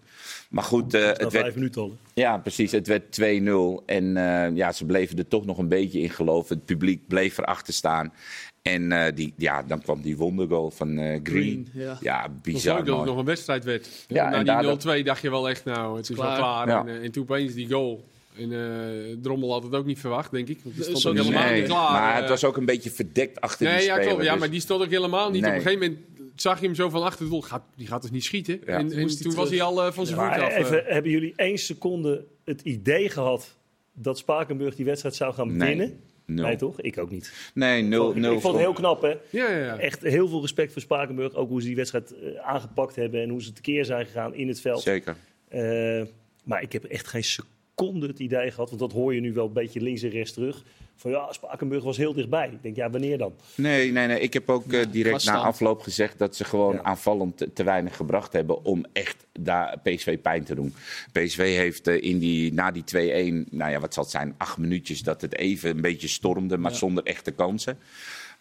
Maar 0.49 0.63
goed, 0.63 0.93
eh, 0.93 1.01
Na 1.01 1.07
het 1.07 1.17
vijf 1.19 1.31
werd, 1.31 1.55
minuten 1.55 1.81
al. 1.81 1.97
ja, 2.13 2.37
precies. 2.37 2.71
Het 2.71 2.87
werd 2.87 3.11
2-0. 3.11 3.83
En 3.85 4.17
eh, 4.17 4.55
ja, 4.55 4.71
ze 4.71 4.85
bleven 4.85 5.17
er 5.17 5.27
toch 5.27 5.45
nog 5.45 5.57
een 5.57 5.67
beetje 5.67 5.99
in 5.99 6.09
geloven. 6.09 6.55
Het 6.55 6.65
publiek 6.65 7.07
bleef 7.07 7.37
erachter 7.37 7.73
staan. 7.73 8.13
En 8.61 8.91
eh, 8.91 9.15
die, 9.15 9.33
ja, 9.37 9.63
dan 9.63 9.81
kwam 9.81 10.01
die 10.01 10.17
wondergoal 10.17 10.71
van 10.71 10.97
eh, 10.97 11.19
Green. 11.23 11.23
Green, 11.23 11.69
ja. 11.73 11.97
Ja, 12.01 12.21
Het 12.21 12.31
was 12.31 12.41
bizar 12.41 12.77
leuk 12.77 12.85
dat 12.85 12.97
het 12.97 13.05
nog 13.05 13.17
een 13.17 13.25
wedstrijd 13.25 13.63
werd. 13.63 14.05
Ja, 14.07 14.29
Na 14.29 14.35
die 14.37 14.45
daardoor- 14.45 14.97
0-2 14.99 15.03
dacht 15.03 15.21
je 15.21 15.29
wel 15.29 15.49
echt, 15.49 15.65
nou, 15.65 15.97
het 15.97 16.09
is 16.09 16.15
wel 16.15 16.35
Klaar. 16.35 16.67
Ja. 16.67 16.79
En, 16.79 16.87
eh, 16.87 17.03
en 17.03 17.11
toen 17.11 17.23
opeens 17.23 17.53
die 17.53 17.69
goal. 17.69 18.03
En 18.41 18.51
eh, 18.53 19.15
Drommel 19.21 19.51
had 19.51 19.63
het 19.63 19.75
ook 19.75 19.85
niet 19.85 19.99
verwacht, 19.99 20.31
denk 20.31 20.47
ik. 20.47 20.59
Want 20.63 20.75
die 20.75 20.85
Eh, 20.85 20.95
stond 20.95 21.17
helemaal 21.17 21.43
Nee, 21.43 21.59
niet 21.59 21.69
klaar. 21.69 21.91
maar 21.91 22.13
eh. 22.13 22.19
het 22.19 22.29
was 22.29 22.43
ook 22.43 22.57
een 22.57 22.65
beetje 22.65 22.91
verdekt 22.91 23.41
achter 23.41 23.65
Nee, 23.65 23.77
die 23.77 23.85
ja, 23.85 23.91
speler. 23.93 24.09
klopt. 24.09 24.23
Ja, 24.25 24.31
dus- 24.31 24.39
maar 24.39 24.49
die 24.49 24.59
stond 24.61 24.83
ook 24.83 24.89
helemaal 24.89 25.29
niet. 25.31 25.41
Nee. 25.41 25.49
Op 25.51 25.55
een 25.57 25.61
gegeven 25.63 25.87
moment 25.87 26.05
zag 26.35 26.59
je 26.59 26.65
hem 26.65 26.75
zo 26.75 26.89
van 26.89 27.03
achter 27.03 27.19
het 27.21 27.29
doel. 27.29 27.41
Gaat, 27.41 27.63
die 27.75 27.87
gaat 27.87 28.01
dus 28.01 28.11
niet 28.11 28.23
schieten. 28.23 28.59
Ja. 28.65 28.77
En, 28.77 28.87
Toen 28.87 28.97
en 28.97 29.35
was 29.35 29.49
hij 29.49 29.61
al 29.61 29.83
eh, 29.83 29.91
van 29.91 30.05
zijn 30.05 30.17
voet 30.19 30.27
Maar 30.29 30.41
af. 30.41 30.49
eh. 30.51 30.57
even, 30.59 30.83
hebben 30.85 31.11
jullie 31.11 31.33
één 31.35 31.57
seconde 31.57 32.25
het 32.43 32.61
idee 32.61 33.09
gehad 33.09 33.57
dat 33.93 34.17
Spakenburg 34.17 34.75
die 34.75 34.85
wedstrijd 34.85 35.15
zou 35.15 35.33
gaan 35.33 35.57
Nee. 35.57 35.67
winnen? 35.67 35.99
Nul. 36.25 36.45
Nee, 36.45 36.55
toch? 36.55 36.81
Ik 36.81 36.97
ook 36.97 37.09
niet. 37.11 37.33
Nee, 37.53 37.81
nul. 37.81 38.09
ik, 38.09 38.15
nul 38.15 38.33
ik 38.33 38.41
vond 38.41 38.53
het 38.53 38.63
heel 38.63 38.73
knap, 38.73 39.01
hè? 39.01 39.07
ja, 39.09 39.17
ja, 39.51 39.57
ja. 39.57 39.77
Echt 39.77 40.01
heel 40.01 40.27
veel 40.27 40.41
respect 40.41 40.71
voor 40.73 40.81
Spakenburg. 40.81 41.33
Ook 41.35 41.49
hoe 41.49 41.61
ze 41.61 41.67
die 41.67 41.75
wedstrijd 41.75 42.13
eh, 42.13 42.35
aangepakt 42.49 42.95
hebben 42.95 43.21
en 43.21 43.29
hoe 43.29 43.41
ze 43.43 43.53
tekeer 43.53 43.85
zijn 43.85 44.05
gegaan 44.05 44.33
in 44.35 44.47
het 44.47 44.61
veld. 44.61 44.81
Zeker. 44.81 45.15
Eh, 45.47 46.01
maar 46.43 46.61
ik 46.61 46.71
heb 46.73 46.83
echt 46.83 47.07
geen 47.07 47.23
seconde 47.23 47.55
het 47.89 48.19
idee 48.19 48.51
gehad, 48.51 48.67
want 48.69 48.81
dat 48.81 48.91
hoor 48.91 49.13
je 49.13 49.21
nu 49.21 49.33
wel 49.33 49.45
een 49.45 49.53
beetje 49.53 49.81
links 49.81 50.01
en 50.01 50.09
rechts 50.09 50.33
terug. 50.33 50.63
Van 50.95 51.11
ja, 51.11 51.31
Spakenburg 51.31 51.83
was 51.83 51.97
heel 51.97 52.13
dichtbij. 52.13 52.49
Ik 52.51 52.61
denk, 52.63 52.75
ja, 52.75 52.89
wanneer 52.89 53.17
dan? 53.17 53.33
Nee, 53.55 53.91
nee, 53.91 54.07
nee. 54.07 54.19
Ik 54.19 54.33
heb 54.33 54.49
ook 54.49 54.73
eh, 54.73 54.85
direct 54.91 55.25
na 55.25 55.35
afloop 55.37 55.81
gezegd 55.81 56.17
dat 56.19 56.35
ze 56.35 56.43
gewoon 56.43 56.73
Ja. 56.73 56.83
aanvallend 56.83 57.37
te, 57.37 57.53
te 57.53 57.63
weinig 57.63 57.95
gebracht 57.95 58.33
hebben 58.33 58.65
om 58.65 58.85
echt 58.93 59.25
daar 59.39 59.79
PSV 59.83 60.19
pijn 60.19 60.43
te 60.43 60.55
doen. 60.55 60.73
PSV 61.11 61.55
heeft 61.55 61.87
eh, 61.87 62.01
in 62.03 62.19
die, 62.19 62.53
na 62.53 62.71
die 62.71 62.83
2-1, 63.45 63.49
nou 63.49 63.71
ja, 63.71 63.79
wat 63.79 63.93
zal 63.93 64.03
het 64.03 64.11
zijn, 64.11 64.35
acht 64.37 64.57
minuutjes 64.57 65.01
dat 65.03 65.21
het 65.21 65.37
even 65.37 65.69
een 65.69 65.81
beetje 65.81 66.07
stormde, 66.07 66.57
maar 66.57 66.71
Ja. 66.71 66.77
zonder 66.77 67.03
echte 67.03 67.31
kansen. 67.31 67.77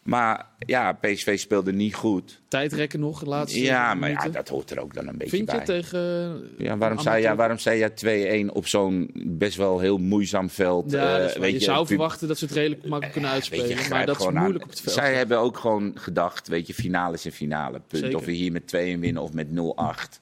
Maar 0.03 0.47
ja, 0.59 0.93
PSV 0.93 1.39
speelde 1.39 1.73
niet 1.73 1.95
goed. 1.95 2.41
tijdrekken 2.49 3.01
nog, 3.01 3.25
laatste 3.25 3.61
Ja, 3.61 3.95
maar 3.95 4.11
ja, 4.11 4.29
dat 4.29 4.49
hoort 4.49 4.71
er 4.71 4.81
ook 4.81 4.95
dan 4.95 5.09
een 5.09 5.19
beetje 5.19 5.37
Vind 5.37 5.51
je 5.51 5.57
bij. 5.57 5.65
tegen... 5.67 5.99
Ja, 6.59 6.77
waarom 6.77 6.99
een 6.99 7.03
zei, 7.05 7.23
je, 7.23 7.35
waarom 7.35 7.59
zei 7.59 7.79
je 7.79 8.45
2-1 8.49 8.53
op 8.53 8.67
zo'n 8.67 9.11
best 9.15 9.57
wel 9.57 9.79
heel 9.79 9.99
moeizaam 9.99 10.51
veld? 10.51 10.91
Ja, 10.91 11.19
eh, 11.19 11.37
weet 11.41 11.53
je 11.53 11.61
zou 11.61 11.79
pub- 11.79 11.87
verwachten 11.87 12.29
dat 12.29 12.39
ze 12.39 12.45
het 12.45 12.55
redelijk 12.55 12.81
makkelijk 12.83 13.13
kunnen 13.13 13.31
Weet 13.31 13.39
uitspelen. 13.41 13.69
je, 13.69 13.89
maar 13.91 14.07
dat 14.07 14.21
is 14.21 14.27
aan. 14.27 14.35
moeilijk 14.35 14.65
op 14.65 14.71
het 14.71 14.81
veld. 14.81 14.95
Zij 14.95 15.15
hebben 15.15 15.39
ook 15.39 15.57
gewoon 15.59 15.93
gedacht, 15.95 16.49
weet 16.49 16.67
je, 16.67 16.75
finale 16.75 17.15
is 17.15 17.25
een 17.25 17.33
finale. 17.33 17.81
Punt. 17.87 18.03
Zeker. 18.03 18.19
Of 18.19 18.25
we 18.25 18.33
hier 18.33 18.53
met 18.53 18.67
2 18.67 18.99
winnen 18.99 19.23
of 19.23 19.33
met 19.33 19.47
0-8. 19.51 20.21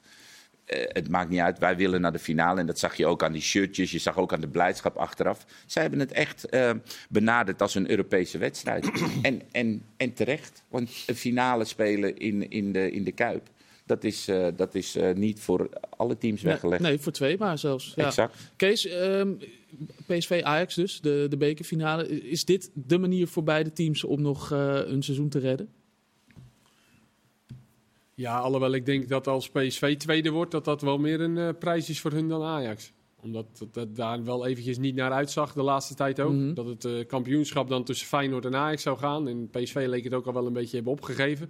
Eh, 0.69 0.83
het 0.87 1.09
maakt 1.09 1.29
niet 1.29 1.39
uit, 1.39 1.59
wij 1.59 1.75
willen 1.75 2.01
naar 2.01 2.11
de 2.11 2.19
finale. 2.19 2.59
En 2.59 2.65
dat 2.65 2.79
zag 2.79 2.95
je 2.95 3.05
ook 3.05 3.23
aan 3.23 3.31
die 3.31 3.41
shirtjes, 3.41 3.91
je 3.91 3.99
zag 3.99 4.17
ook 4.17 4.33
aan 4.33 4.41
de 4.41 4.47
blijdschap 4.47 4.95
achteraf. 4.97 5.45
Zij 5.65 5.81
hebben 5.81 5.99
het 5.99 6.11
echt 6.11 6.49
eh, 6.49 6.71
benaderd 7.09 7.61
als 7.61 7.75
een 7.75 7.89
Europese 7.89 8.37
wedstrijd. 8.37 8.91
en, 9.21 9.41
en, 9.51 9.83
en 9.97 10.13
terecht, 10.13 10.63
want 10.67 11.03
een 11.07 11.15
finale 11.15 11.65
spelen 11.65 12.17
in, 12.17 12.49
in, 12.49 12.71
de, 12.71 12.91
in 12.91 13.03
de 13.03 13.11
Kuip... 13.11 13.49
dat 13.85 14.03
is, 14.03 14.27
eh, 14.27 14.47
dat 14.55 14.75
is 14.75 14.97
niet 15.13 15.39
voor 15.39 15.69
alle 15.89 16.17
teams 16.17 16.41
Nee, 16.41 16.51
weggelegd. 16.53 16.81
nee, 16.81 16.99
voor 16.99 17.11
twee 17.11 17.37
maar 17.37 17.57
zelfs. 17.57 17.93
Ja. 17.95 18.05
Exact. 18.05 18.35
Kees, 18.55 18.87
ehm, 18.87 19.33
PSV 20.05 20.41
Ajax 20.43 20.75
dus, 20.75 21.01
de, 21.01 21.25
de 21.29 21.37
bekerfinale. 21.37 22.07
Is 22.21 22.45
dit 22.45 22.71
de 22.73 22.97
manier 22.97 23.27
voor 23.27 23.43
beide 23.43 23.73
teams 23.73 24.03
om 24.03 24.21
nog 24.21 24.49
een 24.51 25.03
seizoen 25.03 25.29
te 25.29 25.39
redden? 25.39 25.78
Ja, 28.19 28.37
alhoewel 28.37 28.73
ik 28.73 28.85
denk 28.85 29.09
dat 29.09 29.27
als 29.27 29.49
PSV 29.49 29.97
tweede 29.97 30.29
wordt, 30.29 30.51
dat 30.51 30.65
dat 30.65 30.81
wel 30.81 30.97
meer 30.97 31.21
een 31.21 31.37
eh, 31.37 31.49
prijs 31.59 31.89
is 31.89 31.99
voor 31.99 32.11
hun 32.11 32.27
dan 32.27 32.43
Ajax. 32.43 32.91
Omdat 33.21 33.45
het 33.59 33.73
dat 33.73 33.95
daar 33.95 34.23
wel 34.23 34.45
eventjes 34.45 34.77
niet 34.77 34.95
naar 34.95 35.11
uitzag 35.11 35.53
de 35.53 35.61
laatste 35.63 35.95
tijd 35.95 36.19
ook. 36.19 36.33
Mhm. 36.33 36.53
Dat 36.53 36.65
het 36.65 36.85
eh, 36.85 37.07
kampioenschap 37.07 37.69
dan 37.69 37.83
tussen 37.83 38.07
Feyenoord 38.07 38.45
en 38.45 38.55
Ajax 38.55 38.81
zou 38.81 38.97
gaan. 38.97 39.27
En 39.27 39.49
PSV 39.49 39.85
leek 39.87 40.03
het 40.03 40.13
ook 40.13 40.25
al 40.25 40.33
wel 40.33 40.45
een 40.45 40.53
beetje 40.53 40.75
hebben 40.75 40.93
opgegeven. 40.93 41.49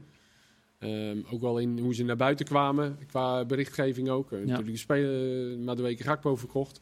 Ehm, 0.79 1.17
ook 1.31 1.41
wel 1.41 1.57
in 1.57 1.79
hoe 1.79 1.95
ze 1.95 2.03
naar 2.03 2.15
buiten 2.15 2.45
kwamen, 2.45 2.97
qua 3.07 3.45
berichtgeving 3.45 4.09
ook. 4.09 4.31
Uh, 4.31 4.39
Natuurlijk 4.39 4.71
de 4.71 4.77
speler 4.77 5.57
maar 5.59 5.75
de 5.75 5.81
weken 5.81 6.05
Gakpo 6.05 6.35
verkocht. 6.35 6.79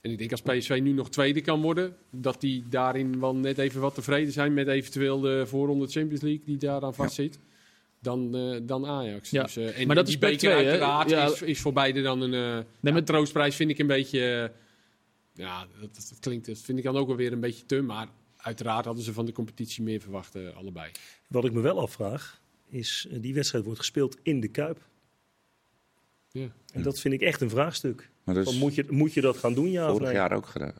En 0.00 0.10
ik 0.10 0.18
denk 0.18 0.30
als 0.30 0.42
PSV 0.42 0.80
nu 0.82 0.92
nog 0.92 1.10
tweede 1.10 1.40
kan 1.40 1.62
worden, 1.62 1.96
dat 2.10 2.40
die 2.40 2.64
daarin 2.68 3.20
wel 3.20 3.34
net 3.34 3.58
even 3.58 3.80
wat 3.80 3.94
tevreden 3.94 4.32
zijn 4.32 4.54
met 4.54 4.68
eventueel 4.68 5.20
de 5.20 5.46
voorronde 5.46 5.86
Champions 5.86 6.22
League 6.22 6.44
die 6.44 6.56
daaraan 6.56 6.94
vastzit. 6.94 7.38
Dan, 8.04 8.34
eh, 8.36 8.60
dan 8.62 8.86
Ajax. 8.86 9.30
Ja. 9.30 9.42
Dus, 9.42 9.56
eh, 9.56 9.80
en 9.80 9.86
Maar 9.86 9.96
dat 9.96 10.06
die 10.06 10.14
is 10.14 10.20
beker 10.20 10.38
twee, 10.38 10.52
uiteraard 10.54 11.10
Ja. 11.10 11.24
is, 11.26 11.42
is 11.42 11.60
voor 11.60 11.72
beide 11.72 12.02
dan 12.02 12.20
een 12.20 12.34
eh, 12.34 12.64
maar- 12.80 12.94
ja, 12.94 13.02
troostprijs. 13.02 13.56
Vind 13.56 13.70
ik 13.70 13.78
een 13.78 13.86
beetje. 13.86 14.52
ja, 15.34 15.66
dat, 15.80 16.16
klinkt. 16.20 16.46
Dat 16.46 16.58
vind 16.58 16.78
ik 16.78 16.84
dan 16.84 16.96
ook 16.96 17.06
wel 17.06 17.16
weer 17.16 17.32
een 17.32 17.40
beetje 17.40 17.66
te. 17.66 17.80
Maar 17.82 18.08
uiteraard 18.36 18.84
hadden 18.84 19.04
ze 19.04 19.12
van 19.12 19.26
de 19.26 19.32
competitie 19.32 19.82
meer 19.82 20.00
verwacht, 20.00 20.34
eh, 20.34 20.56
allebei. 20.56 20.90
Wat 21.28 21.44
ik 21.44 21.52
me 21.52 21.60
wel 21.60 21.80
afvraag, 21.80 22.40
is 22.68 23.06
die 23.10 23.34
wedstrijd 23.34 23.64
wordt 23.64 23.78
gespeeld 23.78 24.16
in 24.22 24.40
de 24.40 24.48
Kuip. 24.48 24.78
Ja. 26.30 26.48
En 26.72 26.82
dat 26.82 27.00
vind 27.00 27.14
ik 27.14 27.20
echt 27.20 27.40
een 27.40 27.50
vraagstuk. 27.50 28.10
Maar 28.24 28.52
moet, 28.52 28.74
je, 28.74 28.84
moet 28.88 29.12
je 29.12 29.20
dat 29.20 29.36
gaan 29.36 29.54
doen, 29.54 29.70
ja 29.70 29.84
of 29.84 29.90
vorig 29.92 30.06
nee? 30.06 30.16
jaar 30.16 30.32
ook 30.32 30.46
gedaan. 30.46 30.74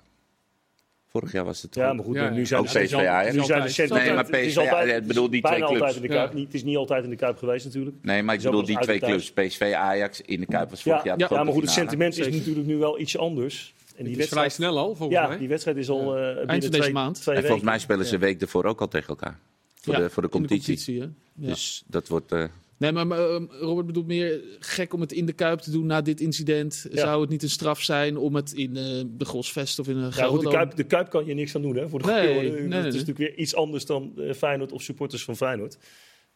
Vorig 1.14 1.33
jaar 1.33 1.44
was 1.44 1.62
het 1.62 1.74
Ja, 1.74 1.92
maar 1.92 2.05
goed, 2.05 2.14
Ja, 2.14 2.31
nu 2.31 2.38
ja. 2.38 2.44
zijn 2.44 2.61
Ook 2.61 2.66
het 2.66 2.74
is 2.77 2.83
PSV 2.83 2.94
al- 2.94 3.07
Ajax. 3.07 3.37
Nu 3.37 3.44
zijn 3.44 3.62
de 3.62 3.68
centen- 3.68 3.96
Nee, 3.96 4.12
maar 4.14 4.24
het 4.24 4.35
is 4.35 4.46
PSV, 4.46 4.57
altijd- 4.59 4.88
ja, 4.88 4.94
ik 4.94 5.07
bedoel 5.07 5.31
die 5.31 5.42
twee 5.42 5.62
altijd 5.62 5.81
clubs. 5.81 5.96
in 5.96 6.03
de 6.03 6.09
Kuip. 6.09 6.31
Ja. 6.31 6.35
Niet, 6.37 6.44
het 6.46 6.55
is 6.55 6.62
niet 6.64 6.77
altijd 6.77 7.05
in 7.05 7.11
de 7.11 7.16
Kuip 7.16 7.38
geweest 7.38 7.64
natuurlijk. 7.64 7.96
Nee, 8.03 8.22
maar 8.22 8.35
ik 8.35 8.42
bedoel 8.42 8.64
die 8.64 8.79
twee 8.79 8.98
clubs. 8.98 9.33
PSV, 9.33 9.72
Ajax 9.77 10.20
in 10.20 10.40
de 10.40 10.46
Kuip 10.46 10.70
was 10.70 10.83
Ja, 10.83 10.85
vorig 10.90 11.05
jaar. 11.07 11.18
ja, 11.18 11.27
de 11.29 11.35
maar 11.44 11.53
goed, 11.53 11.62
het 11.62 11.70
sentiment 11.70 12.18
is 12.18 12.29
natuurlijk 12.29 12.66
nu 12.66 12.77
wel 12.77 13.00
iets 13.00 13.18
anders. 13.18 13.74
En 13.96 14.07
Het 14.07 14.18
is 14.18 14.29
vrij 14.29 14.48
snel 14.48 14.79
al, 14.79 14.94
volgens 14.94 15.18
ja, 15.18 15.27
mij. 15.29 15.38
die 15.38 15.48
wedstrijd 15.48 15.77
is 15.77 15.88
al 15.88 16.00
eh 16.16 16.22
binnen 16.24 16.46
van 16.46 16.59
deze 16.59 16.68
twee, 16.70 16.92
maand. 16.92 17.20
twee 17.20 17.37
En 17.37 17.42
volgens 17.42 17.64
mij 17.64 17.79
spelen 17.79 18.05
ze 18.05 18.11
Ja. 18.11 18.14
een 18.16 18.20
week 18.24 18.40
ervoor 18.40 18.64
ook 18.64 18.81
al 18.81 18.88
tegen 18.88 19.09
elkaar. 19.09 19.38
Voor, 19.81 19.94
Ja, 19.94 20.00
de, 20.00 20.11
voor 20.11 20.22
de 20.22 20.29
competitie. 20.29 21.12
Dus 21.35 21.85
dat 21.87 22.09
wordt... 22.09 22.33
eh, 22.33 22.44
Nee, 22.78 22.92
maar, 22.92 23.06
maar, 23.06 23.18
ehm, 23.30 23.44
Robert 23.50 23.87
bedoelt 23.87 24.06
meer 24.06 24.40
gek 24.58 24.92
om 24.94 25.00
het 25.00 25.12
in 25.12 25.26
de 25.26 25.32
Kuip 25.32 25.58
te 25.58 25.70
doen 25.70 25.87
na 25.87 26.00
dit 26.02 26.20
incident. 26.20 26.87
Ja. 26.90 26.96
Zou 27.00 27.20
het 27.20 27.30
niet 27.30 27.42
een 27.42 27.50
straf 27.50 27.82
zijn 27.82 28.16
om 28.16 28.34
het 28.34 28.52
in 28.52 28.76
eh, 28.76 28.82
de 29.06 29.24
Grosvest 29.24 29.78
of 29.78 29.88
in 29.88 29.96
een 29.96 30.00
Ja, 30.00 30.06
goed, 30.06 30.14
Gelderdoom... 30.14 30.50
de, 30.52 30.56
Kuip, 30.58 30.76
de 30.76 30.84
Kuip 30.84 31.10
kan 31.10 31.26
je 31.26 31.34
niks 31.34 31.54
aan 31.56 31.62
doen, 31.62 31.76
hè? 31.76 31.88
Voor 31.88 32.02
de 32.02 32.06
Nee, 32.06 32.26
nee, 32.26 32.37
Het 32.37 32.52
nee, 32.52 32.60
is 32.62 32.68
nee. 32.68 32.80
natuurlijk 32.82 33.18
weer 33.18 33.34
iets 33.34 33.54
anders 33.54 33.87
dan 33.87 34.12
eh, 34.16 34.32
Feyenoord 34.34 34.72
of 34.72 34.82
supporters 34.82 35.24
van 35.24 35.37
Feyenoord. 35.37 35.78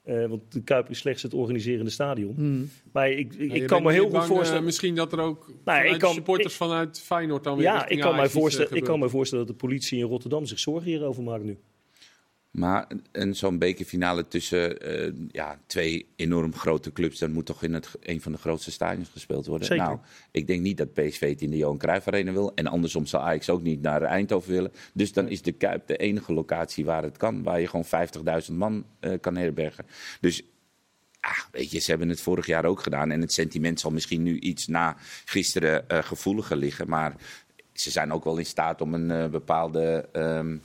Eh, 0.02 0.26
want 0.26 0.52
de 0.52 0.62
Kuip 0.62 0.90
is 0.90 0.98
slechts 0.98 1.22
het 1.22 1.34
organiserende 1.34 1.90
stadion. 1.90 2.34
Hmm. 2.34 2.70
Maar 2.92 3.10
ik, 3.10 3.34
ik, 3.34 3.48
Ja, 3.50 3.54
ik 3.54 3.66
kan 3.66 3.82
me 3.82 3.92
heel 3.92 4.02
goed 4.02 4.12
bang, 4.12 4.24
voorstellen... 4.26 4.64
misschien 4.64 4.94
dat 4.94 5.12
er 5.12 5.18
ook 5.20 5.48
ik 5.92 5.98
kan- 5.98 6.14
supporters 6.14 6.52
ik- 6.52 6.58
vanuit 6.58 7.00
Feyenoord 7.00 7.44
dan 7.44 7.56
weer 7.56 7.64
ja, 7.66 7.88
ik 7.88 8.00
kan, 8.00 8.16
mij 8.16 8.28
voorstellen, 8.28 8.76
ik 8.76 8.84
kan 8.84 8.98
me 8.98 9.08
voorstellen 9.08 9.46
dat 9.46 9.54
de 9.54 9.66
politie 9.66 9.98
in 9.98 10.04
Rotterdam 10.04 10.46
zich 10.46 10.58
zorgen 10.58 10.90
hierover 10.90 11.22
maakt 11.22 11.44
nu. 11.44 11.58
Maar 12.50 12.86
een 13.12 13.34
zo'n 13.34 13.58
bekerfinale 13.58 14.28
tussen 14.28 14.80
eh, 14.80 15.12
ja, 15.30 15.60
twee 15.66 16.06
enorm 16.16 16.54
grote 16.54 16.92
clubs, 16.92 17.18
dan 17.18 17.32
moet 17.32 17.46
toch 17.46 17.62
in 17.62 17.74
het, 17.74 17.90
een 18.00 18.20
van 18.20 18.32
de 18.32 18.38
grootste 18.38 18.70
stadions 18.70 19.08
gespeeld 19.08 19.46
worden. 19.46 19.66
Zeker. 19.66 19.84
Nou, 19.84 19.98
ik 20.30 20.46
denk 20.46 20.60
niet 20.62 20.76
dat 20.76 20.92
PSV 20.92 21.30
het 21.30 21.42
in 21.42 21.50
de 21.50 21.56
Johan 21.56 21.78
Cruijff 21.78 22.06
Arena 22.06 22.32
wil. 22.32 22.54
En 22.54 22.66
andersom 22.66 23.06
zal 23.06 23.20
Ajax 23.20 23.50
ook 23.50 23.62
niet 23.62 23.82
naar 23.82 24.02
Eindhoven 24.02 24.52
willen. 24.52 24.72
Dus 24.92 25.12
dan 25.12 25.28
is 25.28 25.42
de 25.42 25.52
Kuip 25.52 25.86
de 25.86 25.96
enige 25.96 26.32
locatie 26.32 26.84
waar 26.84 27.02
het 27.02 27.16
kan. 27.16 27.42
Waar 27.42 27.60
je 27.60 27.66
gewoon 27.66 27.86
50.000 28.48 28.52
man 28.52 28.84
eh, 29.00 29.12
kan 29.20 29.36
herbergen. 29.36 29.86
Dus 30.20 30.42
ah, 31.20 31.38
weet 31.52 31.70
je, 31.70 31.78
ze 31.78 31.90
hebben 31.90 32.08
het 32.08 32.20
vorig 32.20 32.46
jaar 32.46 32.64
ook 32.64 32.80
gedaan. 32.80 33.10
En 33.10 33.20
het 33.20 33.32
sentiment 33.32 33.80
zal 33.80 33.90
misschien 33.90 34.22
nu 34.22 34.38
iets 34.38 34.66
na 34.66 34.96
gisteren 35.24 35.88
eh, 35.88 35.98
gevoeliger 35.98 36.56
liggen. 36.56 36.88
Maar 36.88 37.14
ze 37.72 37.90
zijn 37.90 38.12
ook 38.12 38.24
wel 38.24 38.38
in 38.38 38.46
staat 38.46 38.80
om 38.80 38.94
een 38.94 39.30
bepaalde 39.30 40.08
ehm, 40.12 40.56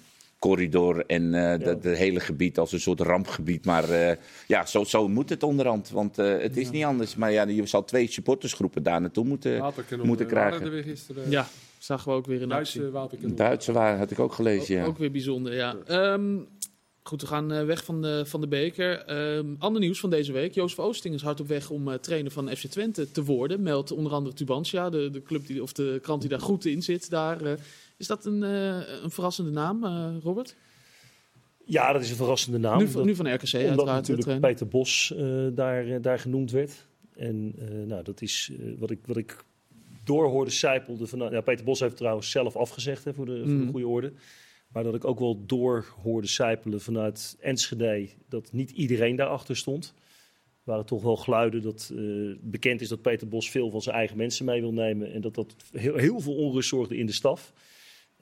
corridor 0.44 1.06
en 1.06 1.34
eh 1.34 1.66
het 1.68 1.84
hele 1.84 2.20
gebied 2.20 2.60
als 2.60 2.72
een 2.72 2.80
soort 2.80 3.00
rampgebied. 3.00 3.66
Maar 3.66 3.90
eh, 3.90 4.16
ja, 4.48 4.66
zo, 4.66 4.84
zo 4.84 5.08
moet 5.08 5.30
het 5.30 5.44
onderhand. 5.44 5.90
Want 5.90 6.18
eh, 6.18 6.38
het 6.38 6.58
is 6.58 6.70
niet 6.70 6.84
anders. 6.84 7.16
Maar 7.16 7.32
ja, 7.32 7.48
je 7.48 7.66
zal 7.66 7.84
twee 7.84 8.08
supportersgroepen 8.08 8.84
daar 8.84 9.02
naartoe 9.02 9.26
moeten, 9.26 9.74
moeten 10.02 10.28
krijgen. 10.28 10.62
er 10.66 10.72
weer 10.72 10.84
gisteren. 10.84 11.30
Ja, 11.30 11.48
zagen 11.78 12.12
we 12.12 12.18
ook 12.18 12.26
weer 12.26 12.42
in 12.42 12.52
actie. 12.52 12.92
Duitse. 12.92 13.34
Duitse 13.34 13.72
waren, 13.72 13.98
had 13.98 14.12
ik 14.12 14.20
ook 14.20 14.34
gelezen, 14.34 14.76
ja. 14.76 14.86
Ook 14.86 14.98
weer 14.98 15.12
bijzonder, 15.12 15.54
ja. 15.54 15.76
Ehm, 15.86 16.38
goed, 17.04 17.22
we 17.22 17.28
gaan 17.28 17.66
weg 17.66 17.84
van 17.84 18.02
de, 18.02 18.24
van 18.26 18.42
de 18.42 18.48
beker. 18.48 19.06
Ehm, 19.06 19.56
ander 19.58 19.82
nieuws 19.82 20.00
van 20.00 20.10
deze 20.10 20.32
week. 20.32 20.54
Jozef 20.54 20.80
Oosting 20.80 21.16
is 21.16 21.22
hard 21.22 21.40
op 21.40 21.48
weg 21.48 21.70
om 21.70 22.00
trainer 22.02 22.32
van 22.32 22.50
FC 22.56 22.66
Twente 22.66 23.12
te 23.12 23.24
worden. 23.24 23.62
Meldt 23.62 23.92
onder 23.92 24.12
andere 24.12 24.36
Tubantia, 24.36 24.90
de, 24.90 25.10
de, 25.10 25.22
club 25.22 25.48
die, 25.48 25.64
of 25.64 25.74
de 25.74 26.00
krant 26.02 26.22
die 26.22 26.30
daar 26.30 26.42
goed 26.42 26.66
in 26.66 26.82
zit. 26.82 27.10
Daar, 27.10 27.42
eh, 27.42 27.54
is 27.98 28.08
dat 28.08 28.26
een, 28.26 28.44
eh, 28.44 28.80
een 29.04 29.12
verrassende 29.12 29.52
naam, 29.52 29.84
eh, 29.84 30.16
Robert? 30.24 30.56
Ja, 31.66 31.94
dat 31.94 32.02
is 32.02 32.10
een 32.10 32.16
verrassende 32.16 32.58
naam. 32.58 32.78
nu, 32.78 32.88
van- 32.88 33.02
omdat- 33.02 33.06
nu 33.06 33.16
van 33.16 33.34
RKC 33.34 33.54
Omdat 33.54 33.68
uiteraard. 33.68 33.88
natuurlijk 34.08 34.22
trainer. 34.28 34.50
Peter 34.50 34.68
Bos 34.68 35.14
eh, 35.18 35.48
daar, 35.56 36.02
daar 36.02 36.20
genoemd 36.20 36.52
werd. 36.52 36.88
En 37.16 37.56
nou, 37.88 38.04
dat 38.04 38.22
is 38.22 38.52
wat, 38.80 38.92
ik, 38.92 39.00
wat 39.06 39.18
ik 39.18 39.44
doorhoorde 40.04 40.52
sijpelde. 40.52 41.08
Van, 41.08 41.20
ja, 41.32 41.42
Peter 41.42 41.66
Bos 41.66 41.80
heeft 41.80 41.98
trouwens 41.98 42.32
zelf 42.32 42.56
afgezegd 42.56 43.04
hè, 43.04 43.14
voor, 43.14 43.26
de, 43.26 43.38
voor 43.38 43.48
Mm. 43.48 43.66
de 43.66 43.72
goede 43.72 43.88
orde. 43.88 44.14
Maar 44.68 44.84
dat 44.84 44.96
ik 44.96 45.06
ook 45.06 45.20
wel 45.20 45.44
doorhoorde 45.46 46.28
sijpelen 46.28 46.82
vanuit 46.82 47.38
Enschede 47.40 48.08
dat 48.30 48.52
niet 48.52 48.72
iedereen 48.72 49.16
daarachter 49.16 49.58
stond. 49.58 49.94
Er 49.98 50.70
waren 50.72 50.86
toch 50.86 51.02
wel 51.04 51.16
geluiden 51.18 51.62
dat 51.62 51.92
bekend 52.42 52.82
is 52.82 52.88
dat 52.90 53.02
Peter 53.02 53.28
Bos 53.28 53.50
veel 53.50 53.70
van 53.70 53.82
zijn 53.82 53.96
eigen 53.96 54.18
mensen 54.18 54.46
mee 54.46 54.62
wil 54.62 54.74
nemen. 54.74 55.14
En 55.14 55.22
dat 55.22 55.36
dat 55.36 55.56
heel, 55.72 55.96
heel 55.96 56.20
veel 56.20 56.36
onrust 56.36 56.70
zorgde 56.70 56.98
in 56.98 57.06
de 57.06 57.12
staf. 57.12 57.54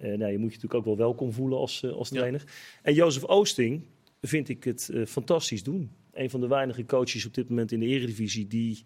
Eh 0.01 0.17
nou, 0.17 0.31
je 0.31 0.37
moet 0.37 0.49
je 0.53 0.55
natuurlijk 0.55 0.73
ook 0.73 0.85
wel 0.85 0.97
welkom 0.97 1.31
voelen 1.31 1.57
als, 1.57 1.83
eh, 1.83 1.91
als 1.91 2.09
Ja. 2.09 2.15
trainer. 2.15 2.43
En 2.81 2.93
Jozef 2.93 3.23
Oosting 3.23 3.81
vind 4.21 4.49
ik 4.49 4.63
het 4.63 4.89
eh, 4.93 5.05
fantastisch 5.05 5.63
doen. 5.63 5.91
Een 6.13 6.29
van 6.29 6.39
de 6.41 6.47
weinige 6.47 6.85
coaches 6.85 7.25
op 7.25 7.33
dit 7.33 7.49
moment 7.49 7.71
in 7.71 7.79
de 7.79 7.85
eredivisie 7.85 8.47
die 8.47 8.83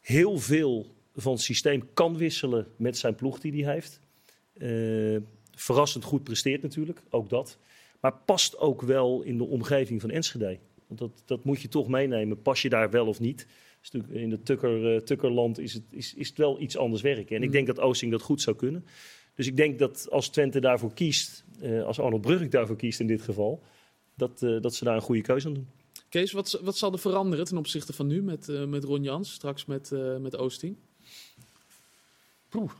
heel 0.00 0.38
veel 0.38 0.94
van 1.14 1.32
het 1.32 1.40
systeem 1.40 1.88
kan 1.94 2.16
wisselen 2.16 2.66
met 2.76 2.98
zijn 2.98 3.14
ploeg 3.14 3.38
die 3.40 3.64
hij 3.64 3.72
heeft. 3.72 4.00
Verrassend 5.54 6.04
goed 6.04 6.22
presteert 6.24 6.62
natuurlijk, 6.62 7.02
ook 7.10 7.28
dat. 7.28 7.58
Maar 8.00 8.14
past 8.24 8.58
ook 8.58 8.82
wel 8.82 9.22
in 9.22 9.38
de 9.38 9.44
omgeving 9.44 10.00
van 10.00 10.10
Enschede. 10.10 10.58
Want 10.86 11.00
dat, 11.00 11.22
dat 11.24 11.44
moet 11.44 11.60
je 11.60 11.68
toch 11.68 11.88
meenemen. 11.88 12.42
Pas 12.42 12.62
je 12.62 12.68
daar 12.68 12.90
wel 12.90 13.06
of 13.06 13.20
niet? 13.20 13.46
Is 13.82 13.90
natuurlijk 13.90 14.22
in 14.22 14.30
het 14.30 14.44
tukker, 14.44 15.04
tukkerland 15.04 15.58
is 15.58 15.72
het, 15.72 15.82
is, 15.90 16.14
is 16.14 16.28
het 16.28 16.38
wel 16.38 16.60
iets 16.60 16.76
anders 16.76 17.02
werken. 17.02 17.36
En 17.36 17.42
ik 17.42 17.48
Mm. 17.48 17.52
denk 17.54 17.66
dat 17.66 17.80
Oosting 17.80 18.10
dat 18.12 18.22
goed 18.22 18.40
zou 18.42 18.56
kunnen. 18.56 18.84
Dus 19.36 19.46
ik 19.46 19.56
denk 19.56 19.78
dat 19.78 20.10
als 20.10 20.28
Twente 20.28 20.60
daarvoor 20.60 20.92
kiest, 20.94 21.44
eh, 21.60 21.84
als 21.84 22.00
Arnold 22.00 22.20
Brugge 22.22 22.48
daarvoor 22.48 22.76
kiest 22.76 23.00
in 23.00 23.06
dit 23.06 23.22
geval, 23.22 23.62
dat, 24.14 24.42
eh, 24.42 24.60
dat 24.60 24.74
ze 24.74 24.84
daar 24.84 24.94
een 24.96 25.00
goede 25.02 25.20
keuze 25.22 25.46
aan 25.48 25.54
doen. 25.54 25.68
Kees, 26.08 26.32
wat, 26.32 26.60
wat 26.62 26.76
zal 26.76 26.92
er 26.92 26.98
veranderen 26.98 27.44
ten 27.44 27.56
opzichte 27.56 27.92
van 27.92 28.06
nu 28.06 28.22
met, 28.22 28.48
eh, 28.48 28.64
met 28.64 28.84
Ron 28.84 29.02
Jans, 29.02 29.32
straks 29.32 29.64
met, 29.64 29.92
eh, 29.92 30.16
met 30.16 30.36
Oosting? 30.36 30.76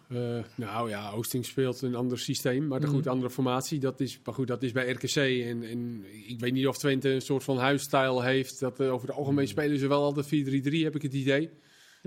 Eh, 0.09 0.39
nou 0.55 0.89
ja, 0.89 1.11
Oosting 1.11 1.45
speelt 1.45 1.83
een 1.83 1.95
ander 1.95 2.19
systeem, 2.19 2.67
maar 2.67 2.81
Mhm. 2.81 2.91
goed, 2.91 3.07
andere 3.07 3.31
formatie. 3.31 3.79
Dat 3.79 4.01
is, 4.01 4.21
maar 4.25 4.35
goed, 4.35 4.47
dat 4.47 4.63
is 4.63 4.73
bij 4.73 4.91
RKC. 4.91 5.17
En, 5.47 5.63
en 5.63 6.05
ik 6.27 6.41
weet 6.41 6.53
niet 6.53 6.67
of 6.67 6.79
Twente 6.79 7.09
een 7.11 7.21
soort 7.23 7.45
van 7.45 7.59
huisstijl 7.59 8.23
heeft. 8.23 8.61
Dat, 8.61 8.81
over 8.81 9.09
het 9.09 9.17
algemeen 9.17 9.49
spelen 9.49 9.79
ze 9.79 9.87
wel 9.87 10.03
altijd 10.03 10.27
4-3-3, 10.27 10.85
heb 10.85 10.95
ik 10.95 11.03
het 11.03 11.13
idee. 11.15 11.51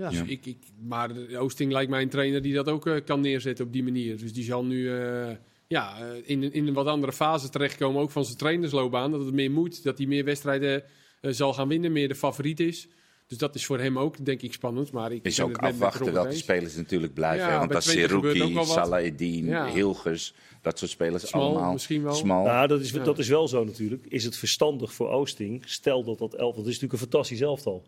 Ja. 0.00 0.08
Dus 0.10 0.22
ik, 0.26 0.46
ik, 0.46 0.58
maar 0.88 1.10
Oosting 1.36 1.72
lijkt 1.72 1.90
mij 1.90 2.02
een 2.02 2.08
trainer 2.08 2.42
die 2.42 2.54
dat 2.54 2.68
ook 2.68 2.86
eh, 2.86 2.94
kan 3.04 3.20
neerzetten 3.20 3.64
op 3.66 3.72
die 3.72 3.82
manier. 3.82 4.18
Dus 4.18 4.32
die 4.32 4.44
zal 4.44 4.64
nu 4.64 4.98
eh, 4.98 5.30
ja, 5.66 5.98
eh, 6.00 6.06
in, 6.24 6.52
in 6.52 6.66
een 6.66 6.74
wat 6.74 6.86
andere 6.86 7.12
fase 7.12 7.48
terechtkomen, 7.48 8.02
ook 8.02 8.10
van 8.10 8.24
zijn 8.24 8.36
trainersloopbaan. 8.36 9.10
Dat 9.10 9.24
het 9.24 9.34
meer 9.34 9.50
moet, 9.50 9.82
dat 9.82 9.98
hij 9.98 10.06
meer 10.06 10.24
wedstrijden 10.24 10.82
zal 11.20 11.54
gaan 11.54 11.68
winnen, 11.68 11.92
meer 11.92 12.08
de 12.08 12.14
favoriet 12.14 12.60
is. 12.60 12.88
Dus 13.26 13.38
dat 13.38 13.54
is 13.54 13.66
voor 13.66 13.78
hem 13.78 13.98
ook, 13.98 14.24
denk 14.24 14.42
ik, 14.42 14.52
spannend. 14.52 14.92
Maar 14.92 15.12
ik 15.12 15.24
is 15.24 15.36
ben 15.36 15.44
ook 15.44 15.50
het 15.50 15.60
afwachten 15.60 16.12
welke 16.12 16.28
eens. 16.28 16.38
spelers 16.38 16.76
natuurlijk 16.76 17.14
blijven. 17.14 17.48
Ja? 17.48 17.58
Want 17.66 17.84
gebeurt 17.84 18.12
ook 18.12 18.24
Seruki. 18.24 18.64
Salahedin, 18.64 19.46
Ja. 19.46 19.72
Hilgers, 19.72 20.34
dat 20.62 20.78
soort 20.78 20.90
spelers 20.90 21.28
Smal, 21.28 21.42
allemaal. 21.42 21.72
misschien 21.72 22.02
wel. 22.02 22.14
Smal. 22.14 22.44
Nou, 22.44 22.66
dat 22.66 22.80
is, 22.80 22.90
Ja. 22.90 23.04
dat 23.04 23.18
is 23.18 23.28
wel 23.28 23.48
zo 23.48 23.64
natuurlijk. 23.64 24.06
Is 24.08 24.24
het 24.24 24.36
verstandig 24.36 24.92
voor 24.92 25.08
Oosting? 25.08 25.62
Stel 25.66 26.04
dat 26.04 26.18
dat 26.18 26.34
elftal... 26.34 26.62
Het 26.64 26.72
is 26.72 26.80
natuurlijk 26.80 26.92
een 26.92 26.98
fantastisch 27.10 27.40
elftal. 27.40 27.84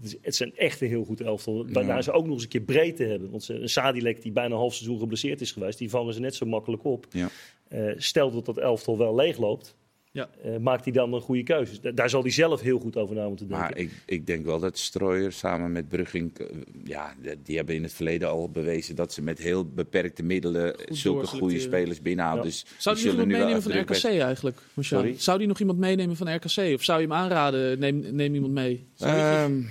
Het, 0.00 0.04
is, 0.04 0.16
het 0.22 0.34
zijn 0.36 0.56
echt 0.56 0.80
een 0.80 0.88
heel 0.88 1.04
goed 1.04 1.20
elftal. 1.20 1.66
Waarna 1.72 1.94
Ja. 1.94 2.02
ze 2.02 2.12
ook 2.12 2.24
nog 2.24 2.34
eens 2.34 2.42
een 2.42 2.48
keer 2.48 2.60
breedte 2.60 3.04
hebben. 3.04 3.30
Want 3.30 3.48
een 3.48 3.68
Sadilek 3.68 4.22
die 4.22 4.32
bijna 4.32 4.50
een 4.54 4.60
half 4.60 4.74
seizoen 4.74 4.98
geblesseerd 4.98 5.40
is 5.40 5.52
geweest... 5.52 5.78
die 5.78 5.90
vangen 5.90 6.14
ze 6.14 6.20
net 6.20 6.34
zo 6.34 6.46
makkelijk 6.46 6.84
op. 6.84 7.06
Ja. 7.10 7.28
Eh, 7.68 7.92
stel 7.96 8.30
dat 8.30 8.44
dat 8.44 8.58
elftal 8.58 8.98
wel 8.98 9.14
leegloopt... 9.14 9.76
Ja. 10.12 10.28
eh, 10.42 10.56
maakt 10.56 10.84
hij 10.84 10.92
dan 10.92 11.12
een 11.12 11.20
goede 11.20 11.42
keuze. 11.42 11.80
Da- 11.80 11.90
daar 11.90 12.10
zal 12.10 12.22
hij 12.22 12.30
zelf 12.30 12.60
heel 12.60 12.78
goed 12.78 12.96
over 12.96 13.14
na 13.16 13.28
moeten 13.28 13.48
denken. 13.48 13.66
Maar 13.66 13.76
ik, 13.78 13.90
ik 14.06 14.26
denk 14.26 14.44
wel 14.44 14.58
dat 14.58 14.78
Strooier 14.78 15.32
samen 15.32 15.72
met 15.72 15.88
Brugging, 15.88 16.38
eh, 16.38 16.46
ja, 16.84 17.14
die 17.42 17.56
hebben 17.56 17.74
in 17.74 17.82
het 17.82 17.92
verleden 17.92 18.28
al 18.28 18.50
bewezen 18.50 18.96
dat 18.96 19.12
ze 19.12 19.22
met 19.22 19.38
heel 19.38 19.64
beperkte 19.68 20.22
middelen 20.22 20.62
zulke 20.76 20.86
doorselecteren. 20.88 21.38
goede 21.38 21.58
spelers 21.60 22.02
binnenhouden. 22.02 22.44
Ja. 22.44 22.50
Dus 22.50 22.64
Zou 22.78 22.96
die 22.96 23.04
die 23.04 23.12
nog 23.14 23.18
zullen 23.18 23.18
iemand 23.18 23.26
nu 23.26 23.32
wel 23.34 23.44
meenemen 23.46 23.96
van 24.02 24.12
RKC 24.12 24.20
eigenlijk? 24.22 24.58
Sorry? 24.80 25.14
Zou 25.18 25.38
die 25.38 25.46
nog 25.46 25.58
iemand 25.60 25.78
meenemen 25.78 26.16
van 26.16 26.34
RKC? 26.34 26.74
Of 26.74 26.84
zou 26.84 27.00
je 27.00 27.06
hem 27.06 27.12
aanraden, 27.12 27.78
neem, 27.78 28.04
neem 28.14 28.34
iemand 28.34 28.52
mee? 28.52 28.86
Ehm, 28.98 29.12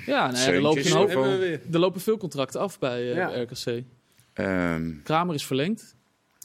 Ja, 0.05 0.31
nou 0.31 0.37
ja, 0.37 0.51
er, 0.51 0.61
lopen 0.61 0.91
hoop, 0.91 1.09
er 1.71 1.79
lopen 1.79 2.01
veel 2.01 2.17
contracten 2.17 2.59
af 2.59 2.79
bij 2.79 3.09
eh, 3.09 3.15
Ja. 3.15 3.41
RKC. 3.41 3.83
ehm, 4.33 4.91
Kramer 5.03 5.35
is 5.35 5.45
verlengd. 5.45 5.95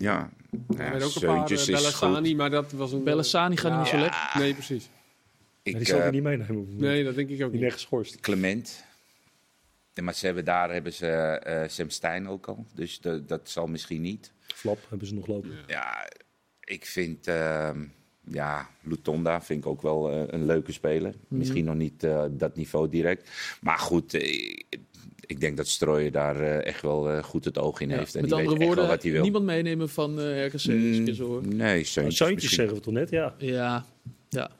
Ja, 0.03 0.31
ja, 0.77 0.95
ook 0.95 1.15
een 1.15 1.27
paar 1.27 1.51
uh, 1.51 1.59
is 1.59 1.95
goed. 1.95 2.37
maar 2.37 2.51
dat 2.51 2.73
was 2.73 2.93
een... 2.93 3.05
Bellassani 3.05 3.57
gaat 3.57 3.73
ja. 3.73 3.79
niet 3.79 3.89
zo 3.89 3.99
lekker. 3.99 4.31
Nee, 4.35 4.55
precies. 4.55 4.89
Ik, 5.63 5.77
die 5.77 5.87
zal 5.87 5.97
eh, 5.97 6.03
hij 6.03 6.11
niet 6.11 6.23
meenemen. 6.23 6.77
Nee, 6.77 7.05
dat 7.05 7.15
denk 7.15 7.29
ik 7.29 7.43
ook 7.45 7.53
Die 7.53 7.63
niet. 7.63 7.73
geschorst. 7.73 8.21
Clement. 8.21 8.85
Ja, 9.95 10.03
maar 10.03 10.15
ze 10.15 10.27
hebben, 10.27 10.45
daar 10.45 10.73
hebben 10.73 10.93
ze 10.93 11.07
eh 11.07 11.69
Sam 11.69 11.91
Stein 11.91 12.29
ook 12.29 12.47
al. 12.47 12.67
Dus 12.75 13.01
de- 13.01 13.25
dat 13.25 13.41
zal 13.51 13.67
misschien 13.67 14.01
niet. 14.03 14.33
Flap 14.47 14.79
hebben 14.89 15.07
ze 15.09 15.15
nog 15.15 15.27
lopen. 15.27 15.51
Ja, 15.67 16.09
ik 16.61 16.87
vind... 16.87 17.27
ehm, 17.27 17.85
ja, 18.25 18.69
Lutonda 18.81 19.41
vind 19.43 19.65
ik 19.65 19.71
ook 19.71 19.83
wel 19.83 20.11
eh, 20.11 20.23
een 20.27 20.47
leuke 20.47 20.73
speler. 20.73 21.15
Mhm. 21.29 21.39
Misschien 21.39 21.65
nog 21.65 21.75
niet 21.75 22.05
eh, 22.05 22.25
dat 22.31 22.57
niveau 22.57 22.89
direct. 22.89 23.31
Maar 23.61 23.79
goed, 23.79 24.15
eh, 24.15 24.57
ik 25.27 25.41
denk 25.41 25.57
dat 25.57 25.67
Strooijer 25.69 26.13
daar 26.13 26.41
eh, 26.41 26.67
echt 26.67 26.83
wel 26.83 27.11
eh, 27.11 27.23
goed 27.23 27.45
het 27.45 27.59
oog 27.59 27.81
in 27.81 27.89
Ja, 27.89 27.97
heeft. 27.99 28.15
En 28.15 28.21
Met 28.21 28.31
die 28.31 28.39
andere 28.39 28.59
weet 28.59 28.67
echt 28.69 28.77
wel 28.77 28.85
woorden, 28.85 28.95
wat 28.97 29.03
hij 29.03 29.13
wil. 29.13 29.23
niemand 29.23 29.45
meenemen 29.45 29.89
van 29.89 30.21
eh, 30.21 30.45
RKC. 30.47 30.59
zo 31.15 31.27
hoor. 31.27 31.43
Mm, 31.43 31.57
nee, 31.57 31.85
Seuntjes 31.85 32.17
Zoontjes 32.17 32.43
misschien. 32.43 32.49
zeggen 32.57 32.75
we 32.75 32.81
toch 32.81 32.95
net, 32.95 33.11
ja. 33.11 33.35
Ja, 33.39 33.85
ja. 34.29 34.51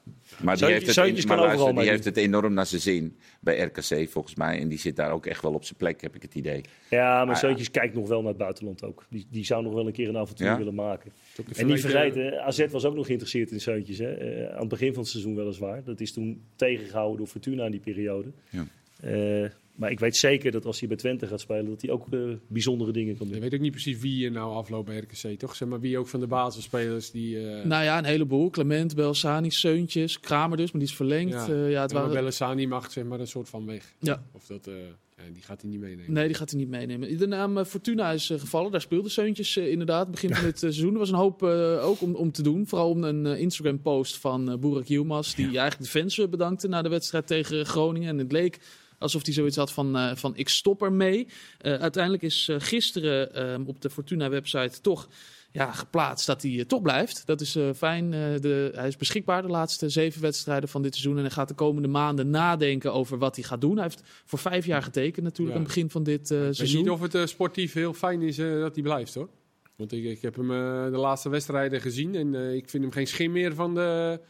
Maar 0.43 0.57
die 0.57 0.67
heeft 0.67 0.87
het, 0.87 0.97
in- 0.97 1.27
maar 1.27 1.37
luister, 1.39 1.75
die 1.75 1.89
heeft 1.89 2.05
het 2.05 2.17
enorm 2.17 2.55
naar 2.55 2.67
zijn 2.67 2.81
zin 2.81 3.17
bij 3.41 3.59
RKC 3.61 4.11
volgens 4.11 4.35
mij. 4.35 4.61
En 4.61 4.69
die 4.69 4.79
zit 4.79 4.97
daar 4.97 5.11
ook 5.13 5.27
echt 5.27 5.43
wel 5.43 5.53
op 5.53 5.65
zijn 5.65 5.79
plek, 5.79 6.01
heb 6.01 6.15
ik 6.15 6.23
het 6.23 6.35
idee. 6.35 6.61
Ja, 6.91 7.11
maar 7.13 7.21
Ah, 7.21 7.27
ja. 7.29 7.35
Zeuntjes 7.35 7.71
kijkt 7.71 7.95
nog 7.95 8.09
wel 8.09 8.19
naar 8.21 8.29
het 8.29 8.37
buitenland 8.39 8.83
ook. 8.85 9.05
Die, 9.09 9.27
die 9.31 9.45
zou 9.45 9.63
nog 9.63 9.73
wel 9.73 9.87
een 9.87 9.93
keer 9.93 10.09
een 10.09 10.17
avontuur 10.17 10.47
Ja? 10.47 10.57
willen 10.59 10.75
maken. 10.75 11.13
En 11.57 11.67
niet 11.67 11.81
vergeten- 11.81 12.41
AZ 12.43 12.67
was 12.71 12.85
ook 12.85 12.95
nog 12.95 13.07
geïnteresseerd 13.07 13.51
in 13.51 13.61
Zeuntjes. 13.61 13.99
Hè? 13.99 14.13
Eh, 14.13 14.53
aan 14.55 14.61
het 14.61 14.69
begin 14.69 14.93
van 14.93 15.03
het 15.03 15.11
seizoen 15.11 15.35
weliswaar. 15.35 15.85
Dat 15.85 16.01
is 16.01 16.13
toen 16.13 16.43
tegengehouden 16.57 17.17
door 17.19 17.27
Fortuna 17.27 17.65
in 17.65 17.71
die 17.71 17.81
periode. 17.81 18.29
Ja. 18.51 18.67
Eh, 19.01 19.49
maar 19.75 19.91
ik 19.91 20.01
weet 20.01 20.17
zeker 20.17 20.51
dat 20.51 20.65
als 20.65 20.79
hij 20.79 20.89
bij 20.89 20.97
Twente 20.97 21.27
gaat 21.27 21.41
spelen, 21.41 21.69
dat 21.69 21.83
hij 21.83 21.91
ook 21.91 22.07
eh, 22.13 22.21
bijzondere 22.49 22.93
dingen 22.93 23.17
kan 23.17 23.27
Je 23.27 23.33
doen. 23.33 23.43
weet 23.43 23.55
ook 23.55 23.61
niet 23.61 23.71
precies 23.71 23.99
wie 24.01 24.25
er 24.25 24.31
nou 24.33 24.55
afloopt 24.55 24.87
bij 24.87 24.99
RKC, 24.99 25.39
toch? 25.39 25.57
Zeg 25.57 25.69
maar 25.69 25.81
wie 25.81 25.99
ook 25.99 26.09
van 26.09 26.21
de 26.21 26.27
basisspelers 26.27 27.11
die... 27.11 27.51
eh 27.51 27.65
Nou 27.65 27.85
ja, 27.85 27.99
een 27.99 28.05
heleboel. 28.05 28.51
Clement, 28.51 28.95
Belsani, 28.95 29.51
Seuntjes, 29.51 30.21
Kramer 30.21 30.57
dus, 30.57 30.73
maar 30.73 30.81
die 30.81 30.91
is 30.91 30.97
verlengd. 30.97 31.33
Ja. 31.33 31.47
Ja, 31.47 31.67
ja 31.67 31.83
het 31.83 31.91
ja, 31.91 31.97
waren... 31.97 32.13
Bellassani 32.15 32.67
mag 32.67 32.93
zeg 32.93 33.05
maar 33.05 33.21
een 33.21 33.27
soort 33.27 33.49
van 33.49 33.67
weg. 33.67 33.95
Ja. 33.99 34.23
Of 34.33 34.47
dat... 34.47 34.67
eh, 34.67 34.75
ja, 35.17 35.23
die 35.33 35.43
gaat 35.43 35.61
hij 35.61 35.71
niet 35.71 35.81
meenemen. 35.81 36.13
Nee, 36.13 36.27
die 36.27 36.35
gaat 36.35 36.51
hij 36.51 36.59
niet 36.59 36.69
meenemen. 36.69 37.19
De 37.19 37.27
naam 37.27 37.59
eh, 37.59 37.65
Fortuna 37.65 38.11
is 38.11 38.31
eh, 38.31 38.39
gevallen. 38.41 38.71
Daar 38.71 38.81
speelde 38.81 39.09
Seuntjes 39.09 39.57
eh, 39.57 39.71
inderdaad. 39.71 40.11
Begin 40.11 40.35
van 40.35 40.45
dit 40.45 40.53
eh, 40.55 40.59
seizoen. 40.61 40.93
Er 40.93 40.99
was 40.99 41.09
een 41.09 41.15
hoop 41.15 41.43
eh, 41.43 41.87
ook 41.87 42.01
om, 42.01 42.15
om 42.15 42.33
te 42.33 42.43
doen. 42.43 42.67
Vooral 42.67 42.91
om 42.91 43.05
een 43.05 43.27
eh, 43.27 43.41
Instagram-post 43.41 44.17
van 44.19 44.51
eh 44.51 44.59
Burak 44.59 44.85
Yilmaz. 44.87 45.35
Die 45.35 45.45
eigenlijk 45.59 45.79
de 45.93 45.99
fans 45.99 46.19
eh, 46.19 46.29
bedankte 46.29 46.69
na 46.69 46.83
de 46.83 46.89
wedstrijd 46.89 47.27
tegen 47.27 47.67
Groningen. 47.67 48.09
En 48.09 48.19
het 48.19 48.33
leek 48.33 48.59
alsof 49.03 49.25
hij 49.25 49.35
zoiets 49.35 49.57
had 49.57 49.73
van, 49.73 49.97
eh, 49.97 50.15
van 50.15 50.37
ik 50.37 50.49
stop 50.49 50.83
ermee. 50.83 51.27
Eh 51.59 51.75
uiteindelijk 51.75 52.23
is 52.23 52.49
eh, 52.49 52.57
gisteren 52.59 53.35
eh, 53.35 53.69
op 53.69 53.81
de 53.81 53.91
Fortuna-website 53.91 54.81
toch 54.81 55.09
ja, 55.53 55.73
geplaatst 55.73 56.27
dat 56.27 56.43
hij 56.43 56.65
toch 56.65 56.83
blijft. 56.83 57.23
Dat 57.27 57.41
is 57.41 57.59
fijn. 57.77 58.11
De, 58.11 58.71
hij 58.75 58.89
is 58.89 58.97
beschikbaar 58.97 59.43
de 59.43 59.49
laatste 59.49 59.89
zeven 59.89 60.23
wedstrijden 60.23 60.69
van 60.69 60.83
dit 60.83 60.93
seizoen. 60.95 61.17
En 61.17 61.23
hij 61.23 61.31
gaat 61.31 61.49
de 61.49 61.55
komende 61.55 61.89
maanden 61.89 62.31
nadenken 62.31 62.93
over 62.93 63.19
wat 63.19 63.35
hij 63.37 63.45
gaat 63.45 63.61
doen. 63.61 63.75
Hij 63.75 63.83
heeft 63.83 64.03
voor 64.25 64.39
vijf 64.39 64.67
jaar 64.67 64.83
getekend 64.83 65.25
natuurlijk 65.25 65.57
Ja. 65.57 65.63
aan 65.63 65.67
het 65.67 65.75
begin 65.75 65.91
van 65.91 66.03
dit 66.03 66.31
eh, 66.31 66.39
Ik 66.39 66.45
weet 66.45 66.57
seizoen. 66.57 66.81
niet 66.83 66.91
of 66.91 67.01
het 67.13 67.29
sportief 67.29 67.73
heel 67.73 67.93
fijn 67.95 68.23
is 68.23 68.37
dat 68.37 68.75
hij 68.75 68.83
blijft, 68.83 69.15
hoor. 69.15 69.29
Want 69.77 69.93
ik, 69.93 70.05
ik 70.05 70.23
heb 70.23 70.37
hem 70.37 70.49
de 70.93 70.99
laatste 70.99 71.29
wedstrijden 71.29 71.81
gezien 71.81 72.15
en 72.15 72.55
ik 72.55 72.69
vind 72.71 72.83
hem 72.83 72.93
geen 72.93 73.07
schim 73.07 73.33
meer 73.33 73.55
van 73.55 73.75
de, 73.75 74.21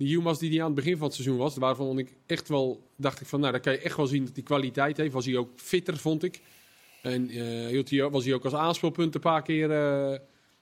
Die 0.00 0.08
Yilmaz 0.08 0.38
die, 0.38 0.50
die 0.50 0.60
aan 0.60 0.66
het 0.66 0.74
begin 0.74 0.96
van 0.96 1.06
het 1.06 1.14
seizoen 1.14 1.36
was, 1.36 1.56
waarvan 1.56 1.98
ik 1.98 2.12
echt 2.26 2.48
wel 2.48 2.82
dacht 2.96 3.20
ik 3.20 3.26
van, 3.26 3.40
nou, 3.40 3.52
dan 3.52 3.60
kan 3.60 3.72
je 3.72 3.78
echt 3.78 3.96
wel 3.96 4.06
zien 4.06 4.24
dat 4.24 4.34
hij 4.34 4.42
kwaliteit 4.42 4.96
heeft. 4.96 5.12
Was 5.12 5.26
hij 5.26 5.36
ook 5.36 5.50
fitter, 5.56 5.96
vond 5.96 6.22
ik. 6.22 6.40
En 7.02 7.28
hij, 7.28 8.08
was 8.10 8.24
hij 8.24 8.34
ook 8.34 8.44
als 8.44 8.54
aanspeelpunt 8.54 9.14
een 9.14 9.20
paar 9.20 9.42
keer 9.42 9.70
eh, 9.70 10.18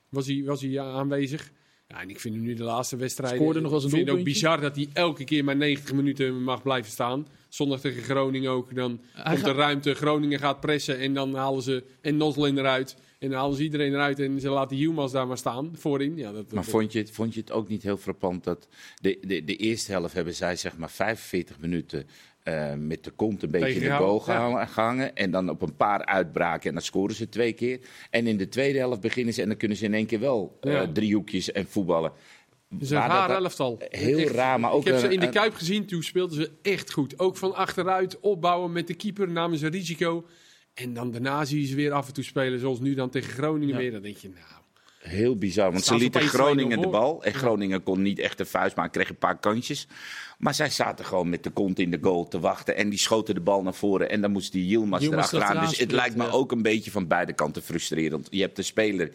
was 0.08 0.26
hij, 0.26 0.42
was 0.44 0.60
hij 0.62 0.80
aanwezig. 0.80 1.50
Ja, 1.88 2.00
en 2.00 2.10
ik 2.10 2.20
vind 2.20 2.34
hem 2.34 2.42
nu 2.44 2.54
de 2.54 2.62
laatste 2.62 2.96
wedstrijd. 2.96 3.34
Scoorde 3.34 3.60
nog 3.60 3.70
wel 3.70 3.82
eens 3.82 3.92
een 3.92 3.98
Ik 3.98 4.04
vind 4.04 4.08
het 4.18 4.18
ook 4.18 4.32
bizar 4.32 4.60
dat 4.60 4.76
hij 4.76 4.88
elke 4.92 5.24
keer 5.24 5.44
maar 5.44 5.56
90 5.56 5.94
minuten 5.94 6.42
mag 6.42 6.62
blijven 6.62 6.90
staan. 6.90 7.26
Zondag 7.48 7.80
tegen 7.80 8.02
Groningen 8.02 8.50
ook. 8.50 8.74
Dan 8.74 9.00
Hij 9.12 9.22
komt 9.24 9.38
gaat- 9.38 9.48
er 9.48 9.54
ruimte, 9.54 9.94
Groningen 9.94 10.38
gaat 10.38 10.60
pressen 10.60 10.98
en 10.98 11.14
dan 11.14 11.34
halen 11.34 11.62
ze 11.62 11.84
en 12.00 12.16
Noslin 12.16 12.58
eruit. 12.58 12.96
En 13.18 13.28
dan 13.30 13.38
halen 13.38 13.56
ze 13.56 13.62
iedereen 13.62 13.92
eruit 13.92 14.18
en 14.20 14.40
ze 14.40 14.48
laten 14.48 14.76
Yilmaz 14.76 15.12
daar 15.12 15.26
maar 15.26 15.38
staan 15.38 15.70
voorin. 15.76 16.16
Ja, 16.16 16.32
dat, 16.32 16.52
Maar 16.52 16.62
dat- 16.62 16.72
vond 16.72 16.92
je, 16.92 16.98
het, 16.98 17.10
vond 17.10 17.34
je 17.34 17.40
het 17.40 17.52
ook 17.52 17.68
niet 17.68 17.82
heel 17.82 17.96
frappant 17.96 18.44
dat 18.44 18.68
de, 19.00 19.18
de, 19.20 19.44
de 19.44 19.56
eerste 19.56 19.92
helft 19.92 20.14
hebben 20.14 20.34
zij 20.34 20.56
zeg 20.56 20.76
maar 20.76 20.90
45 20.90 21.58
minuten 21.60 22.06
eh, 22.42 22.74
met 22.74 23.04
de 23.04 23.10
kont 23.10 23.42
een 23.42 23.50
beetje 23.50 23.72
in 23.74 23.80
de 23.80 23.86
ja. 24.26 24.64
gehangen. 24.66 25.14
En 25.16 25.30
dan 25.30 25.48
op 25.50 25.62
een 25.62 25.76
paar 25.76 26.04
uitbraken 26.04 26.68
en 26.68 26.74
dan 26.74 26.82
scoren 26.84 27.14
ze 27.14 27.28
twee 27.28 27.52
keer. 27.52 27.80
En 28.10 28.26
in 28.26 28.36
de 28.36 28.48
tweede 28.48 28.78
helft 28.78 29.00
beginnen 29.00 29.34
ze 29.34 29.42
en 29.42 29.48
dan 29.48 29.56
kunnen 29.56 29.76
ze 29.76 29.84
in 29.84 29.94
één 29.94 30.06
keer 30.06 30.20
wel 30.20 30.56
eh, 30.60 30.72
Ja. 30.72 30.92
driehoekjes 30.92 31.52
en 31.52 31.66
voetballen. 31.66 32.12
Een 32.70 32.88
Waar 32.88 33.08
raar 33.08 33.28
dat- 33.28 33.42
elftal. 33.42 33.76
Heel 33.88 34.18
Echt. 34.18 34.30
raar, 34.34 34.60
maar 34.60 34.72
ook 34.72 34.80
ik 34.80 34.86
heb 34.86 34.98
ze 34.98 35.06
een- 35.06 35.12
in 35.12 35.20
de 35.20 35.26
een- 35.26 35.32
Kuip 35.32 35.54
gezien, 35.54 35.86
toen 35.86 36.02
speelden 36.02 36.36
ze 36.36 36.50
echt 36.62 36.92
goed. 36.92 37.18
Ook 37.18 37.36
van 37.36 37.54
achteruit 37.54 38.20
opbouwen 38.20 38.72
met 38.72 38.86
de 38.86 38.94
keeper, 38.94 39.28
namen 39.30 39.58
ze 39.58 39.66
risico. 39.68 40.24
En 40.78 40.94
dan 40.94 41.10
daarna 41.10 41.44
zie 41.44 41.60
je 41.60 41.66
ze 41.66 41.74
weer 41.74 41.92
af 41.92 42.06
en 42.06 42.12
toe 42.12 42.24
spelen, 42.24 42.60
zoals 42.60 42.80
nu 42.80 42.94
dan 42.94 43.10
tegen 43.10 43.32
Groningen 43.32 43.74
Ja. 43.74 43.80
weer. 43.80 43.92
Dan 43.92 44.02
denk 44.02 44.16
je, 44.16 44.28
nou... 44.28 44.44
Heel 44.98 45.36
bizar, 45.36 45.72
want 45.72 45.84
ze 45.84 45.96
lieten 45.96 46.20
Groningen 46.20 46.78
2-0 46.78 46.80
de 46.80 46.88
bal. 46.88 47.24
En 47.24 47.34
Groningen 47.34 47.82
kon 47.82 48.02
niet 48.02 48.18
echt 48.18 48.38
de 48.38 48.44
vuist 48.44 48.76
maken, 48.76 48.92
kreeg 48.92 49.08
een 49.08 49.16
paar 49.16 49.38
kansjes. 49.38 49.86
Maar 50.38 50.54
zij 50.54 50.70
zaten 50.70 51.04
gewoon 51.04 51.28
met 51.28 51.42
de 51.42 51.50
kont 51.50 51.78
in 51.78 51.90
de 51.90 51.98
goal 52.00 52.28
te 52.28 52.40
wachten. 52.40 52.76
En 52.76 52.88
die 52.88 52.98
schoten 52.98 53.34
de 53.34 53.40
bal 53.40 53.62
naar 53.62 53.74
voren. 53.74 54.10
En 54.10 54.20
dan 54.20 54.30
moest 54.30 54.52
die 54.52 54.66
Yilmaz 54.66 55.00
Yilmaz 55.02 55.18
erachteraan. 55.18 55.50
erachteraan 55.50 55.70
Dus 55.70 55.78
het 55.78 55.92
lijkt 55.92 56.16
me 56.16 56.24
ja. 56.24 56.30
ook 56.30 56.52
een 56.52 56.62
beetje 56.62 56.90
van 56.90 57.06
beide 57.06 57.32
kanten 57.32 57.62
frustrerend. 57.62 58.26
Je 58.30 58.40
hebt 58.40 58.56
de 58.56 58.62
speler 58.62 59.10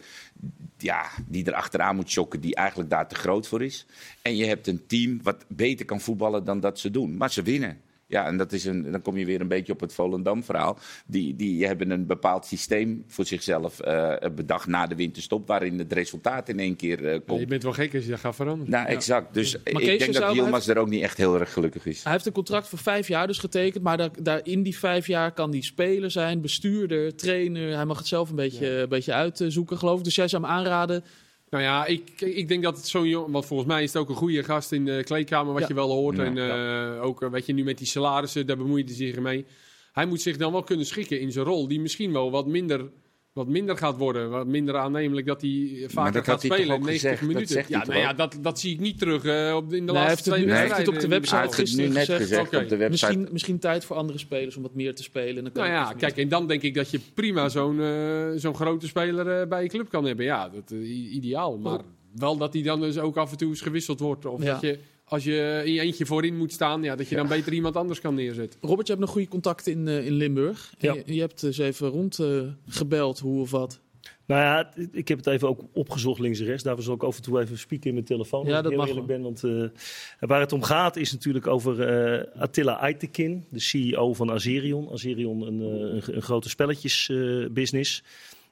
ja, 0.78 1.10
die 1.26 1.44
er 1.44 1.54
achteraan 1.54 1.96
moet 1.96 2.12
chokken, 2.12 2.40
die 2.40 2.54
eigenlijk 2.54 2.90
daar 2.90 3.08
te 3.08 3.14
groot 3.14 3.48
voor 3.48 3.62
is. 3.62 3.86
En 4.22 4.36
je 4.36 4.44
hebt 4.44 4.66
een 4.66 4.86
team 4.86 5.20
wat 5.22 5.44
beter 5.48 5.84
kan 5.84 6.00
voetballen 6.00 6.44
dan 6.44 6.60
dat 6.60 6.78
ze 6.78 6.90
doen. 6.90 7.16
Maar 7.16 7.30
ze 7.30 7.42
winnen. 7.42 7.80
Ja, 8.14 8.26
en 8.26 8.36
dat 8.36 8.52
is 8.52 8.64
een, 8.64 8.90
dan 8.90 9.02
kom 9.02 9.16
je 9.16 9.24
weer 9.24 9.40
een 9.40 9.48
beetje 9.48 9.72
op 9.72 9.80
het 9.80 9.92
Volendam-verhaal. 9.92 10.78
Die, 11.06 11.36
die 11.36 11.66
hebben 11.66 11.90
een 11.90 12.06
bepaald 12.06 12.46
systeem 12.46 13.04
voor 13.06 13.26
zichzelf 13.26 13.80
eh, 13.80 14.16
bedacht 14.34 14.66
na 14.66 14.86
de 14.86 14.94
winterstop, 14.94 15.46
waarin 15.46 15.78
het 15.78 15.92
resultaat 15.92 16.48
in 16.48 16.58
één 16.58 16.76
keer 16.76 17.08
eh, 17.08 17.20
komt. 17.26 17.40
Je 17.40 17.46
bent 17.46 17.62
wel 17.62 17.72
gek 17.72 17.94
als 17.94 18.04
je 18.04 18.10
dat 18.10 18.20
gaat 18.20 18.34
veranderen. 18.34 18.70
Nou, 18.72 18.86
exact. 18.86 19.34
Dus 19.34 19.56
Maar 19.72 19.82
ik 19.82 19.88
Kees 19.88 19.98
denk 19.98 20.14
dat 20.14 20.34
Yilmaz 20.34 20.68
er 20.68 20.78
ook 20.78 20.88
niet 20.88 21.02
echt 21.02 21.16
heel 21.16 21.40
erg 21.40 21.52
gelukkig 21.52 21.86
is. 21.86 22.02
Hij 22.02 22.12
heeft 22.12 22.26
een 22.26 22.32
contract 22.32 22.68
voor 22.68 22.78
vijf 22.78 23.08
jaar 23.08 23.26
dus 23.26 23.38
getekend. 23.38 23.84
Maar 23.84 23.96
daar, 23.96 24.10
daar 24.22 24.40
in 24.42 24.62
die 24.62 24.78
vijf 24.78 25.06
jaar 25.06 25.32
kan 25.32 25.50
hij 25.50 25.60
speler 25.60 26.10
zijn, 26.10 26.40
bestuurder, 26.40 27.16
trainer. 27.16 27.74
Hij 27.74 27.84
mag 27.84 27.98
het 27.98 28.06
zelf 28.06 28.30
een 28.30 28.36
beetje, 28.36 28.68
een 28.68 28.88
beetje 28.88 29.12
uitzoeken, 29.12 29.78
geloof 29.78 29.98
ik. 29.98 30.04
Dus 30.04 30.14
jij 30.14 30.28
zou 30.28 30.42
hem 30.42 30.50
aanraden. 30.50 31.04
Nou 31.50 31.62
ja, 31.64 31.86
ik, 31.86 32.20
ik 32.20 32.48
denk 32.48 32.62
dat 32.62 32.76
het 32.76 32.86
zo'n 32.86 33.08
jongen... 33.08 33.30
Want 33.30 33.46
volgens 33.46 33.68
mij 33.68 33.82
is 33.82 33.92
het 33.92 34.02
ook 34.02 34.08
een 34.08 34.14
goede 34.14 34.42
gast 34.44 34.72
in 34.72 34.84
de 34.84 35.02
kleedkamer, 35.04 35.52
wat 35.52 35.62
Ja. 35.62 35.68
je 35.68 35.74
wel 35.74 35.90
hoort. 35.90 36.16
Ja. 36.16 36.24
en 36.24 36.38
eh, 36.96 37.02
ook, 37.04 37.22
eh, 37.22 37.30
weet 37.30 37.46
je, 37.46 37.52
nu 37.52 37.64
met 37.64 37.78
die 37.78 37.86
salarissen, 37.86 38.46
daar 38.46 38.56
bemoeit 38.56 38.88
hij 38.88 38.96
zich 38.96 39.18
mee. 39.18 39.44
Hij 39.92 40.06
moet 40.06 40.20
zich 40.20 40.36
dan 40.36 40.52
wel 40.52 40.62
kunnen 40.62 40.86
schikken 40.86 41.20
in 41.20 41.32
zijn 41.32 41.44
rol, 41.44 41.68
die 41.68 41.80
misschien 41.80 42.12
wel 42.12 42.30
wat 42.30 42.46
minder, 42.46 42.90
wat 43.34 43.48
minder 43.48 43.76
gaat 43.76 43.96
worden. 43.96 44.30
Wat 44.30 44.46
minder 44.46 44.76
aannemelijk 44.76 45.26
dat 45.26 45.40
hij 45.40 45.84
vaker 45.88 46.12
dat 46.12 46.24
gaat 46.24 46.32
had 46.32 46.40
hij 46.40 46.50
toch 46.50 46.58
spelen. 46.58 46.74
ook 46.76 46.82
90 46.84 47.00
gezegd? 47.00 47.20
Dat 47.20 47.28
minuten. 47.28 47.54
zegt 47.54 47.68
hij 47.68 47.78
ja, 47.78 47.86
nou 47.86 47.98
ja, 47.98 48.12
dat, 48.12 48.38
dat 48.40 48.60
zie 48.60 48.72
ik 48.72 48.80
niet 48.80 48.98
terug 48.98 49.24
eh, 49.24 49.54
op, 49.56 49.62
in 49.72 49.86
de 49.86 49.92
Nee, 49.92 50.02
laatste 50.02 50.08
heeft 50.08 50.24
het 50.24 50.34
twee 50.34 50.44
nu- 50.44 50.50
hij 50.50 50.60
heeft 50.60 50.70
wedstrijden. 50.76 50.94
het 50.94 50.94
op 50.94 51.00
de 51.10 51.16
website 51.16 51.36
Hij 51.36 51.44
heeft 51.44 51.56
het 51.56 51.66
nu 51.76 51.84
gisteren 51.84 52.18
net 52.18 52.22
gezegd. 52.28 52.62
op 52.62 52.68
de 52.68 52.76
website. 52.76 52.88
Misschien, 52.90 53.28
misschien 53.32 53.58
tijd 53.58 53.84
voor 53.84 53.96
andere 53.96 54.18
spelers 54.18 54.56
om 54.56 54.62
wat 54.62 54.74
meer 54.74 54.94
te 54.94 55.02
spelen. 55.02 55.36
En 55.36 55.42
dan 55.42 55.52
kan 55.52 55.62
Nou 55.62 55.74
ja, 55.74 55.88
dus 55.92 56.00
kijk, 56.00 56.16
en 56.16 56.28
dan 56.28 56.46
denk 56.46 56.62
ik 56.62 56.74
dat 56.74 56.90
je 56.90 57.00
prima 57.14 57.48
zo'n 57.48 57.80
eh, 57.80 58.26
zo'n 58.36 58.54
grote 58.54 58.86
speler 58.86 59.40
eh, 59.40 59.48
bij 59.48 59.62
je 59.62 59.68
club 59.68 59.88
kan 59.88 60.04
hebben. 60.04 60.24
Ja, 60.24 60.48
dat 60.48 60.70
ideaal. 61.10 61.58
Maar 61.58 61.80
wel 62.16 62.36
dat 62.36 62.52
hij 62.52 62.62
dan 62.62 62.80
dus 62.80 62.98
ook 62.98 63.16
af 63.16 63.30
en 63.30 63.36
toe 63.36 63.48
eens 63.48 63.60
gewisseld 63.60 64.00
wordt. 64.00 64.24
Of 64.26 64.42
Ja. 64.42 64.52
dat 64.52 64.60
je, 64.60 64.78
als 65.14 65.24
je 65.24 65.62
in 65.64 65.72
je 65.72 65.80
eentje 65.80 66.06
voorin 66.06 66.36
moet 66.36 66.52
staan, 66.52 66.82
ja, 66.82 66.96
dat 66.96 67.08
je 67.08 67.16
dan 67.16 67.28
beter 67.28 67.52
iemand 67.52 67.76
anders 67.76 68.00
kan 68.00 68.14
neerzetten. 68.14 68.60
Robert, 68.62 68.86
je 68.86 68.92
hebt 68.92 69.04
nog 69.04 69.14
goede 69.14 69.28
contacten 69.28 69.72
in, 69.72 69.88
eh, 69.88 70.06
in 70.06 70.12
Limburg. 70.12 70.74
En 70.78 70.88
Ja. 70.88 71.02
Je, 71.06 71.14
je 71.14 71.20
hebt 71.20 71.42
eens 71.42 71.58
even 71.58 71.88
rondgebeld 71.88 72.54
gebeld 72.68 73.18
hoe 73.18 73.40
of 73.40 73.50
wat. 73.50 73.80
Nou 74.26 74.40
ja, 74.40 74.72
ik 74.92 75.08
heb 75.08 75.18
het 75.18 75.26
even 75.26 75.48
ook 75.48 75.60
opgezocht 75.72 76.20
links 76.20 76.40
en 76.40 76.46
rechts. 76.46 76.62
Daarvoor 76.62 76.84
zal 76.84 76.94
ik 76.94 77.02
af 77.02 77.16
en 77.16 77.22
toe 77.22 77.40
even 77.40 77.58
spieken 77.58 77.88
in 77.88 77.94
mijn 77.94 78.06
telefoon. 78.06 78.46
Ja, 78.46 78.48
als 78.48 78.56
ik 78.56 78.62
dat 78.62 78.72
heel 78.72 78.80
mag 78.80 78.88
eerlijk 78.88 79.06
wel. 79.06 79.16
ben. 79.16 79.24
Want 79.24 79.72
eh, 80.20 80.28
waar 80.28 80.40
het 80.40 80.52
om 80.52 80.62
gaat 80.62 80.96
is 80.96 81.12
natuurlijk 81.12 81.46
over 81.46 81.80
eh, 81.80 82.40
Attila 82.40 82.72
Aytekin, 82.72 83.44
de 83.48 83.60
CEO 83.60 84.14
van 84.14 84.30
Azerion. 84.30 84.90
Azerion, 84.92 85.46
een, 85.46 85.60
eh, 85.60 85.94
een, 85.94 86.16
een 86.16 86.22
grote 86.22 86.48
spelletjesbusiness. 86.48 88.02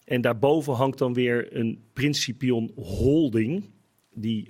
en 0.04 0.20
daarboven 0.20 0.74
hangt 0.74 0.98
dan 0.98 1.14
weer 1.14 1.56
een 1.56 1.82
Principion 1.92 2.72
Holding 2.74 3.64
die 4.14 4.46
65% 4.46 4.48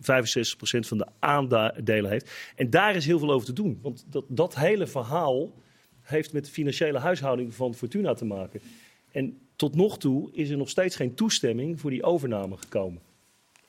van 0.86 0.98
de 0.98 1.06
aandelen 1.18 2.10
heeft. 2.10 2.30
En 2.56 2.70
daar 2.70 2.96
is 2.96 3.06
heel 3.06 3.18
veel 3.18 3.32
over 3.32 3.46
te 3.46 3.52
doen. 3.52 3.78
Want 3.82 4.04
dat, 4.08 4.24
dat 4.28 4.54
hele 4.54 4.86
verhaal 4.86 5.52
heeft 6.02 6.32
met 6.32 6.44
de 6.44 6.50
financiële 6.50 6.98
huishouding 6.98 7.54
van 7.54 7.74
Fortuna 7.74 8.14
te 8.14 8.24
maken. 8.24 8.60
En 9.10 9.38
tot 9.56 9.74
nog 9.74 9.98
toe 9.98 10.32
is 10.32 10.50
er 10.50 10.56
nog 10.56 10.68
steeds 10.68 10.96
geen 10.96 11.14
toestemming 11.14 11.80
voor 11.80 11.90
die 11.90 12.02
overname 12.02 12.56
gekomen. 12.56 13.00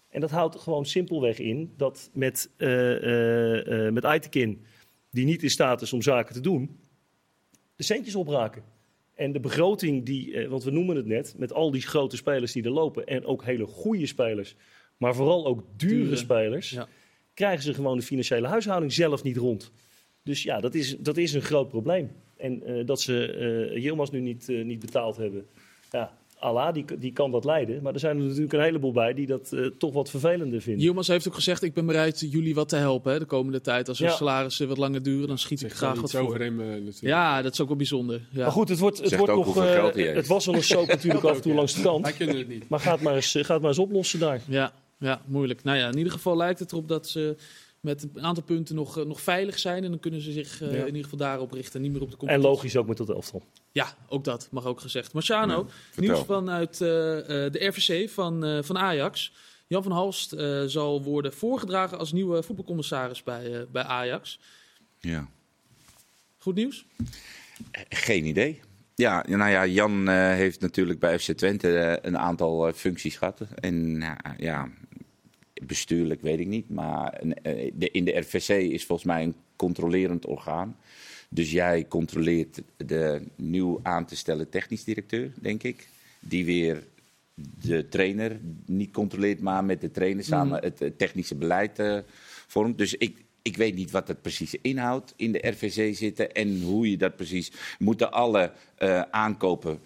En 0.09 0.21
dat 0.21 0.31
houdt 0.31 0.55
gewoon 0.55 0.85
simpelweg 0.85 1.39
in 1.39 1.73
dat 1.77 2.09
met, 2.13 2.49
eh, 2.57 3.89
met 3.89 4.05
Aytekin, 4.05 4.65
die 5.11 5.25
niet 5.25 5.43
in 5.43 5.49
staat 5.49 5.81
is 5.81 5.93
om 5.93 6.01
zaken 6.01 6.33
te 6.33 6.41
doen, 6.41 6.79
de 7.75 7.83
centjes 7.83 8.15
opraken. 8.15 8.63
En 9.15 9.31
de 9.31 9.39
begroting 9.39 10.05
die, 10.05 10.47
want 10.47 10.63
we 10.63 10.71
noemen 10.71 10.95
het 10.95 11.05
net, 11.05 11.35
met 11.37 11.53
al 11.53 11.71
die 11.71 11.81
grote 11.81 12.15
spelers 12.15 12.51
die 12.51 12.63
er 12.63 12.69
lopen 12.69 13.05
en 13.05 13.25
ook 13.25 13.43
hele 13.43 13.65
goede 13.65 14.05
spelers, 14.05 14.55
maar 15.03 15.15
vooral 15.15 15.45
ook 15.45 15.63
dure, 15.77 16.03
Dure, 16.03 16.15
spelers, 16.15 16.69
ja. 16.69 16.87
krijgen 17.33 17.63
ze 17.63 17.73
gewoon 17.73 17.97
de 17.97 18.03
financiële 18.03 18.47
huishouding 18.47 18.93
zelf 18.93 19.23
niet 19.23 19.37
rond. 19.37 19.71
Dus 20.23 20.43
ja, 20.43 20.59
dat 20.59 20.73
is, 20.75 20.95
dat 20.99 21.17
is 21.17 21.33
een 21.33 21.41
groot 21.41 21.69
probleem. 21.69 22.11
En 22.37 22.63
eh, 22.65 22.85
dat 22.85 23.01
ze 23.01 23.27
eh 23.73 23.83
Yilmaz 23.83 24.09
nu 24.09 24.19
niet, 24.19 24.49
eh, 24.49 24.63
niet 24.65 24.79
betaald 24.79 25.17
hebben, 25.17 25.45
ja, 25.91 26.17
Allah, 26.39 26.73
die, 26.73 26.85
die 26.99 27.13
kan 27.13 27.31
dat 27.31 27.45
leiden. 27.45 27.81
Maar 27.83 27.93
er 27.93 27.99
zijn 27.99 28.17
er 28.17 28.23
natuurlijk 28.23 28.53
een 28.53 28.61
heleboel 28.61 28.91
bij 28.91 29.13
die 29.13 29.25
dat 29.27 29.55
toch 29.77 29.93
wat 29.93 30.09
vervelender 30.09 30.61
vinden. 30.61 30.83
Yilmaz 30.83 31.07
heeft 31.07 31.27
ook 31.27 31.33
gezegd, 31.33 31.63
ik 31.63 31.73
ben 31.73 31.85
bereid 31.85 32.19
jullie 32.19 32.55
wat 32.55 32.69
te 32.69 32.75
helpen 32.75 33.11
hè, 33.13 33.19
de 33.19 33.25
komende 33.25 33.61
tijd. 33.61 33.87
Als 33.89 33.99
er 33.99 34.05
Ja. 34.05 34.11
salarissen 34.11 34.67
wat 34.67 34.77
langer 34.77 35.03
duren, 35.03 35.27
dan 35.27 35.37
schiet 35.37 35.61
ik 35.61 35.67
Zegt 35.67 35.77
graag 35.79 36.01
wat 36.01 36.15
over 36.15 36.39
hem. 36.41 36.61
Ja, 36.99 37.41
dat 37.41 37.53
is 37.53 37.61
ook 37.61 37.67
wel 37.67 37.77
bijzonder. 37.77 38.21
Ja. 38.31 38.41
Maar 38.41 38.51
goed, 38.51 38.69
het, 38.69 38.79
wordt, 38.79 38.97
het 38.97 39.07
Zegt 39.09 39.21
wordt 39.25 39.33
ook 39.37 39.45
nog. 39.55 39.65
eh, 39.65 40.15
het 40.15 40.27
was 40.27 40.47
al 40.47 40.53
een 40.53 40.63
soap 40.63 40.87
natuurlijk 40.87 41.23
af 41.29 41.35
en 41.35 41.41
toe 41.41 41.53
langs 41.53 41.73
de 41.75 41.81
kant. 41.81 42.03
Wij 42.05 42.13
kunnen 42.13 42.37
het 42.37 42.47
niet. 42.47 42.69
Maar 42.69 42.79
ga 42.79 42.91
het 42.91 43.01
maar 43.01 43.15
eens, 43.15 43.31
ga 43.31 43.53
het 43.53 43.61
maar 43.61 43.69
eens 43.71 43.79
oplossen 43.79 44.19
daar. 44.19 44.41
Ja, 44.47 44.73
ja, 45.03 45.21
moeilijk. 45.25 45.63
Nou 45.63 45.77
ja, 45.77 45.87
in 45.87 45.97
ieder 45.97 46.11
geval 46.13 46.37
lijkt 46.37 46.59
het 46.59 46.71
erop 46.71 46.87
dat 46.87 47.07
ze 47.09 47.35
met 47.79 48.07
een 48.13 48.23
aantal 48.23 48.43
punten 48.43 48.75
nog, 48.75 48.97
eh, 48.97 49.05
nog 49.05 49.21
veilig 49.21 49.59
zijn. 49.59 49.83
En 49.83 49.89
dan 49.89 49.99
kunnen 49.99 50.21
ze 50.21 50.31
zich 50.31 50.61
eh, 50.61 50.71
Ja. 50.71 50.79
in 50.79 50.85
ieder 50.85 51.03
geval 51.03 51.17
daarop 51.17 51.51
richten 51.51 51.75
en 51.75 51.81
niet 51.81 51.91
meer 51.91 52.01
op 52.01 52.07
de 52.07 52.13
En 52.13 52.19
competitie. 52.19 52.49
logisch 52.49 52.75
ook 52.77 52.87
met 52.87 52.97
dat 52.97 53.09
elftal. 53.09 53.43
Ja, 53.71 53.95
ook 54.07 54.23
dat 54.23 54.47
mag 54.51 54.65
ook 54.65 54.79
gezegd. 54.79 55.13
Marciano, 55.13 55.67
Ja, 55.95 56.01
nieuws 56.01 56.19
vanuit 56.19 56.81
eh, 56.81 57.45
eh, 57.45 57.51
de 57.51 57.65
RVC 57.65 58.09
van, 58.09 58.45
eh, 58.45 58.63
van 58.63 58.77
Ajax. 58.77 59.33
Jan 59.67 59.83
van 59.83 59.91
Halst 59.91 60.33
eh, 60.33 60.63
zal 60.63 61.03
worden 61.03 61.33
voorgedragen 61.33 61.97
als 61.97 62.11
nieuwe 62.11 62.43
voetbalcommissaris 62.43 63.23
bij, 63.23 63.65
bij 63.71 63.83
Ajax. 63.83 64.39
Ja. 64.99 65.27
Goed 66.37 66.55
nieuws? 66.55 66.85
Geen 67.89 68.25
idee. 68.25 68.61
Ja, 68.95 69.25
nou 69.27 69.51
ja, 69.51 69.65
Jan 69.65 70.07
eh, 70.09 70.15
heeft 70.15 70.59
natuurlijk 70.61 70.99
bij 70.99 71.19
FC 71.19 71.31
Twente 71.31 71.99
een 72.01 72.17
aantal 72.17 72.71
functies 72.73 73.15
gehad. 73.17 73.41
En 73.55 73.97
nou, 73.97 74.15
ja, 74.37 74.69
bestuurlijk 75.67 76.21
weet 76.21 76.39
ik 76.39 76.47
niet. 76.47 76.69
Maar 76.69 77.13
eh, 77.13 77.69
in 77.91 78.05
de 78.05 78.19
RVC 78.19 78.49
is 78.49 78.85
volgens 78.85 79.07
mij 79.07 79.23
een 79.23 79.35
controlerend 79.55 80.25
orgaan. 80.25 80.77
Dus 81.29 81.51
jij 81.51 81.87
controleert 81.87 82.61
de 82.77 83.21
nieuw 83.35 83.79
aan 83.83 84.05
te 84.05 84.15
stellen 84.15 84.49
technisch 84.49 84.83
directeur, 84.83 85.31
denk 85.41 85.63
ik. 85.63 85.87
Die 86.19 86.45
weer 86.45 86.83
de 87.61 87.87
trainer 87.89 88.39
niet 88.65 88.91
controleert, 88.91 89.39
maar 89.39 89.63
met 89.63 89.81
de 89.81 89.91
trainer 89.91 90.23
samen 90.23 90.61
het, 90.63 90.81
eh, 90.81 90.89
technische 90.97 91.35
beleid 91.35 91.79
eh, 91.79 91.97
vormt. 92.47 92.77
Dus 92.77 92.93
ik, 92.93 93.17
ik 93.41 93.57
weet 93.57 93.75
niet 93.75 93.91
wat 93.91 94.07
het 94.07 94.21
precies 94.21 94.55
inhoudt 94.61 95.13
in 95.15 95.31
de 95.31 95.47
RVC 95.47 95.95
zitten 95.95 96.33
en 96.33 96.61
hoe 96.61 96.89
je 96.89 96.97
dat 96.97 97.15
precies. 97.15 97.51
Moeten 97.79 98.11
alle 98.11 98.51
eh, 98.75 99.01
aankopen 99.01 99.79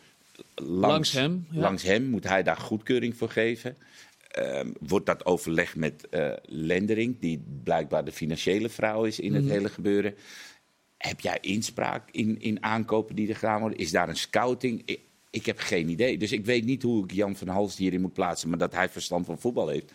langs, 0.56 0.88
Langs 0.88 1.12
hem, 1.12 1.48
ja. 1.52 1.60
langs 1.60 1.84
hem? 1.84 2.04
Moet 2.04 2.24
hij 2.24 2.44
daar 2.44 2.58
goedkeuring 2.58 3.18
voor 3.18 3.30
geven? 3.30 3.78
Ehm, 4.38 4.72
wordt 4.80 5.06
dat 5.06 5.26
overleg 5.26 5.76
met 5.76 6.10
eh, 6.10 6.30
Lendering, 6.44 7.20
die 7.20 7.44
blijkbaar 7.64 8.06
de 8.06 8.12
financiële 8.12 8.70
vrouw 8.70 9.04
is 9.04 9.20
in 9.20 9.34
het 9.34 9.44
Mhm. 9.44 9.52
hele 9.54 9.70
gebeuren? 9.70 10.16
Heb 10.98 11.20
jij 11.20 11.38
inspraak 11.42 12.10
in, 12.12 12.42
in 12.42 12.64
aankopen 12.64 13.16
die 13.16 13.30
er 13.30 13.36
gedaan 13.36 13.60
worden? 13.60 13.78
Is 13.80 13.92
daar 13.92 14.10
een 14.10 14.16
scouting? 14.16 14.82
Ik, 14.86 15.00
ik 15.30 15.46
heb 15.46 15.60
geen 15.60 15.90
idee. 15.90 16.18
Dus 16.18 16.32
ik 16.32 16.46
weet 16.46 16.66
niet 16.66 16.84
hoe 16.84 17.04
ik 17.04 17.12
Jan 17.12 17.36
van 17.36 17.48
Hals 17.48 17.78
hierin 17.78 18.02
moet 18.02 18.14
plaatsen. 18.14 18.50
Maar 18.50 18.58
dat 18.58 18.74
hij 18.74 18.90
verstand 18.90 19.26
van 19.26 19.40
voetbal 19.40 19.68
heeft, 19.68 19.92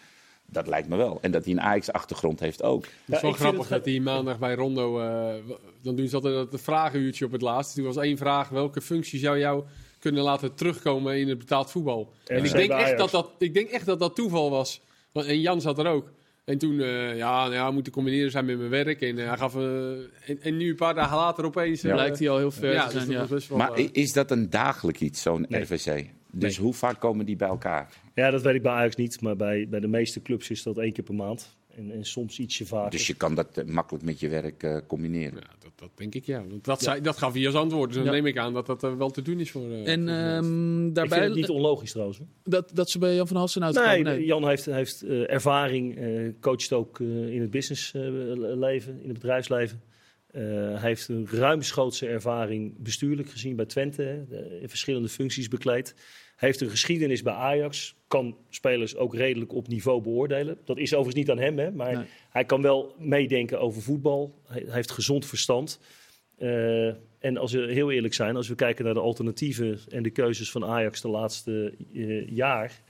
Dat 0.46 0.66
lijkt 0.66 0.88
me 0.88 0.96
wel. 0.96 1.18
En 1.20 1.30
dat 1.30 1.44
hij 1.44 1.52
een 1.52 1.60
Ajax-achtergrond 1.60 2.40
heeft 2.40 2.62
ook. 2.62 2.84
Het 3.04 3.14
is 3.16 3.22
wel 3.22 3.32
grappig 3.32 3.60
het- 3.60 3.68
dat 3.68 3.84
hij 3.84 4.00
maandag 4.00 4.38
bij 4.38 4.54
Rondo... 4.54 5.00
eh, 5.00 5.34
w- 5.46 5.52
dan 5.82 5.96
doen 5.96 6.08
ze 6.08 6.14
altijd 6.14 6.50
dat 6.50 6.60
vragenuurtje 6.60 7.24
op 7.24 7.32
het 7.32 7.40
laatst. 7.42 7.74
Toen 7.74 7.84
was 7.84 7.96
één 7.96 8.16
vraag. 8.16 8.48
Welke 8.48 8.80
functie 8.80 9.18
zou 9.18 9.38
jou 9.38 9.64
kunnen 10.02 10.22
laten 10.22 10.54
terugkomen 10.54 11.18
in 11.18 11.28
het 11.28 11.38
betaald 11.38 11.70
voetbal? 11.70 12.12
En 12.26 12.44
ik 12.44 12.52
denk, 12.52 12.70
echt 12.70 12.98
dat 12.98 13.10
dat, 13.10 13.30
ik 13.38 13.54
denk 13.54 13.68
echt 13.70 13.86
dat 13.86 13.98
dat 13.98 14.14
toeval 14.14 14.50
was. 14.50 14.80
Want- 15.12 15.26
En 15.26 15.40
Jan 15.40 15.60
zat 15.60 15.78
er 15.78 15.86
ook. 15.86 16.12
En 16.44 16.58
toen, 16.58 16.80
eh, 16.80 17.16
ja, 17.16 17.40
nou 17.42 17.52
ja, 17.54 17.70
moet 17.70 17.90
combineren 17.90 18.30
zijn 18.30 18.44
met 18.44 18.58
mijn 18.58 18.70
werk. 18.70 19.00
En, 19.00 19.18
eh, 19.18 19.26
hij 19.28 19.36
gaf, 19.36 19.56
eh, 19.56 19.90
en, 20.26 20.40
en 20.42 20.56
nu 20.56 20.68
een 20.70 20.76
paar 20.76 20.94
dagen 20.94 21.16
later 21.16 21.44
opeens... 21.44 21.82
Lijkt 21.82 22.18
hij 22.18 22.28
al 22.28 22.38
heel 22.38 22.50
ver 22.50 22.72
ja, 22.72 22.86
te 22.86 22.92
dus 22.92 22.92
zijn, 22.92 23.04
dat 23.04 23.14
ja. 23.14 23.20
was 23.20 23.28
best 23.30 23.48
wel... 23.48 23.58
Maar 23.58 23.80
is 23.92 24.12
dat 24.12 24.30
een 24.30 24.50
dagelijk 24.50 25.00
iets, 25.00 25.22
zo'n 25.22 25.46
Nee. 25.48 25.62
RVC? 25.62 26.06
Dus 26.30 26.56
Nee. 26.56 26.64
hoe 26.64 26.74
vaak 26.74 27.00
komen 27.00 27.26
die 27.26 27.36
bij 27.36 27.48
elkaar? 27.48 27.88
Ja, 28.14 28.30
dat 28.30 28.42
weet 28.42 28.54
ik 28.54 28.62
bij 28.62 28.72
Ajax 28.72 28.96
niet, 28.96 29.20
maar 29.20 29.36
bij, 29.36 29.66
bij 29.68 29.80
de 29.80 29.88
meeste 29.88 30.22
clubs 30.22 30.50
is 30.50 30.62
dat 30.62 30.78
één 30.78 30.92
keer 30.92 31.04
per 31.04 31.14
maand. 31.14 31.56
En, 31.76 31.90
en 31.90 32.04
soms 32.04 32.38
ietsje 32.38 32.66
vaker. 32.66 32.90
Dus 32.90 33.06
je 33.06 33.14
kan 33.14 33.34
dat 33.34 33.58
eh, 33.58 33.64
makkelijk 33.64 34.04
met 34.04 34.20
je 34.20 34.28
werk 34.28 34.62
eh, 34.62 34.76
combineren. 34.86 35.38
ja, 35.40 35.50
dat, 35.58 35.72
dat 35.74 35.90
denk 35.94 36.14
ik, 36.14 36.24
ja. 36.24 36.44
Want 36.48 36.64
dat, 36.64 36.82
zei, 36.82 37.00
dat 37.00 37.16
gaf 37.16 37.32
hij 37.32 37.46
als 37.46 37.54
antwoord. 37.54 37.88
Dus 37.88 37.96
dan 37.96 38.04
Ja. 38.06 38.10
neem 38.12 38.26
ik 38.26 38.38
aan 38.38 38.52
dat 38.52 38.66
dat 38.66 38.84
eh, 38.84 38.94
wel 38.96 39.10
te 39.10 39.22
doen 39.22 39.40
is 39.40 39.50
voor... 39.50 39.70
eh, 39.70 39.92
En 39.92 40.00
voor 40.00 40.16
ehm, 40.16 40.86
ik 40.86 40.94
daarbij 40.94 41.18
vind 41.18 41.30
het 41.30 41.40
niet 41.40 41.48
onlogisch 41.50 41.90
trouwens. 41.90 42.18
hoor. 42.18 42.26
dat, 42.44 42.70
dat 42.74 42.90
ze 42.90 42.98
bij 42.98 43.14
Jan 43.14 43.26
van 43.26 43.36
Halsen 43.36 43.64
uitkomen. 43.64 43.90
Nee, 44.02 44.02
Nee, 44.16 44.24
Jan 44.24 44.48
heeft, 44.48 44.64
heeft 44.64 45.02
eh, 45.02 45.30
ervaring, 45.32 45.96
eh, 45.98 46.28
coacht 46.40 46.72
ook 46.72 47.00
eh, 47.00 47.06
in 47.34 47.40
het 47.40 47.50
businessleven, 47.50 49.00
in 49.02 49.08
het 49.08 49.12
bedrijfsleven. 49.18 49.82
Eh, 50.30 50.42
hij 50.42 50.78
heeft 50.80 51.08
een 51.08 51.28
ruimschoots 51.30 52.02
ervaring 52.02 52.74
bestuurlijk 52.78 53.28
gezien 53.30 53.56
bij 53.56 53.64
Twente, 53.66 54.02
hè, 54.02 54.26
de- 54.26 54.58
in 54.62 54.68
verschillende 54.68 55.08
functies 55.08 55.48
bekleed. 55.48 55.94
Heeft 56.42 56.60
een 56.60 56.70
geschiedenis 56.70 57.22
bij 57.22 57.32
Ajax, 57.32 57.96
kan 58.08 58.36
spelers 58.48 58.96
ook 58.96 59.14
redelijk 59.14 59.52
op 59.52 59.68
niveau 59.68 60.02
beoordelen. 60.02 60.58
Dat 60.64 60.78
is 60.78 60.94
overigens 60.94 61.14
niet 61.14 61.30
aan 61.30 61.44
hem, 61.44 61.58
hè, 61.58 61.70
maar 61.70 61.94
Nee. 61.94 62.06
hij 62.30 62.44
kan 62.44 62.62
wel 62.62 62.94
meedenken 62.98 63.60
over 63.60 63.82
voetbal. 63.82 64.40
Hij, 64.46 64.64
heeft 64.66 64.90
gezond 64.90 65.26
verstand. 65.26 65.80
Eh, 66.38 66.86
en 67.18 67.36
als 67.36 67.52
we 67.52 67.72
heel 67.72 67.90
eerlijk 67.90 68.14
zijn, 68.14 68.36
als 68.36 68.48
we 68.48 68.54
kijken 68.54 68.84
naar 68.84 68.94
de 68.94 69.00
alternatieven 69.00 69.78
en 69.88 70.02
de 70.02 70.10
keuzes 70.10 70.50
van 70.50 70.64
Ajax 70.64 71.00
de 71.00 71.08
laatste 71.08 71.74
eh, 71.94 72.28
jaar, 72.28 72.80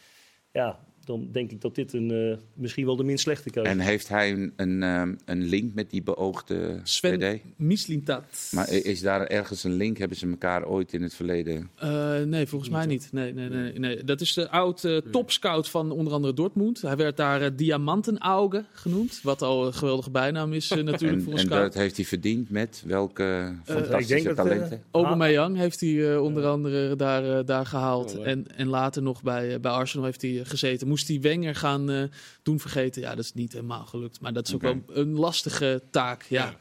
ja, 0.52 0.84
dan 1.04 1.28
denk 1.32 1.50
ik 1.50 1.60
dat 1.60 1.74
dit 1.74 1.92
een, 1.92 2.10
eh, 2.10 2.36
misschien 2.54 2.86
wel 2.86 2.96
de 2.96 3.04
minst 3.04 3.22
slechte 3.22 3.50
keuze 3.50 3.70
is. 3.70 3.76
En 3.76 3.82
heeft 3.82 4.08
hij 4.08 4.32
een, 4.32 4.52
een, 4.56 4.82
ehm, 4.82 5.14
een 5.24 5.42
link 5.42 5.74
met 5.74 5.90
die 5.90 6.02
beoogde 6.02 6.80
Sven 6.82 7.18
PD? 7.18 7.40
Mislintat. 7.56 8.24
Maar 8.50 8.70
is 8.70 9.00
daar 9.00 9.26
ergens 9.26 9.64
een 9.64 9.72
link? 9.72 9.98
Hebben 9.98 10.16
ze 10.16 10.28
elkaar 10.28 10.66
ooit 10.66 10.92
in 10.92 11.02
het 11.02 11.14
verleden... 11.14 11.70
Eh, 11.74 12.20
nee, 12.20 12.46
volgens 12.46 12.70
mij 12.70 12.86
niet. 12.86 13.08
Nee, 13.12 13.34
nee, 13.34 13.48
nee, 13.48 13.78
nee. 13.78 14.04
Dat 14.04 14.20
is 14.20 14.32
de 14.32 14.50
oud 14.50 14.84
eh, 14.84 14.96
topscout 14.96 15.68
van 15.68 15.90
onder 15.90 16.12
andere 16.12 16.34
Dortmund. 16.34 16.82
Hij 16.82 16.96
werd 16.96 17.16
daar 17.16 17.56
Diamantenauge 17.56 18.64
genoemd. 18.72 19.20
Wat 19.22 19.42
al 19.42 19.66
een 19.66 19.74
geweldige 19.74 20.10
bijnaam 20.10 20.52
is 20.52 20.68
natuurlijk 20.68 21.12
En, 21.12 21.22
voor 21.22 21.32
een 21.32 21.38
en 21.38 21.44
scout. 21.44 21.62
dat 21.62 21.74
heeft 21.74 21.96
hij 21.96 22.04
verdiend 22.04 22.50
met 22.50 22.82
welke 22.86 23.54
fantastische 23.64 24.34
talenten? 24.34 24.82
Aubameyang 24.90 25.56
heeft 25.56 25.80
hij 25.80 26.16
onder 26.16 26.46
andere 26.46 26.96
daar, 26.96 27.44
daar 27.44 27.66
gehaald. 27.66 28.18
Oh, 28.18 28.26
en, 28.26 28.56
en 28.56 28.68
later 28.68 29.02
nog 29.02 29.22
bij, 29.22 29.60
bij 29.60 29.72
Arsenal 29.72 30.04
heeft 30.04 30.22
hij 30.22 30.40
gezeten. 30.44 30.88
Moest 30.92 31.08
hij 31.08 31.20
Wenger 31.20 31.54
gaan 31.54 31.90
eh, 31.90 32.02
doen 32.42 32.60
vergeten? 32.60 33.02
Ja, 33.02 33.14
dat 33.14 33.24
is 33.24 33.32
niet 33.34 33.52
helemaal 33.52 33.84
gelukt. 33.84 34.20
Maar 34.20 34.32
dat 34.32 34.48
is 34.48 34.54
ook 34.54 34.60
wel 34.62 34.82
een 34.86 35.12
lastige 35.12 35.82
taak. 35.90 36.22
Ja. 36.28 36.44
Ja. 36.44 36.56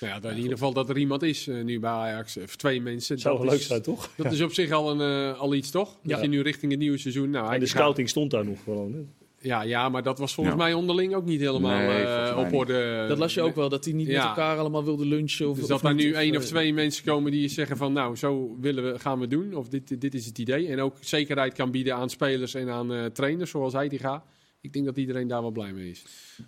Nou 0.00 0.12
ja, 0.12 0.20
dat 0.20 0.30
in 0.30 0.36
ieder 0.36 0.52
geval 0.52 0.72
dat 0.72 0.88
er 0.88 0.98
iemand 0.98 1.22
is 1.22 1.48
eh, 1.48 1.64
nu 1.64 1.80
bij 1.80 1.90
Ajax. 1.90 2.36
Of 2.36 2.56
twee 2.56 2.80
mensen. 2.80 3.18
zou 3.18 3.34
dat 3.34 3.42
wel 3.44 3.52
leuk 3.52 3.60
is, 3.62 3.66
zijn, 3.66 3.82
toch? 3.82 4.10
Dat 4.16 4.32
is 4.32 4.40
op 4.40 4.52
zich 4.52 4.70
al, 4.70 5.00
een, 5.00 5.32
eh, 5.34 5.40
al 5.40 5.54
iets, 5.54 5.70
toch? 5.70 5.88
Dat 6.02 6.16
Ja. 6.16 6.22
je 6.22 6.28
nu 6.28 6.40
richting 6.40 6.70
het 6.72 6.80
nieuwe 6.80 6.98
seizoen... 6.98 7.30
Nou, 7.30 7.44
En 7.44 7.50
hij 7.50 7.58
de 7.58 7.66
gaat- 7.66 7.74
scouting 7.74 8.08
stond 8.08 8.30
daar 8.30 8.44
nog 8.44 8.62
gewoon. 8.64 9.08
Ja, 9.40 9.62
ja, 9.62 9.88
maar 9.88 10.02
dat 10.02 10.18
was 10.18 10.34
volgens 10.34 10.56
Ja. 10.56 10.62
mij 10.62 10.72
onderling 10.72 11.14
ook 11.14 11.24
niet 11.24 11.40
helemaal 11.40 11.78
Nee, 11.78 12.02
eh, 12.04 12.36
op 12.38 12.44
niet. 12.44 12.54
orde. 12.54 13.04
Dat 13.08 13.18
las 13.18 13.34
je 13.34 13.40
ook 13.42 13.54
wel, 13.54 13.68
dat 13.68 13.84
hij 13.84 13.94
niet 13.94 14.06
met 14.06 14.16
elkaar 14.16 14.58
allemaal 14.58 14.84
wilde 14.84 15.06
lunchen. 15.06 15.48
Of, 15.50 15.58
Dus 15.58 15.66
dat 15.66 15.82
niet, 15.82 15.96
nu 15.96 16.12
één 16.12 16.36
of 16.36 16.44
twee 16.44 16.74
mensen 16.74 17.04
komen 17.04 17.30
die 17.32 17.48
zeggen 17.48 17.76
van... 17.76 17.92
nou, 17.92 18.16
zo 18.16 18.56
willen 18.60 18.92
we, 18.92 18.98
gaan 18.98 19.18
we 19.20 19.26
doen. 19.26 19.54
Of 19.54 19.68
dit, 19.68 20.00
dit 20.00 20.14
is 20.14 20.26
het 20.26 20.38
idee. 20.38 20.68
En 20.68 20.80
ook 20.80 20.96
zekerheid 21.00 21.52
kan 21.52 21.70
bieden 21.70 21.94
aan 21.94 22.10
spelers 22.10 22.54
en 22.54 22.68
aan 22.70 22.92
eh, 22.92 23.04
trainers 23.04 23.50
zoals 23.50 23.72
hij 23.72 23.88
die 23.88 23.98
gaat. 23.98 24.24
Ik 24.60 24.72
denk 24.72 24.84
dat 24.84 24.96
iedereen 24.96 25.28
daar 25.28 25.40
wel 25.40 25.50
blij 25.50 25.72
mee 25.72 25.90
is. 25.90 26.02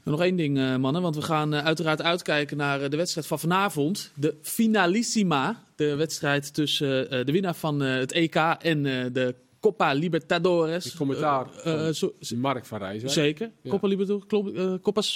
Nog 0.04 0.20
één 0.22 0.36
ding, 0.36 0.58
eh, 0.58 0.76
mannen, 0.76 1.02
want 1.02 1.16
we 1.16 1.22
gaan 1.22 1.54
uiteraard 1.54 2.02
uitkijken 2.02 2.56
naar 2.56 2.90
de 2.90 2.96
wedstrijd 2.96 3.26
van 3.26 3.38
vanavond. 3.38 4.12
De 4.14 4.34
Finalissima, 4.42 5.64
de 5.76 5.94
wedstrijd 5.96 6.54
tussen 6.54 7.10
eh, 7.10 7.24
de 7.24 7.32
winnaar 7.32 7.54
van 7.54 7.82
eh, 7.82 7.94
het 7.94 8.12
EK 8.12 8.34
en 8.58 8.86
eh, 8.86 9.04
de 9.12 9.34
Copa 9.60 9.92
Libertadores. 9.92 10.84
Het 10.84 10.96
commentaar 10.96 11.46
Eh, 11.64 11.72
eh, 11.88 11.94
van- 11.94 11.94
zo- 12.20 12.36
Mark 12.36 12.64
van 12.66 12.78
Rijzen. 12.78 13.10
zeker. 13.10 13.50
Ja. 13.62 13.70
Copa 13.70 13.86
Libertadores, 13.86 14.26
klopt, 14.80 15.08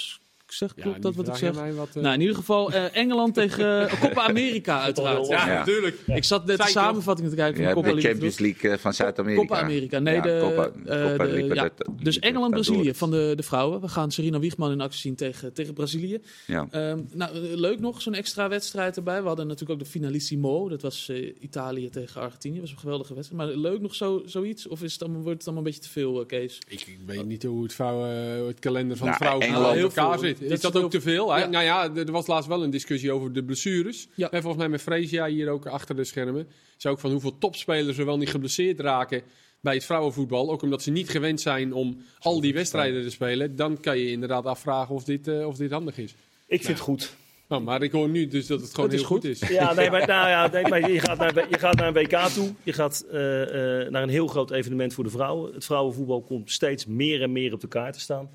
eh, 0.61 0.67
Copas, 0.67 0.75
zeg, 0.75 0.83
klopt 0.85 1.01
dat 1.01 1.15
wat 1.15 1.27
ik 1.27 1.35
zeg? 1.35 1.75
Wat, 1.75 1.89
eh, 1.95 2.01
Nou, 2.01 2.13
in 2.13 2.21
ieder 2.21 2.35
geval 2.35 2.71
eh, 2.71 2.97
Engeland 2.97 3.33
tegen 3.41 3.89
eh, 3.89 4.01
Copa 4.01 4.21
America 4.27 4.81
uiteraard. 4.81 5.27
Ja, 5.27 5.45
ja, 5.45 5.51
Ja. 5.51 5.57
natuurlijk. 5.57 5.97
Ik 6.05 6.23
zat 6.23 6.45
net 6.45 6.57
de 6.57 6.67
samenvatting 6.67 7.29
te 7.29 7.35
kijken 7.35 7.55
van 7.55 7.63
Ja, 7.63 7.69
de 7.69 7.75
Copa 7.75 7.87
de 7.87 7.95
Libertadores. 7.95 8.35
Champions 8.35 8.61
League 8.61 8.79
van 8.79 8.93
Zuid-Amerika. 8.93 9.41
Copa 9.41 9.61
America. 9.61 9.99
Nee, 9.99 10.15
Ja, 10.15 10.21
de, 10.21 10.37
Copa- 10.41 10.71
eh, 10.85 11.09
Copa 11.11 11.25
de- 11.25 11.51
ja. 11.53 11.69
Dus 12.03 12.19
Engeland-Brazilië 12.19 12.93
van 12.93 13.11
de, 13.11 13.33
de 13.35 13.43
vrouwen. 13.43 13.81
We 13.81 13.87
gaan 13.87 14.11
Serena 14.11 14.39
Wiegman 14.39 14.71
in 14.71 14.81
actie 14.81 14.99
zien 14.99 15.15
tegen, 15.15 15.53
tegen 15.53 15.73
Brazilië. 15.73 16.19
Ja. 16.47 16.67
Ehm, 16.71 16.99
nou, 17.13 17.37
leuk 17.37 17.79
nog, 17.79 18.01
zo'n 18.01 18.13
extra 18.13 18.49
wedstrijd 18.49 18.97
erbij. 18.97 19.21
We 19.21 19.27
hadden 19.27 19.47
natuurlijk 19.47 19.79
ook 19.79 19.85
de 19.85 19.91
finalissimo. 19.91 20.69
Dat 20.69 20.81
was 20.81 21.09
eh, 21.09 21.31
Italië 21.39 21.89
tegen 21.89 22.21
Argentinië. 22.21 22.53
Dat 22.53 22.61
was 22.63 22.71
een 22.71 22.79
geweldige 22.79 23.13
wedstrijd. 23.13 23.47
Maar 23.47 23.55
leuk 23.55 23.81
nog 23.81 23.95
zo, 23.95 24.21
zoiets? 24.25 24.67
Of 24.67 24.83
is 24.83 24.93
het 24.93 25.01
allemaal, 25.03 25.21
wordt 25.21 25.37
het 25.37 25.47
allemaal 25.47 25.65
een 25.65 25.71
beetje 25.71 25.85
te 25.87 25.93
veel, 25.93 26.25
Kees? 26.25 26.59
Ik, 26.67 26.79
ik 26.81 26.97
weet 27.05 27.25
niet 27.25 27.43
hoe 27.43 27.63
het, 27.63 27.73
vrouw, 27.73 27.97
hoe 27.97 28.47
het 28.47 28.59
kalender 28.59 28.97
van 28.97 29.07
Nou, 29.07 29.19
de 29.19 29.23
vrouwen 29.25 29.47
Engeland- 29.47 29.71
in 29.73 29.77
heel 29.79 29.87
elkaar 29.89 30.19
veel. 30.19 30.27
zit. 30.39 30.42
Dat 30.43 30.51
Is 30.51 30.61
dat 30.61 30.75
ook 30.75 30.91
te 30.91 31.01
veel? 31.01 31.27
Nou 31.27 31.63
ja, 31.63 31.95
er 31.95 32.11
was 32.11 32.27
laatst 32.27 32.49
wel 32.49 32.63
een 32.63 32.69
discussie 32.69 33.11
over 33.11 33.33
de 33.33 33.43
blessures. 33.43 34.07
Ja. 34.15 34.31
En 34.31 34.41
volgens 34.41 34.61
mij 34.61 34.71
met 34.71 34.81
Freesia 34.81 35.25
hier 35.25 35.49
ook 35.49 35.65
achter 35.65 35.95
de 35.95 36.03
schermen. 36.03 36.47
Is 36.77 36.85
ook 36.85 36.99
van 36.99 37.11
hoeveel 37.11 37.37
topspelers 37.37 37.97
er 37.97 38.05
wel 38.05 38.17
niet 38.17 38.29
geblesseerd 38.29 38.79
raken 38.79 39.21
bij 39.63 39.73
het 39.73 39.85
vrouwenvoetbal. 39.85 40.51
Ook 40.51 40.61
omdat 40.61 40.81
ze 40.81 40.91
niet 40.91 41.09
gewend 41.09 41.41
zijn 41.41 41.73
om 41.73 41.97
al 42.19 42.41
die 42.41 42.53
wedstrijden 42.53 43.03
te 43.03 43.09
spelen. 43.09 43.55
Dan 43.55 43.79
kan 43.79 43.97
je 43.97 44.11
inderdaad 44.11 44.45
afvragen 44.45 44.95
of 44.95 45.03
dit, 45.03 45.27
eh, 45.27 45.47
of 45.47 45.57
dit 45.57 45.71
handig 45.71 45.97
is. 45.97 46.15
Ik 46.47 46.63
vind 46.63 46.77
het 46.77 46.79
goed. 46.79 47.15
Nou, 47.47 47.61
maar 47.61 47.81
ik 47.81 47.91
hoor 47.91 48.09
nu 48.09 48.27
dus 48.27 48.47
dat 48.47 48.61
het 48.61 48.69
gewoon 48.73 48.85
Het 48.89 48.93
is 48.93 48.99
heel 48.99 49.09
goed. 49.09 49.21
goed 49.21 49.41
is. 49.41 49.49
Ja, 49.49 49.73
nee, 49.73 49.89
maar, 49.89 50.07
nou 50.15 50.29
ja, 50.29 50.47
nee, 50.47 50.67
maar 50.67 50.91
je, 50.91 50.99
gaat 50.99 51.17
naar, 51.17 51.49
je 51.49 51.59
gaat 51.59 51.75
naar 51.75 51.87
een 51.87 51.93
WK 51.93 52.17
toe. 52.17 52.53
Je 52.63 52.73
gaat 52.73 53.05
eh, 53.11 53.81
eh, 53.81 53.91
naar 53.91 54.03
een 54.03 54.09
heel 54.09 54.27
groot 54.27 54.51
evenement 54.51 54.93
voor 54.93 55.03
de 55.03 55.09
vrouwen. 55.09 55.53
Het 55.53 55.65
vrouwenvoetbal 55.65 56.21
komt 56.21 56.51
steeds 56.51 56.85
meer 56.85 57.21
en 57.21 57.31
meer 57.31 57.53
op 57.53 57.61
de 57.61 57.67
kaart 57.67 57.93
te 57.93 57.99
staan. 57.99 58.29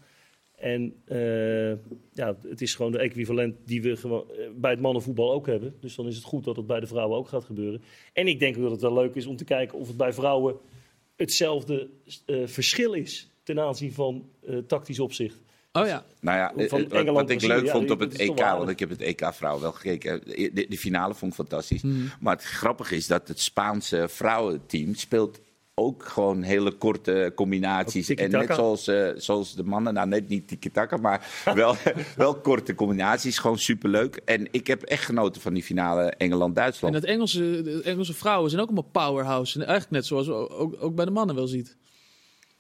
En 0.59 0.95
eh, 1.05 1.71
ja, 2.13 2.37
het 2.49 2.61
is 2.61 2.75
gewoon 2.75 2.93
de 2.93 2.99
equivalent 2.99 3.57
die 3.65 3.83
we 3.83 3.97
gewoon, 3.97 4.31
eh, 4.31 4.37
bij 4.55 4.71
het 4.71 4.81
mannenvoetbal 4.81 5.33
ook 5.33 5.47
hebben. 5.47 5.75
Dus 5.81 5.95
dan 5.95 6.07
is 6.07 6.17
het 6.17 6.25
goed 6.25 6.45
dat 6.45 6.57
het 6.57 6.67
bij 6.67 6.81
de 6.81 6.87
vrouwen 6.87 7.19
ook 7.19 7.29
gaat 7.29 7.45
gebeuren. 7.45 7.83
En 8.13 8.27
ik 8.27 8.39
denk 8.39 8.57
ook 8.57 8.63
dat 8.63 8.71
het 8.71 8.81
wel 8.81 8.95
leuk 8.95 9.15
is 9.15 9.27
om 9.27 9.37
te 9.37 9.45
kijken 9.45 9.79
of 9.79 9.87
het 9.87 9.97
bij 9.97 10.13
vrouwen 10.13 10.57
hetzelfde 11.19 11.89
eh, 12.27 12.37
verschil 12.47 12.93
is 12.93 13.31
ten 13.43 13.61
aanzien 13.61 13.93
van 13.93 14.29
eh, 14.47 14.57
tactisch 14.59 14.99
opzicht. 14.99 15.37
Oh 15.73 15.87
ja. 15.87 16.05
Nou 16.21 16.39
ja, 16.39 16.69
Van 16.69 16.83
wat, 16.83 16.93
Engeland, 16.93 17.17
wat 17.17 17.31
ik 17.31 17.43
leuk 17.43 17.65
ja, 17.65 17.73
vond 17.73 17.91
op 17.91 18.01
het 18.01 18.19
EK, 18.19 18.39
want 18.39 18.69
ik 18.69 18.79
heb 18.79 18.89
het 18.89 19.01
EK 19.01 19.29
vrouw 19.33 19.61
wel 19.61 19.73
gekeken. 19.73 20.21
De, 20.25 20.67
de, 20.69 20.79
finale 20.79 21.15
vond 21.15 21.31
ik 21.31 21.39
fantastisch. 21.39 21.83
Mhm. 21.83 22.07
Maar 22.21 22.35
het 22.35 22.45
grappige 22.45 22.97
is 22.97 23.07
dat 23.07 23.29
het 23.29 23.41
Spaanse 23.41 24.07
vrouwenteam 24.09 24.95
speelt 24.95 25.41
ook 25.79 26.05
gewoon 26.05 26.43
hele 26.43 26.73
korte 26.73 27.33
combinaties. 27.35 28.15
En 28.15 28.31
net 28.31 28.55
zoals, 28.55 28.89
eh, 28.89 29.09
zoals 29.17 29.55
de 29.55 29.65
mannen, 29.65 29.95
nou 29.95 30.09
net 30.09 30.29
niet 30.29 30.49
tiki-taka, 30.49 30.97
maar 30.97 31.43
wel, 31.55 31.77
wel 32.17 32.35
korte 32.35 32.75
combinaties. 32.75 33.39
Gewoon 33.39 33.59
superleuk. 33.59 34.21
En 34.25 34.49
ik 34.51 34.67
heb 34.67 34.83
echt 34.83 35.05
genoten 35.05 35.41
van 35.41 35.55
die 35.55 35.63
finale 35.63 36.03
En 36.03 36.19
Engeland-Duitsland. 36.19 36.95
het 36.95 37.05
Engelse, 37.05 37.63
de 37.63 37.83
Engelse 37.83 38.15
vrouwen 38.15 38.51
zijn 38.51 38.63
ook 38.63 38.69
allemaal 38.69 38.91
powerhouse. 38.93 39.55
En 39.55 39.67
eigenlijk 39.67 39.91
net 39.91 40.07
zoals 40.07 40.27
we 40.27 40.51
ook, 40.51 40.77
ook 40.79 40.95
bij 40.95 41.05
de 41.05 41.11
mannen 41.11 41.37
wel 41.37 41.47
ziet. 41.47 41.77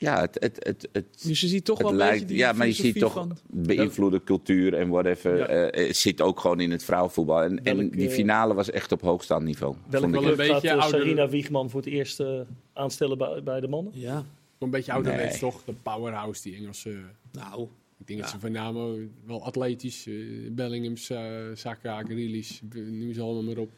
Ja, 0.00 0.20
het, 0.20 0.36
het, 0.40 0.56
het, 0.66 0.88
het, 0.92 1.22
Dus 1.22 1.40
je 1.40 1.46
ziet 1.46 1.64
toch 1.64 1.76
het 1.78 1.82
wel 1.86 1.92
een 1.92 1.98
lijkt, 1.98 2.12
beetje 2.12 2.26
die 2.34 2.36
ja, 2.36 2.52
maar 2.52 2.66
je 2.66 2.72
ziet 2.72 2.98
toch 2.98 3.12
van... 3.12 3.36
beïnvloede 3.46 4.24
cultuur 4.24 4.74
en 4.74 4.88
whatever. 4.88 5.38
Ja. 5.38 5.46
eh, 5.46 5.86
eh, 5.88 5.92
zit 5.92 6.20
ook 6.20 6.40
gewoon 6.40 6.60
in 6.60 6.70
het 6.70 6.84
vrouwenvoetbal. 6.84 7.42
En, 7.42 7.64
en 7.64 7.76
Welk, 7.76 7.92
die 7.92 8.08
eh, 8.08 8.14
finale 8.14 8.54
was 8.54 8.70
echt 8.70 8.92
op 8.92 9.00
hoogstaand 9.00 9.44
niveau. 9.44 9.74
Ik 9.74 9.78
wel 9.90 10.02
een 10.02 10.22
gaat 10.24 10.36
beetje 10.36 10.68
eh, 10.68 10.78
ouder- 10.80 11.00
Sarina 11.00 11.28
Wiegman 11.28 11.70
voor 11.70 11.80
het 11.80 11.88
eerst 11.88 12.20
eh, 12.20 12.40
aanstellen 12.72 13.18
bij, 13.18 13.42
bij 13.42 13.60
de 13.60 13.68
mannen? 13.68 13.92
Ja, 13.96 14.24
Een 14.58 14.70
beetje 14.70 14.92
ouderwets 14.92 15.40
Nee. 15.40 15.50
toch? 15.50 15.64
De 15.64 15.72
powerhouse, 15.82 16.42
die 16.42 16.54
Engelse... 16.56 16.96
nou... 17.32 17.68
Ik 18.00 18.06
denk 18.06 18.20
dat 18.20 18.30
ze 18.30 18.38
voornamelijk 18.40 19.10
wel 19.26 19.44
atletisch, 19.44 20.06
eh 20.06 20.14
Bellingham, 20.50 20.96
Sa- 20.96 21.54
Saka, 21.54 22.02
Grealish, 22.02 22.60
noem 22.74 23.12
ze 23.12 23.20
allemaal 23.20 23.42
maar 23.42 23.56
op. 23.56 23.70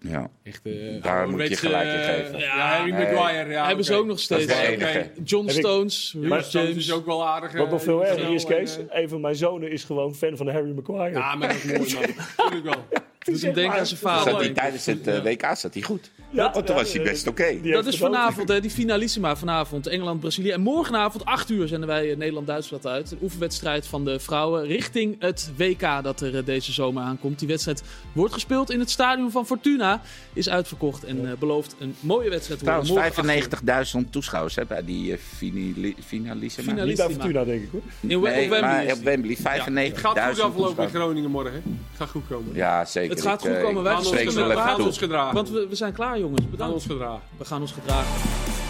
Ja. 0.00 0.30
Echt, 0.42 0.60
eh, 0.64 1.02
Daar 1.02 1.28
moet 1.28 1.48
je 1.48 1.56
gelijk 1.56 1.88
in 1.88 1.94
eh, 2.00 2.04
geven. 2.14 2.38
Ja, 2.38 2.76
Harry 2.76 2.90
Nee. 2.92 3.12
Maguire. 3.12 3.50
Ja, 3.50 3.66
Hebben 3.66 3.84
ze 3.84 3.94
ook 3.94 4.06
nog 4.06 4.20
steeds. 4.20 4.52
oké. 4.52 5.10
John 5.24 5.46
Heb 5.46 5.54
ik- 5.56 5.62
Stones, 5.62 6.14
Maar 6.18 6.42
Stones 6.44 6.68
James. 6.68 6.76
is 6.86 6.92
ook 6.92 7.06
wel 7.06 7.26
aardig. 7.26 7.52
Wat 7.52 7.66
eh, 7.66 7.72
nog 7.72 7.82
veel 7.82 8.04
erger 8.06 8.32
is, 8.34 8.44
Kees, 8.44 8.76
eh, 8.78 8.84
een 9.02 9.08
van 9.08 9.20
mijn 9.20 9.36
zonen 9.36 9.70
is 9.70 9.84
gewoon 9.84 10.14
fan 10.14 10.36
van 10.36 10.48
Harry 10.48 10.72
Maguire. 10.74 11.18
Ja, 11.18 11.34
maar 11.34 11.48
dat 11.48 11.56
is 11.56 11.94
mooi, 11.94 11.94
man. 12.16 12.24
Tuurlijk 12.50 12.64
wel. 12.64 12.84
Doet 13.26 13.42
hem 13.42 13.52
denken 13.54 13.78
aan 13.78 13.86
zijn 13.86 13.98
Zat 14.00 14.10
vader. 14.10 14.24
hij 14.24 14.32
denk 14.40 14.50
ik. 14.50 14.56
tijdens 14.56 14.86
het 14.86 15.06
eh, 15.06 15.22
WK 15.22 15.56
zat 15.56 15.74
hij 15.74 15.82
goed. 15.82 16.10
Ja, 16.36 16.50
Want 16.52 16.66
toen 16.66 16.74
was 16.76 16.92
hij 16.92 17.02
best 17.02 17.26
oké. 17.26 17.60
Dat 17.62 17.86
is 17.86 17.98
vanavond, 17.98 18.48
hè, 18.48 18.60
die 18.60 18.70
finalissima 18.70 19.36
vanavond. 19.36 19.86
Engeland-Brazilië. 19.86 20.50
En 20.50 20.60
morgenavond, 20.60 21.24
8 21.24 21.50
uur, 21.50 21.68
zenden 21.68 21.88
wij 21.88 22.10
eh, 22.10 22.16
Nederland-Duitsland 22.16 22.86
uit. 22.86 23.10
Een 23.10 23.18
oefenwedstrijd 23.22 23.86
van 23.86 24.04
de 24.04 24.20
vrouwen 24.20 24.64
richting 24.66 25.16
het 25.18 25.50
WK 25.56 26.02
dat 26.02 26.20
er 26.20 26.36
eh, 26.36 26.44
deze 26.44 26.72
zomer 26.72 27.02
aankomt. 27.02 27.38
Die 27.38 27.48
wedstrijd 27.48 27.82
wordt 28.12 28.32
gespeeld 28.32 28.70
in 28.70 28.78
het 28.80 28.90
stadion 28.90 29.30
van 29.30 29.46
Fortuna. 29.46 30.00
Is 30.32 30.48
uitverkocht 30.48 31.04
en 31.04 31.26
eh, 31.30 31.32
belooft 31.38 31.74
een 31.78 31.94
mooie 32.00 32.30
wedstrijd 32.30 32.58
te 32.58 32.64
worden. 32.64 32.84
Trouwens, 32.84 33.24
Morgen 33.24 33.42
8 33.82 33.94
uur. 33.94 34.02
95.000 34.04 34.10
toeschouwers 34.10 34.54
hè, 34.54 34.64
bij 34.64 34.84
die 34.84 35.10
uh, 35.10 35.16
finali 35.18 35.94
finalissima. 36.06 36.68
Finali- 36.70 36.88
Niet 36.88 36.96
bij 36.96 37.10
Fortuna, 37.10 37.44
denk 37.44 37.62
ik 37.62 37.68
hoor. 37.72 37.80
In 38.00 38.06
Nee, 38.08 38.16
op 38.16 38.22
Wembley 38.50 38.92
op. 38.92 38.98
Wembley, 39.02 39.36
95.000 39.36 39.42
Het 39.42 39.98
gaat 39.98 40.18
goed 40.18 40.40
aflopen 40.40 40.82
in. 40.84 40.90
Groningen 40.90 41.30
morgen. 41.30 41.52
Het 41.52 41.96
gaat 41.96 42.10
goed 42.10 42.26
komen. 42.28 42.54
Ja, 42.54 42.84
zeker. 42.84 43.10
Het 43.10 43.22
gaat 43.22 43.40
goed 43.40 43.60
komen. 43.60 43.82
Wij 43.82 43.92
ik 43.92 44.58
gaan 44.58 44.82
ons 44.82 44.98
gedragen. 44.98 45.34
Want 45.34 45.50
we, 45.50 45.66
we 45.68 45.74
zijn 45.74 45.92
klaar, 45.92 46.18
jongens. 46.26 46.40
We 46.40 46.48
gaan 46.48 46.56
Bedankt. 46.56 46.74
ons 46.74 46.86
gedragen. 46.86 47.20
We 47.38 47.44
gaan 47.44 47.60
ons 47.60 47.72
gedragen. 47.72 48.65